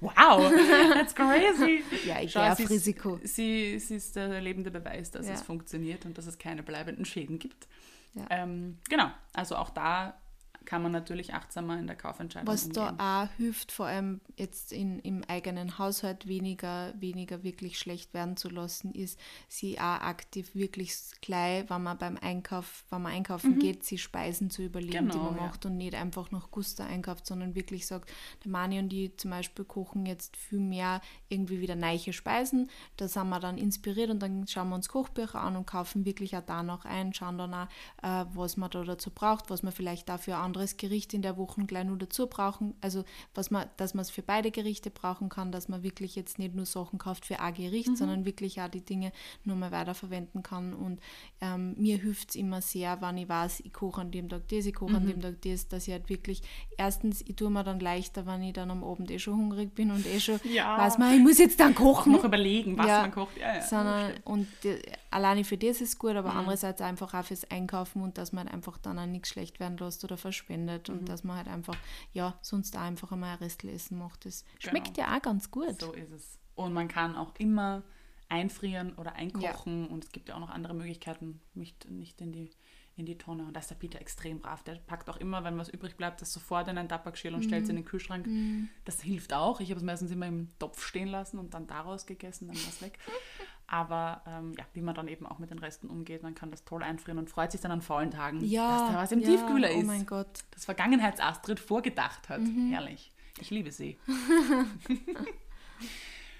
Wow, 0.00 0.52
that's 0.92 1.14
crazy. 1.14 1.84
ja, 2.06 2.20
ich 2.20 2.32
gehe 2.32 2.50
auf 2.52 2.58
sie 2.58 2.64
Risiko. 2.64 3.16
Ist, 3.16 3.36
sie, 3.36 3.78
sie 3.78 3.96
ist 3.96 4.16
der 4.16 4.40
lebende 4.40 4.70
Beweis, 4.70 5.10
dass 5.12 5.26
ja. 5.26 5.34
es 5.34 5.42
funktioniert 5.42 6.04
und 6.06 6.18
dass 6.18 6.26
es 6.26 6.38
keine 6.38 6.62
bleibenden 6.62 7.04
Schäden 7.04 7.38
gibt. 7.38 7.68
Ja. 8.14 8.26
Ähm, 8.30 8.78
genau, 8.88 9.10
also 9.32 9.56
auch 9.56 9.70
da 9.70 10.18
kann 10.64 10.82
man 10.82 10.92
natürlich 10.92 11.34
achtsamer 11.34 11.78
in 11.78 11.86
der 11.86 11.96
Kaufentscheidung 11.96 12.52
Was 12.52 12.66
umgehen. 12.66 12.96
da 12.98 13.24
auch 13.24 13.36
hilft, 13.36 13.72
vor 13.72 13.86
allem 13.86 14.20
jetzt 14.36 14.72
in, 14.72 14.98
im 15.00 15.22
eigenen 15.24 15.78
Haushalt 15.78 16.26
weniger, 16.26 16.92
weniger 16.98 17.42
wirklich 17.42 17.78
schlecht 17.78 18.14
werden 18.14 18.36
zu 18.36 18.48
lassen, 18.48 18.92
ist, 18.92 19.18
sie 19.48 19.78
auch 19.78 20.00
aktiv 20.00 20.54
wirklich 20.54 20.94
gleich, 21.20 21.68
wenn 21.68 21.82
man 21.82 21.98
beim 21.98 22.16
Einkauf, 22.16 22.84
wenn 22.90 23.02
man 23.02 23.12
einkaufen 23.12 23.56
mhm. 23.56 23.58
geht, 23.58 23.84
sie 23.84 23.98
Speisen 23.98 24.50
zu 24.50 24.62
überlegen, 24.62 25.08
genau, 25.08 25.12
die 25.12 25.18
man 25.18 25.36
ja. 25.36 25.42
macht 25.42 25.66
und 25.66 25.76
nicht 25.76 25.94
einfach 25.94 26.30
nach 26.30 26.50
Guster 26.50 26.86
einkauft, 26.86 27.26
sondern 27.26 27.54
wirklich 27.54 27.86
sagt, 27.86 28.10
der 28.44 28.50
Mani 28.50 28.78
und 28.78 28.88
die 28.88 29.16
zum 29.16 29.30
Beispiel 29.30 29.64
kochen 29.64 30.06
jetzt 30.06 30.36
viel 30.36 30.60
mehr 30.60 31.00
irgendwie 31.28 31.60
wieder 31.60 31.76
neiche 31.76 32.12
Speisen. 32.12 32.70
Da 32.96 33.08
sind 33.08 33.28
wir 33.28 33.40
dann 33.40 33.58
inspiriert 33.58 34.10
und 34.10 34.20
dann 34.20 34.46
schauen 34.46 34.68
wir 34.70 34.76
uns 34.76 34.88
Kochbücher 34.88 35.40
an 35.40 35.56
und 35.56 35.66
kaufen 35.66 36.04
wirklich 36.04 36.36
auch 36.36 36.42
da 36.42 36.62
noch 36.62 36.84
ein, 36.84 37.12
schauen 37.12 37.38
dann 37.38 37.54
auch, 37.54 37.68
äh, 38.02 38.24
was 38.34 38.56
man 38.56 38.70
da 38.70 38.82
dazu 38.84 39.10
braucht, 39.10 39.50
was 39.50 39.62
man 39.62 39.72
vielleicht 39.72 40.08
dafür 40.08 40.38
an 40.38 40.53
anderes 40.54 40.76
Gericht 40.76 41.12
in 41.14 41.22
der 41.22 41.36
Woche 41.36 41.64
gleich 41.64 41.84
nur 41.84 41.98
dazu 41.98 42.26
brauchen. 42.26 42.74
Also, 42.80 43.04
was 43.34 43.50
man, 43.50 43.66
dass 43.76 43.94
man 43.94 44.02
es 44.02 44.10
für 44.10 44.22
beide 44.22 44.50
Gerichte 44.50 44.90
brauchen 44.90 45.28
kann, 45.28 45.52
dass 45.52 45.68
man 45.68 45.82
wirklich 45.82 46.14
jetzt 46.14 46.38
nicht 46.38 46.54
nur 46.54 46.66
Sachen 46.66 46.98
kauft 46.98 47.26
für 47.26 47.40
ein 47.40 47.54
Gericht, 47.54 47.88
mhm. 47.88 47.96
sondern 47.96 48.24
wirklich 48.24 48.60
auch 48.60 48.68
die 48.68 48.84
Dinge 48.84 49.12
nur 49.44 49.56
mal 49.56 49.72
weiterverwenden 49.72 50.42
kann. 50.42 50.72
Und 50.72 51.00
ähm, 51.40 51.74
mir 51.76 51.98
hilft 51.98 52.30
es 52.30 52.36
immer 52.36 52.60
sehr, 52.60 53.00
wenn 53.00 53.18
ich 53.18 53.28
weiß, 53.28 53.60
ich 53.60 53.72
koche 53.72 54.00
an 54.00 54.10
dem 54.10 54.28
Tag 54.28 54.48
das, 54.48 54.66
ich 54.66 54.74
koche 54.74 54.90
mhm. 54.90 54.96
an 54.96 55.06
dem 55.06 55.20
Tag 55.20 55.42
das, 55.42 55.68
dass 55.68 55.88
ich 55.88 55.92
halt 55.92 56.08
wirklich, 56.08 56.42
erstens, 56.78 57.22
ich 57.26 57.36
tue 57.36 57.50
mir 57.50 57.64
dann 57.64 57.80
leichter, 57.80 58.26
wenn 58.26 58.42
ich 58.42 58.52
dann 58.52 58.70
am 58.70 58.84
Abend 58.84 59.10
eh 59.10 59.18
schon 59.18 59.36
hungrig 59.36 59.74
bin 59.74 59.90
und 59.90 60.06
eh 60.06 60.20
schon 60.20 60.38
ja. 60.44 60.78
weiß 60.78 60.98
man, 60.98 61.14
ich 61.14 61.20
muss 61.20 61.38
jetzt 61.38 61.58
dann 61.58 61.74
kochen. 61.74 62.12
Noch 62.12 62.24
überlegen, 62.24 62.78
was 62.78 62.86
ja, 62.86 63.02
man 63.02 63.12
kocht. 63.12 63.36
Ja, 63.36 63.56
ja, 63.56 63.62
sondern, 63.62 64.12
und 64.24 64.46
die, 64.62 64.78
alleine 65.14 65.44
für 65.44 65.56
das 65.56 65.80
ist 65.80 65.98
gut, 65.98 66.16
aber 66.16 66.32
mhm. 66.32 66.38
andererseits 66.38 66.80
einfach 66.80 67.14
auch 67.14 67.24
fürs 67.24 67.50
Einkaufen 67.50 68.02
und 68.02 68.18
dass 68.18 68.32
man 68.32 68.46
halt 68.46 68.54
einfach 68.54 68.78
dann 68.78 68.98
auch 68.98 69.06
nichts 69.06 69.28
schlecht 69.28 69.60
werden 69.60 69.78
lässt 69.78 70.02
oder 70.04 70.16
verschwendet 70.16 70.88
mhm. 70.88 70.98
und 70.98 71.08
dass 71.08 71.24
man 71.24 71.36
halt 71.36 71.48
einfach, 71.48 71.76
ja, 72.12 72.38
sonst 72.42 72.76
auch 72.76 72.82
einfach 72.82 73.12
einmal 73.12 73.32
ein 73.32 73.38
Restel 73.38 73.70
essen 73.70 73.98
macht. 73.98 74.26
Das 74.26 74.44
genau. 74.60 74.70
schmeckt 74.70 74.98
ja 74.98 75.16
auch 75.16 75.22
ganz 75.22 75.50
gut. 75.50 75.80
So 75.80 75.92
ist 75.92 76.10
es. 76.10 76.38
Und 76.56 76.72
man 76.72 76.88
kann 76.88 77.16
auch 77.16 77.32
immer 77.38 77.82
einfrieren 78.28 78.94
oder 78.94 79.14
einkochen 79.14 79.84
ja. 79.84 79.90
und 79.90 80.04
es 80.04 80.12
gibt 80.12 80.28
ja 80.28 80.34
auch 80.34 80.40
noch 80.40 80.50
andere 80.50 80.74
Möglichkeiten, 80.74 81.40
nicht, 81.54 81.88
nicht 81.90 82.20
in 82.20 82.32
die 82.32 82.50
in 82.96 83.06
die 83.06 83.18
Tonne. 83.18 83.44
Und 83.44 83.54
da 83.54 83.60
ist 83.60 83.70
der 83.70 83.74
Peter 83.74 84.00
extrem 84.00 84.40
brav. 84.40 84.62
Der 84.62 84.74
packt 84.74 85.10
auch 85.10 85.16
immer, 85.16 85.42
wenn 85.44 85.58
was 85.58 85.68
übrig 85.68 85.96
bleibt, 85.96 86.22
das 86.22 86.32
sofort 86.32 86.68
in 86.68 86.78
ein 86.78 86.88
Tabakschäl 86.88 87.34
und 87.34 87.40
mm. 87.40 87.42
stellt 87.42 87.64
es 87.64 87.68
in 87.68 87.76
den 87.76 87.84
Kühlschrank. 87.84 88.26
Mm. 88.26 88.68
Das 88.84 89.02
hilft 89.02 89.32
auch. 89.32 89.60
Ich 89.60 89.70
habe 89.70 89.78
es 89.78 89.84
meistens 89.84 90.10
immer 90.10 90.26
im 90.26 90.48
Topf 90.58 90.84
stehen 90.84 91.08
lassen 91.08 91.38
und 91.38 91.54
dann 91.54 91.66
daraus 91.66 92.06
gegessen, 92.06 92.48
dann 92.48 92.56
war 92.56 92.68
es 92.68 92.82
weg. 92.82 92.98
Aber 93.66 94.22
ähm, 94.26 94.54
ja, 94.58 94.64
wie 94.74 94.82
man 94.82 94.94
dann 94.94 95.08
eben 95.08 95.26
auch 95.26 95.38
mit 95.38 95.50
den 95.50 95.58
Resten 95.58 95.88
umgeht, 95.88 96.22
man 96.22 96.34
kann 96.34 96.50
das 96.50 96.64
toll 96.64 96.82
einfrieren 96.82 97.18
und 97.18 97.30
freut 97.30 97.52
sich 97.52 97.60
dann 97.60 97.70
an 97.70 97.82
faulen 97.82 98.10
Tagen, 98.10 98.44
ja, 98.44 98.78
dass 98.78 98.92
da 98.92 98.98
was 98.98 99.12
im 99.12 99.20
ja, 99.20 99.28
Tiefkühler 99.28 99.70
ist. 99.70 99.84
Oh 99.84 99.86
mein 99.86 100.06
Gott. 100.06 100.40
Das 100.50 100.64
Vergangenheits-Astrid 100.66 101.60
vorgedacht 101.60 102.28
hat. 102.28 102.40
Mhm. 102.40 102.70
Herrlich. 102.70 103.10
Ich 103.40 103.50
liebe 103.50 103.72
sie. 103.72 103.98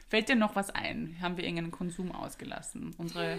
Fällt 0.08 0.28
dir 0.28 0.36
noch 0.36 0.54
was 0.54 0.70
ein? 0.70 1.16
Haben 1.20 1.36
wir 1.36 1.44
irgendeinen 1.44 1.72
Konsum 1.72 2.12
ausgelassen? 2.12 2.94
Unsere 2.98 3.38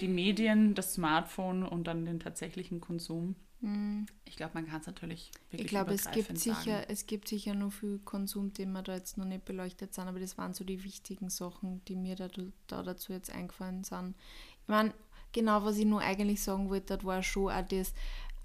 die 0.00 0.08
Medien, 0.08 0.74
das 0.74 0.94
Smartphone 0.94 1.64
und 1.64 1.86
dann 1.86 2.04
den 2.04 2.20
tatsächlichen 2.20 2.80
Konsum. 2.80 3.36
Mhm. 3.60 4.06
Ich 4.24 4.36
glaube, 4.36 4.52
man 4.54 4.66
kann 4.66 4.80
es 4.80 4.86
natürlich 4.86 5.32
wirklich 5.50 5.62
Ich 5.62 5.68
glaube, 5.68 5.92
es 5.92 6.10
gibt 6.10 6.38
sicher, 6.38 6.88
es 6.88 7.06
gibt 7.06 7.28
sicher 7.28 7.54
noch 7.54 7.72
viel 7.72 7.98
Konsum, 8.04 8.52
den 8.52 8.72
wir 8.72 8.82
da 8.82 8.94
jetzt 8.94 9.18
noch 9.18 9.24
nicht 9.24 9.44
beleuchtet 9.44 9.94
sind, 9.94 10.06
aber 10.06 10.20
das 10.20 10.38
waren 10.38 10.54
so 10.54 10.64
die 10.64 10.84
wichtigen 10.84 11.28
Sachen, 11.28 11.84
die 11.86 11.96
mir 11.96 12.14
da, 12.14 12.28
da 12.66 12.82
dazu 12.82 13.12
jetzt 13.12 13.30
eingefallen 13.30 13.84
sind. 13.84 14.14
Ich 14.62 14.68
meine, 14.68 14.92
genau, 15.32 15.64
was 15.64 15.76
ich 15.76 15.86
nur 15.86 16.00
eigentlich 16.00 16.42
sagen 16.42 16.70
wollte, 16.70 16.96
das 16.96 17.04
war 17.04 17.22
schon 17.22 17.50
auch 17.50 17.66
das 17.66 17.94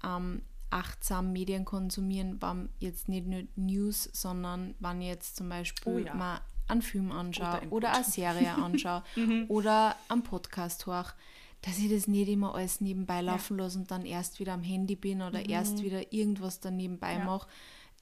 ähm, 0.04 0.42
achtsam 0.70 1.32
Medien 1.32 1.64
konsumieren, 1.64 2.42
war 2.42 2.56
jetzt 2.80 3.08
nicht 3.08 3.26
nur 3.26 3.44
News, 3.54 4.10
sondern 4.12 4.74
wenn 4.80 5.00
ich 5.00 5.08
jetzt 5.08 5.36
zum 5.36 5.48
Beispiel 5.48 5.92
oh 5.92 5.98
ja. 5.98 6.14
mal 6.14 6.40
einen 6.66 6.82
Film 6.82 7.12
anschaue 7.12 7.58
oder, 7.58 7.72
oder 7.72 7.92
eine 7.94 8.04
Serie 8.04 8.54
anschaue 8.54 9.04
mhm. 9.16 9.44
oder 9.48 9.96
einen 10.08 10.22
Podcast 10.22 10.86
höre 10.86 11.12
dass 11.64 11.78
ich 11.78 11.90
das 11.90 12.06
nicht 12.06 12.28
immer 12.28 12.54
alles 12.54 12.82
nebenbei 12.82 13.22
laufen 13.22 13.56
ja. 13.56 13.64
lasse 13.64 13.78
und 13.78 13.90
dann 13.90 14.04
erst 14.04 14.38
wieder 14.38 14.52
am 14.52 14.62
Handy 14.62 14.96
bin 14.96 15.22
oder 15.22 15.40
mhm. 15.40 15.48
erst 15.48 15.82
wieder 15.82 16.12
irgendwas 16.12 16.60
dann 16.60 16.76
nebenbei 16.76 17.14
ja. 17.14 17.24
mache. 17.24 17.48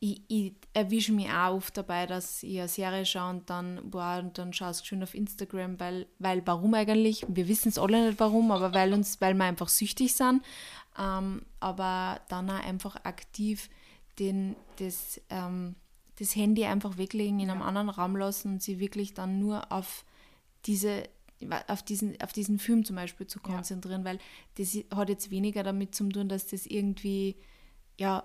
ich, 0.01 0.21
ich 0.27 0.53
erwische 0.73 1.13
mich 1.13 1.31
auch 1.31 1.55
oft 1.55 1.77
dabei, 1.77 2.07
dass 2.07 2.43
ich 2.43 2.59
eine 2.59 2.67
Serie 2.67 3.07
schaue 3.07 3.31
und 3.31 3.49
dann, 3.49 3.89
boah, 3.89 4.19
und 4.19 4.37
dann 4.37 4.53
schaust 4.53 4.81
du 4.81 4.87
schön 4.87 5.03
auf 5.05 5.15
Instagram, 5.15 5.79
weil, 5.79 6.09
weil 6.19 6.45
warum 6.45 6.75
eigentlich? 6.75 7.25
Wir 7.29 7.47
wissen 7.47 7.69
es 7.69 7.79
alle 7.79 8.09
nicht 8.09 8.19
warum, 8.19 8.51
aber 8.51 8.75
weil 8.75 8.93
uns, 8.93 9.21
weil 9.21 9.35
wir 9.35 9.45
einfach 9.45 9.69
süchtig 9.69 10.13
sind. 10.13 10.43
Ähm, 10.99 11.43
aber 11.61 12.21
dann 12.29 12.51
auch 12.51 12.65
einfach 12.65 12.97
aktiv 13.05 13.71
den, 14.19 14.57
das, 14.81 15.21
ähm, 15.31 15.77
das 16.19 16.35
Handy 16.35 16.65
einfach 16.65 16.99
weglegen, 16.99 17.39
in 17.39 17.49
einem 17.49 17.61
ja. 17.61 17.67
anderen 17.67 17.89
Raum 17.91 18.17
lassen 18.17 18.55
und 18.55 18.63
sie 18.63 18.81
wirklich 18.81 19.15
dann 19.15 19.39
nur 19.39 19.71
auf 19.71 20.05
diese 20.67 21.05
auf 21.69 21.83
diesen, 21.83 22.21
auf 22.21 22.33
diesen 22.33 22.59
Film 22.59 22.85
zum 22.85 22.97
Beispiel 22.97 23.27
zu 23.27 23.41
konzentrieren, 23.41 24.03
ja. 24.03 24.07
weil 24.07 24.19
das 24.57 24.77
hat 24.95 25.09
jetzt 25.09 25.31
weniger 25.31 25.63
damit 25.63 25.95
zu 25.95 26.09
tun, 26.09 26.29
dass 26.29 26.47
das 26.47 26.67
irgendwie 26.67 27.37
ja 27.99 28.25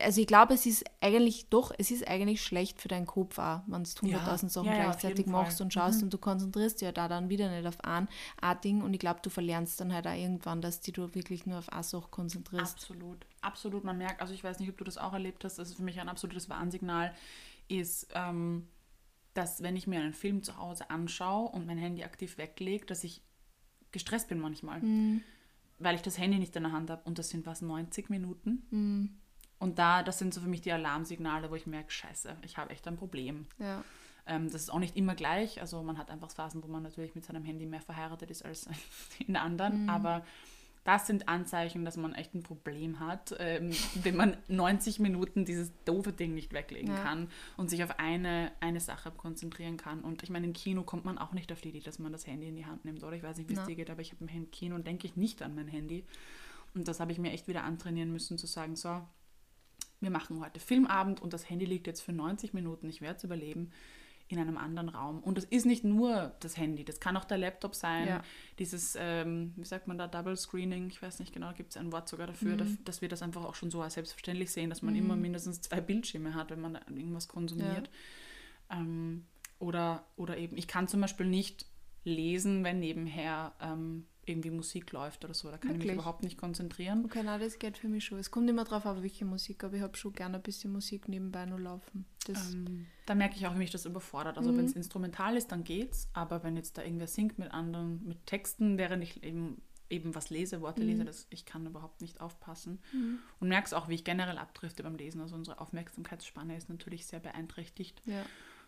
also 0.00 0.20
ich 0.20 0.26
glaube, 0.26 0.54
es 0.54 0.66
ist 0.66 0.84
eigentlich 1.00 1.48
doch, 1.48 1.72
es 1.78 1.90
ist 1.90 2.06
eigentlich 2.06 2.42
schlecht 2.42 2.80
für 2.80 2.88
deinen 2.88 3.06
Kopf 3.06 3.38
auch, 3.38 3.60
wenn 3.66 3.82
du 3.84 3.88
100.000 3.88 4.08
ja, 4.08 4.48
Sachen 4.48 4.66
ja, 4.66 4.84
gleichzeitig 4.84 5.26
machst 5.26 5.60
und 5.60 5.72
schaust 5.72 5.98
mhm. 5.98 6.04
und 6.04 6.14
du 6.14 6.18
konzentrierst 6.18 6.80
ja 6.82 6.92
da 6.92 7.08
dann 7.08 7.28
wieder 7.28 7.50
nicht 7.50 7.66
auf 7.66 7.82
ein, 7.84 8.08
ein 8.40 8.60
Ding 8.60 8.82
und 8.82 8.92
ich 8.92 9.00
glaube, 9.00 9.20
du 9.22 9.30
verlernst 9.30 9.80
dann 9.80 9.92
halt 9.92 10.06
auch 10.06 10.14
irgendwann, 10.14 10.60
dass 10.60 10.80
die 10.80 10.92
du 10.92 11.14
wirklich 11.14 11.46
nur 11.46 11.58
auf 11.58 11.72
eine 11.72 11.82
Sache 11.82 12.08
konzentrierst. 12.10 12.74
Absolut, 12.74 13.26
absolut. 13.40 13.84
Man 13.84 13.98
merkt, 13.98 14.20
also 14.20 14.34
ich 14.34 14.44
weiß 14.44 14.58
nicht, 14.58 14.70
ob 14.70 14.76
du 14.76 14.84
das 14.84 14.98
auch 14.98 15.12
erlebt 15.12 15.44
hast, 15.44 15.58
das 15.58 15.70
ist 15.70 15.76
für 15.76 15.82
mich 15.82 16.00
ein 16.00 16.08
absolutes 16.08 16.48
Warnsignal, 16.48 17.14
ist, 17.68 18.08
ähm, 18.14 18.68
dass 19.36 19.62
wenn 19.62 19.76
ich 19.76 19.86
mir 19.86 20.00
einen 20.00 20.14
Film 20.14 20.42
zu 20.42 20.56
Hause 20.56 20.90
anschaue 20.90 21.50
und 21.50 21.66
mein 21.66 21.78
Handy 21.78 22.04
aktiv 22.04 22.38
weglege, 22.38 22.86
dass 22.86 23.04
ich 23.04 23.22
gestresst 23.92 24.28
bin 24.28 24.38
manchmal. 24.38 24.80
Mhm. 24.80 25.22
Weil 25.78 25.94
ich 25.94 26.02
das 26.02 26.18
Handy 26.18 26.38
nicht 26.38 26.56
in 26.56 26.62
der 26.62 26.72
Hand 26.72 26.90
habe 26.90 27.02
und 27.04 27.18
das 27.18 27.28
sind 27.28 27.44
was, 27.44 27.60
90 27.60 28.08
Minuten. 28.08 28.66
Mhm 28.70 29.16
und 29.58 29.78
da, 29.78 30.02
das 30.02 30.18
sind 30.18 30.34
so 30.34 30.40
für 30.40 30.48
mich 30.48 30.60
die 30.60 30.72
Alarmsignale, 30.72 31.50
wo 31.50 31.54
ich 31.54 31.66
merke, 31.66 31.90
scheiße, 31.90 32.36
ich 32.42 32.58
habe 32.58 32.70
echt 32.70 32.86
ein 32.86 32.96
Problem. 32.96 33.46
Ja. 33.58 33.82
Ähm, 34.26 34.50
das 34.50 34.62
ist 34.62 34.70
auch 34.70 34.78
nicht 34.78 34.96
immer 34.96 35.14
gleich. 35.14 35.60
Also 35.60 35.82
man 35.82 35.98
hat 35.98 36.10
einfach 36.10 36.30
Phasen, 36.30 36.62
wo 36.62 36.68
man 36.68 36.82
natürlich 36.82 37.14
mit 37.14 37.24
seinem 37.24 37.44
Handy 37.44 37.64
mehr 37.64 37.80
verheiratet 37.80 38.30
ist 38.30 38.44
als 38.44 38.68
in 39.26 39.36
anderen. 39.36 39.84
Mhm. 39.84 39.90
Aber 39.90 40.24
das 40.86 41.06
sind 41.06 41.28
Anzeichen, 41.28 41.84
dass 41.84 41.96
man 41.96 42.14
echt 42.14 42.34
ein 42.34 42.44
Problem 42.44 43.00
hat, 43.00 43.34
ähm, 43.40 43.70
wenn 43.94 44.14
man 44.14 44.36
90 44.46 45.00
Minuten 45.00 45.44
dieses 45.44 45.72
doofe 45.84 46.12
Ding 46.12 46.34
nicht 46.34 46.52
weglegen 46.52 46.94
ja. 46.94 47.02
kann 47.02 47.28
und 47.56 47.68
sich 47.68 47.82
auf 47.82 47.98
eine, 47.98 48.52
eine 48.60 48.78
Sache 48.78 49.10
konzentrieren 49.10 49.76
kann. 49.76 50.02
Und 50.02 50.22
ich 50.22 50.30
meine, 50.30 50.46
im 50.46 50.52
Kino 50.52 50.84
kommt 50.84 51.04
man 51.04 51.18
auch 51.18 51.32
nicht 51.32 51.50
auf 51.50 51.60
die 51.60 51.70
Idee, 51.70 51.80
dass 51.80 51.98
man 51.98 52.12
das 52.12 52.26
Handy 52.26 52.48
in 52.48 52.54
die 52.54 52.66
Hand 52.66 52.84
nimmt, 52.84 53.02
oder? 53.02 53.16
Ich 53.16 53.22
weiß 53.24 53.36
nicht, 53.38 53.50
wie 53.50 53.54
es 53.54 53.64
dir 53.64 53.74
geht, 53.74 53.90
aber 53.90 54.00
ich 54.00 54.12
habe 54.12 54.24
im 54.32 54.50
Kino 54.52 54.76
und 54.76 54.86
denke 54.86 55.06
ich 55.08 55.16
nicht 55.16 55.42
an 55.42 55.56
mein 55.56 55.68
Handy. 55.68 56.04
Und 56.74 56.86
das 56.86 57.00
habe 57.00 57.10
ich 57.10 57.18
mir 57.18 57.32
echt 57.32 57.48
wieder 57.48 57.64
antrainieren 57.64 58.12
müssen, 58.12 58.38
zu 58.38 58.46
sagen, 58.46 58.76
so, 58.76 59.02
wir 60.00 60.10
machen 60.10 60.40
heute 60.40 60.60
Filmabend 60.60 61.20
und 61.20 61.32
das 61.32 61.50
Handy 61.50 61.64
liegt 61.64 61.86
jetzt 61.88 62.02
für 62.02 62.12
90 62.12 62.54
Minuten, 62.54 62.88
ich 62.88 63.00
werde 63.00 63.16
es 63.16 63.24
überleben, 63.24 63.72
in 64.28 64.38
einem 64.38 64.56
anderen 64.56 64.88
Raum. 64.88 65.20
Und 65.20 65.38
das 65.38 65.44
ist 65.44 65.66
nicht 65.66 65.84
nur 65.84 66.34
das 66.40 66.56
Handy, 66.56 66.84
das 66.84 66.98
kann 66.98 67.16
auch 67.16 67.24
der 67.24 67.38
Laptop 67.38 67.74
sein, 67.74 68.08
ja. 68.08 68.22
dieses, 68.58 68.96
ähm, 68.98 69.52
wie 69.56 69.64
sagt 69.64 69.86
man 69.86 69.98
da, 69.98 70.08
Double 70.08 70.36
Screening, 70.36 70.88
ich 70.88 71.00
weiß 71.00 71.20
nicht 71.20 71.32
genau, 71.32 71.52
gibt 71.52 71.70
es 71.70 71.76
ein 71.76 71.92
Wort 71.92 72.08
sogar 72.08 72.26
dafür, 72.26 72.56
mhm. 72.56 72.78
dass 72.84 73.02
wir 73.02 73.08
das 73.08 73.22
einfach 73.22 73.44
auch 73.44 73.54
schon 73.54 73.70
so 73.70 73.82
als 73.82 73.94
selbstverständlich 73.94 74.50
sehen, 74.50 74.68
dass 74.68 74.82
man 74.82 74.94
mhm. 74.94 75.00
immer 75.00 75.16
mindestens 75.16 75.60
zwei 75.60 75.80
Bildschirme 75.80 76.34
hat, 76.34 76.50
wenn 76.50 76.60
man 76.60 76.74
irgendwas 76.88 77.28
konsumiert. 77.28 77.88
Ja. 78.70 78.78
Ähm, 78.78 79.24
oder, 79.58 80.04
oder 80.16 80.36
eben, 80.36 80.56
ich 80.56 80.66
kann 80.66 80.88
zum 80.88 81.00
Beispiel 81.00 81.26
nicht 81.26 81.66
lesen, 82.04 82.64
wenn 82.64 82.80
nebenher 82.80 83.52
ähm, 83.60 84.06
irgendwie 84.26 84.50
Musik 84.50 84.92
läuft 84.92 85.24
oder 85.24 85.34
so. 85.34 85.50
Da 85.50 85.56
kann 85.56 85.70
Wirklich? 85.70 85.84
ich 85.84 85.86
mich 85.86 85.94
überhaupt 85.94 86.22
nicht 86.22 86.36
konzentrieren. 86.36 87.04
Okay, 87.04 87.22
nein, 87.22 87.40
das 87.40 87.58
geht 87.58 87.78
für 87.78 87.88
mich 87.88 88.04
schon. 88.04 88.18
Es 88.18 88.30
kommt 88.30 88.50
immer 88.50 88.64
drauf 88.64 88.84
an, 88.84 89.02
welche 89.02 89.24
Musik, 89.24 89.62
aber 89.64 89.74
ich 89.76 89.82
habe 89.82 89.96
schon 89.96 90.12
gerne 90.12 90.36
ein 90.36 90.42
bisschen 90.42 90.72
Musik 90.72 91.08
nebenbei 91.08 91.46
nur 91.46 91.60
laufen. 91.60 92.04
Ähm, 92.28 92.86
da 93.06 93.14
merke 93.14 93.36
ich 93.36 93.46
auch, 93.46 93.54
wie 93.54 93.58
mich 93.58 93.70
das 93.70 93.86
überfordert. 93.86 94.36
Also 94.36 94.52
mhm. 94.52 94.58
wenn 94.58 94.64
es 94.66 94.72
instrumental 94.72 95.36
ist, 95.36 95.52
dann 95.52 95.62
geht's, 95.62 96.08
aber 96.12 96.42
wenn 96.42 96.56
jetzt 96.56 96.76
da 96.76 96.82
irgendwer 96.82 97.06
singt 97.06 97.38
mit 97.38 97.52
anderen, 97.52 98.04
mit 98.04 98.26
Texten, 98.26 98.78
während 98.78 99.04
ich 99.04 99.22
eben, 99.22 99.62
eben 99.88 100.14
was 100.16 100.30
lese, 100.30 100.60
Worte 100.60 100.82
mhm. 100.82 100.88
lese, 100.88 101.04
das, 101.04 101.28
ich 101.30 101.46
kann 101.46 101.64
überhaupt 101.64 102.00
nicht 102.00 102.20
aufpassen. 102.20 102.80
Mhm. 102.92 103.20
Und 103.38 103.48
merke 103.48 103.66
es 103.66 103.72
auch, 103.72 103.88
wie 103.88 103.94
ich 103.94 104.04
generell 104.04 104.38
abdrifte 104.38 104.82
beim 104.82 104.96
Lesen. 104.96 105.20
Also 105.20 105.36
unsere 105.36 105.60
Aufmerksamkeitsspanne 105.60 106.56
ist 106.56 106.68
natürlich 106.68 107.06
sehr 107.06 107.20
beeinträchtigt. 107.20 108.02
Ja 108.06 108.24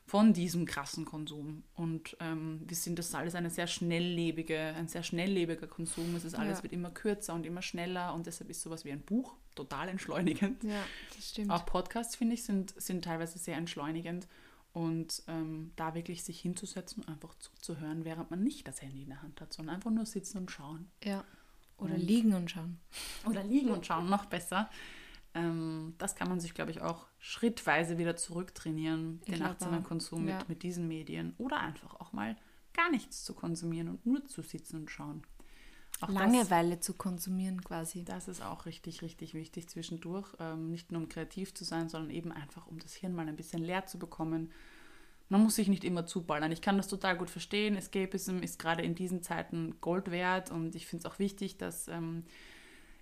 von 0.09 0.33
diesem 0.33 0.65
krassen 0.65 1.05
Konsum. 1.05 1.65
Und 1.75 2.17
ähm, 2.19 2.63
wir 2.65 2.77
sind 2.77 2.99
das 2.99 3.15
alles 3.15 3.35
eine 3.35 3.51
sehr 3.51 3.67
schnelllebige, 3.67 4.59
ein 4.59 4.89
sehr 4.89 5.03
schnelllebiger 5.03 5.67
Konsum. 5.67 6.17
Es 6.17 6.25
ist 6.25 6.35
alles 6.35 6.59
ja. 6.59 6.63
wird 6.63 6.73
immer 6.73 6.91
kürzer 6.91 7.35
und 7.35 7.45
immer 7.45 7.61
schneller 7.61 8.15
und 8.15 8.27
deshalb 8.27 8.49
ist 8.49 8.63
sowas 8.63 8.87
wie 8.87 8.91
ein 8.91 9.03
Buch 9.03 9.37
total 9.55 9.91
entschleunigend. 9.91 10.65
Ja, 10.65 10.83
das 11.15 11.29
stimmt. 11.29 11.51
Auch 11.51 11.67
Podcasts, 11.67 12.17
finde 12.17 12.35
ich, 12.35 12.43
sind, 12.43 12.73
sind 12.81 13.05
teilweise 13.05 13.39
sehr 13.39 13.59
entschleunigend. 13.59 14.27
Und 14.73 15.23
ähm, 15.29 15.73
da 15.77 15.95
wirklich 15.95 16.25
sich 16.25 16.41
hinzusetzen 16.41 17.03
und 17.03 17.09
einfach 17.09 17.35
zuzuhören, 17.39 18.05
während 18.05 18.31
man 18.31 18.43
nicht 18.43 18.67
das 18.67 18.81
Handy 18.81 19.03
in 19.03 19.09
der 19.09 19.21
Hand 19.23 19.41
hat, 19.41 19.53
sondern 19.53 19.75
einfach 19.75 19.91
nur 19.91 20.07
sitzen 20.07 20.39
und 20.39 20.51
schauen. 20.51 20.91
Ja. 21.05 21.25
Oder 21.77 21.95
und, 21.95 22.01
liegen 22.01 22.33
und 22.33 22.51
schauen. 22.51 22.79
Oder 23.27 23.43
liegen 23.45 23.71
und 23.71 23.85
schauen, 23.85 24.09
noch 24.09 24.25
besser. 24.27 24.71
Ähm, 25.35 25.95
das 25.99 26.17
kann 26.17 26.29
man 26.29 26.41
sich, 26.41 26.55
glaube 26.55 26.71
ich, 26.71 26.81
auch 26.81 27.07
schrittweise 27.19 27.99
wieder 27.99 28.17
zurücktrainieren, 28.17 29.21
ich 29.25 29.35
den 29.35 29.43
achtsamen 29.43 29.83
Konsum 29.83 30.27
ja. 30.29 30.39
mit, 30.39 30.49
mit 30.49 30.63
diesen 30.63 30.89
Medien. 30.89 31.35
Oder 31.39 31.61
einfach 31.61 31.95
auch 32.01 32.13
mal 32.13 32.37
gar 32.75 32.91
nichts 32.91 33.25
zu 33.25 33.35
konsumieren 33.35 33.89
und 33.89 34.07
nur 34.07 34.25
zu 34.27 34.43
sitzen 34.43 34.77
und 34.77 34.91
schauen. 34.91 35.23
Auch 36.01 36.11
Langeweile 36.11 36.77
das, 36.77 36.87
zu 36.87 36.95
konsumieren 36.95 37.63
quasi. 37.63 38.05
Das 38.05 38.29
ist 38.29 38.43
auch 38.43 38.67
richtig, 38.67 39.03
richtig 39.03 39.35
wichtig 39.35 39.69
zwischendurch. 39.69 40.29
Ähm, 40.39 40.71
nicht 40.71 40.93
nur 40.93 41.03
um 41.03 41.09
kreativ 41.09 41.55
zu 41.55 41.65
sein, 41.65 41.89
sondern 41.89 42.11
eben 42.11 42.31
einfach, 42.31 42.67
um 42.69 42.79
das 42.79 42.95
Hirn 42.95 43.15
mal 43.15 43.27
ein 43.27 43.37
bisschen 43.37 43.65
leer 43.65 43.87
zu 43.87 43.99
bekommen. 43.99 44.53
Man 45.29 45.43
muss 45.43 45.57
sich 45.57 45.69
nicht 45.69 45.85
immer 45.85 46.07
zuballern. 46.07 46.53
Ich 46.53 46.63
kann 46.63 46.77
das 46.77 46.89
total 46.89 47.19
gut 47.19 47.31
verstehen. 47.31 47.77
Escapism 47.77 48.39
ist 48.39 48.59
gerade 48.59 48.83
in 48.83 48.95
diesen 48.95 49.23
Zeiten 49.23 49.81
Gold 49.81 50.11
wert 50.11 50.51
und 50.51 50.75
ich 50.75 50.87
finde 50.87 51.07
es 51.07 51.13
auch 51.13 51.19
wichtig, 51.19 51.59
dass 51.59 51.89
ähm, 51.89 52.25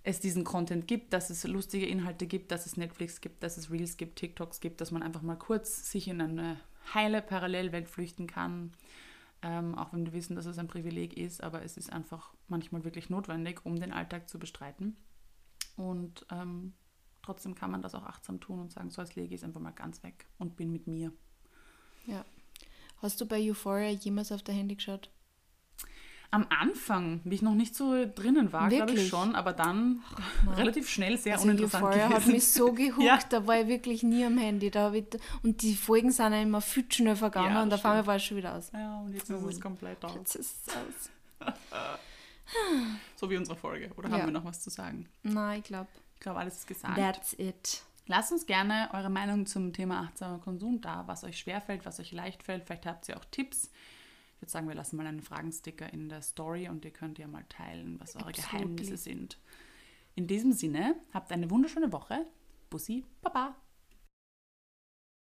es 0.03 0.19
diesen 0.19 0.43
Content 0.43 0.87
gibt, 0.87 1.13
dass 1.13 1.29
es 1.29 1.45
lustige 1.45 1.85
Inhalte 1.85 2.27
gibt, 2.27 2.51
dass 2.51 2.65
es 2.65 2.77
Netflix 2.77 3.21
gibt, 3.21 3.43
dass 3.43 3.57
es 3.57 3.71
Reels 3.71 3.97
gibt, 3.97 4.17
TikToks 4.17 4.59
gibt, 4.59 4.79
dass 4.79 4.91
man 4.91 5.03
einfach 5.03 5.21
mal 5.21 5.35
kurz 5.35 5.91
sich 5.91 6.07
in 6.07 6.21
eine 6.21 6.59
heile 6.93 7.21
Parallelwelt 7.21 7.89
flüchten 7.89 8.27
kann. 8.27 8.71
Ähm, 9.41 9.75
auch 9.75 9.93
wenn 9.93 10.05
wir 10.05 10.13
wissen, 10.13 10.35
dass 10.35 10.45
es 10.45 10.57
ein 10.57 10.67
Privileg 10.67 11.15
ist, 11.15 11.43
aber 11.43 11.63
es 11.63 11.77
ist 11.77 11.91
einfach 11.91 12.33
manchmal 12.47 12.83
wirklich 12.83 13.09
notwendig, 13.09 13.65
um 13.65 13.79
den 13.79 13.93
Alltag 13.93 14.29
zu 14.29 14.39
bestreiten. 14.39 14.95
Und 15.75 16.25
ähm, 16.31 16.73
trotzdem 17.21 17.53
kann 17.53 17.69
man 17.69 17.81
das 17.81 17.93
auch 17.93 18.03
achtsam 18.03 18.39
tun 18.39 18.59
und 18.59 18.71
sagen, 18.71 18.89
so 18.89 19.01
als 19.01 19.15
lege 19.15 19.35
ich 19.35 19.41
es 19.41 19.43
einfach 19.43 19.61
mal 19.61 19.71
ganz 19.71 20.01
weg 20.01 20.25
und 20.39 20.55
bin 20.55 20.71
mit 20.71 20.87
mir. 20.87 21.11
Ja. 22.07 22.25
Hast 23.01 23.21
du 23.21 23.27
bei 23.27 23.39
Euphoria 23.39 23.89
jemals 23.89 24.31
auf 24.31 24.41
dein 24.41 24.55
Handy 24.55 24.75
geschaut? 24.75 25.11
Am 26.29 26.45
Anfang, 26.49 27.21
wie 27.23 27.35
ich 27.35 27.41
noch 27.41 27.53
nicht 27.53 27.73
so 27.73 28.05
drinnen 28.05 28.51
war, 28.51 28.67
glaube 28.67 28.93
ich 28.93 29.07
schon, 29.07 29.33
aber 29.33 29.53
dann 29.53 30.03
Ach, 30.15 30.57
relativ 30.57 30.89
schnell 30.89 31.17
sehr 31.17 31.35
also 31.35 31.45
uninteressant 31.45 31.85
Euphoria 31.85 32.07
gewesen. 32.07 32.25
hat 32.25 32.33
mich 32.33 32.47
so 32.51 32.73
gehuckt, 32.73 33.01
ja. 33.03 33.19
da 33.29 33.47
war 33.47 33.61
ich 33.61 33.67
wirklich 33.67 34.03
nie 34.03 34.25
am 34.25 34.37
Handy. 34.37 34.69
Da 34.69 34.91
ich, 34.93 35.05
und 35.43 35.61
die 35.61 35.75
Folgen 35.75 36.11
sind 36.11 36.33
ja 36.33 36.41
immer 36.41 36.61
viel 36.61 36.85
schnell 36.91 37.15
vergangen 37.15 37.53
ja, 37.53 37.63
und 37.63 37.73
auf 37.73 37.85
einmal 37.85 38.05
war 38.05 38.17
ich 38.17 38.25
schon 38.25 38.37
wieder 38.37 38.55
aus. 38.55 38.71
Ja, 38.73 38.99
und 38.99 39.13
jetzt 39.13 39.29
ist 39.29 39.41
es 39.41 39.61
komplett 39.61 40.03
aus. 40.03 40.15
Jetzt 40.15 40.35
ist 40.35 40.67
es 40.67 40.75
aus. 40.75 41.55
so 43.15 43.29
wie 43.29 43.37
unsere 43.37 43.55
Folge. 43.55 43.89
Oder 43.95 44.09
haben 44.09 44.19
ja. 44.19 44.25
wir 44.25 44.33
noch 44.33 44.45
was 44.45 44.61
zu 44.61 44.69
sagen? 44.69 45.07
Nein, 45.23 45.59
ich 45.59 45.65
glaube. 45.65 45.87
Ich 46.15 46.21
glaube, 46.21 46.39
alles 46.39 46.57
ist 46.57 46.67
gesagt. 46.67 46.97
That's 46.97 47.33
it. 47.37 47.83
Lasst 48.07 48.31
uns 48.31 48.45
gerne 48.45 48.89
eure 48.93 49.09
Meinung 49.09 49.45
zum 49.45 49.71
Thema 49.73 50.01
achtsamer 50.01 50.39
Konsum 50.39 50.81
da, 50.81 51.03
was 51.07 51.23
euch 51.23 51.37
schwerfällt, 51.37 51.85
was 51.85 51.99
euch 51.99 52.11
leicht 52.11 52.41
fällt. 52.41 52.65
Vielleicht 52.65 52.85
habt 52.85 53.07
ihr 53.07 53.17
auch 53.17 53.25
Tipps 53.25 53.69
ich 54.37 54.41
würde 54.43 54.51
sagen, 54.51 54.67
wir 54.67 54.75
lassen 54.75 54.97
mal 54.97 55.07
einen 55.07 55.23
Fragensticker 55.23 55.91
in 55.91 56.09
der 56.09 56.21
Story 56.21 56.69
und 56.69 56.85
ihr 56.85 56.91
könnt 56.91 57.17
ja 57.17 57.27
mal 57.27 57.43
teilen, 57.49 57.99
was 57.99 58.15
eure 58.15 58.27
Absolutely. 58.27 58.59
Geheimnisse 58.59 58.97
sind. 58.97 59.39
In 60.13 60.27
diesem 60.27 60.51
Sinne, 60.51 60.95
habt 61.11 61.31
eine 61.31 61.49
wunderschöne 61.49 61.91
Woche. 61.91 62.27
Bussi, 62.69 63.03
Baba. 63.23 63.55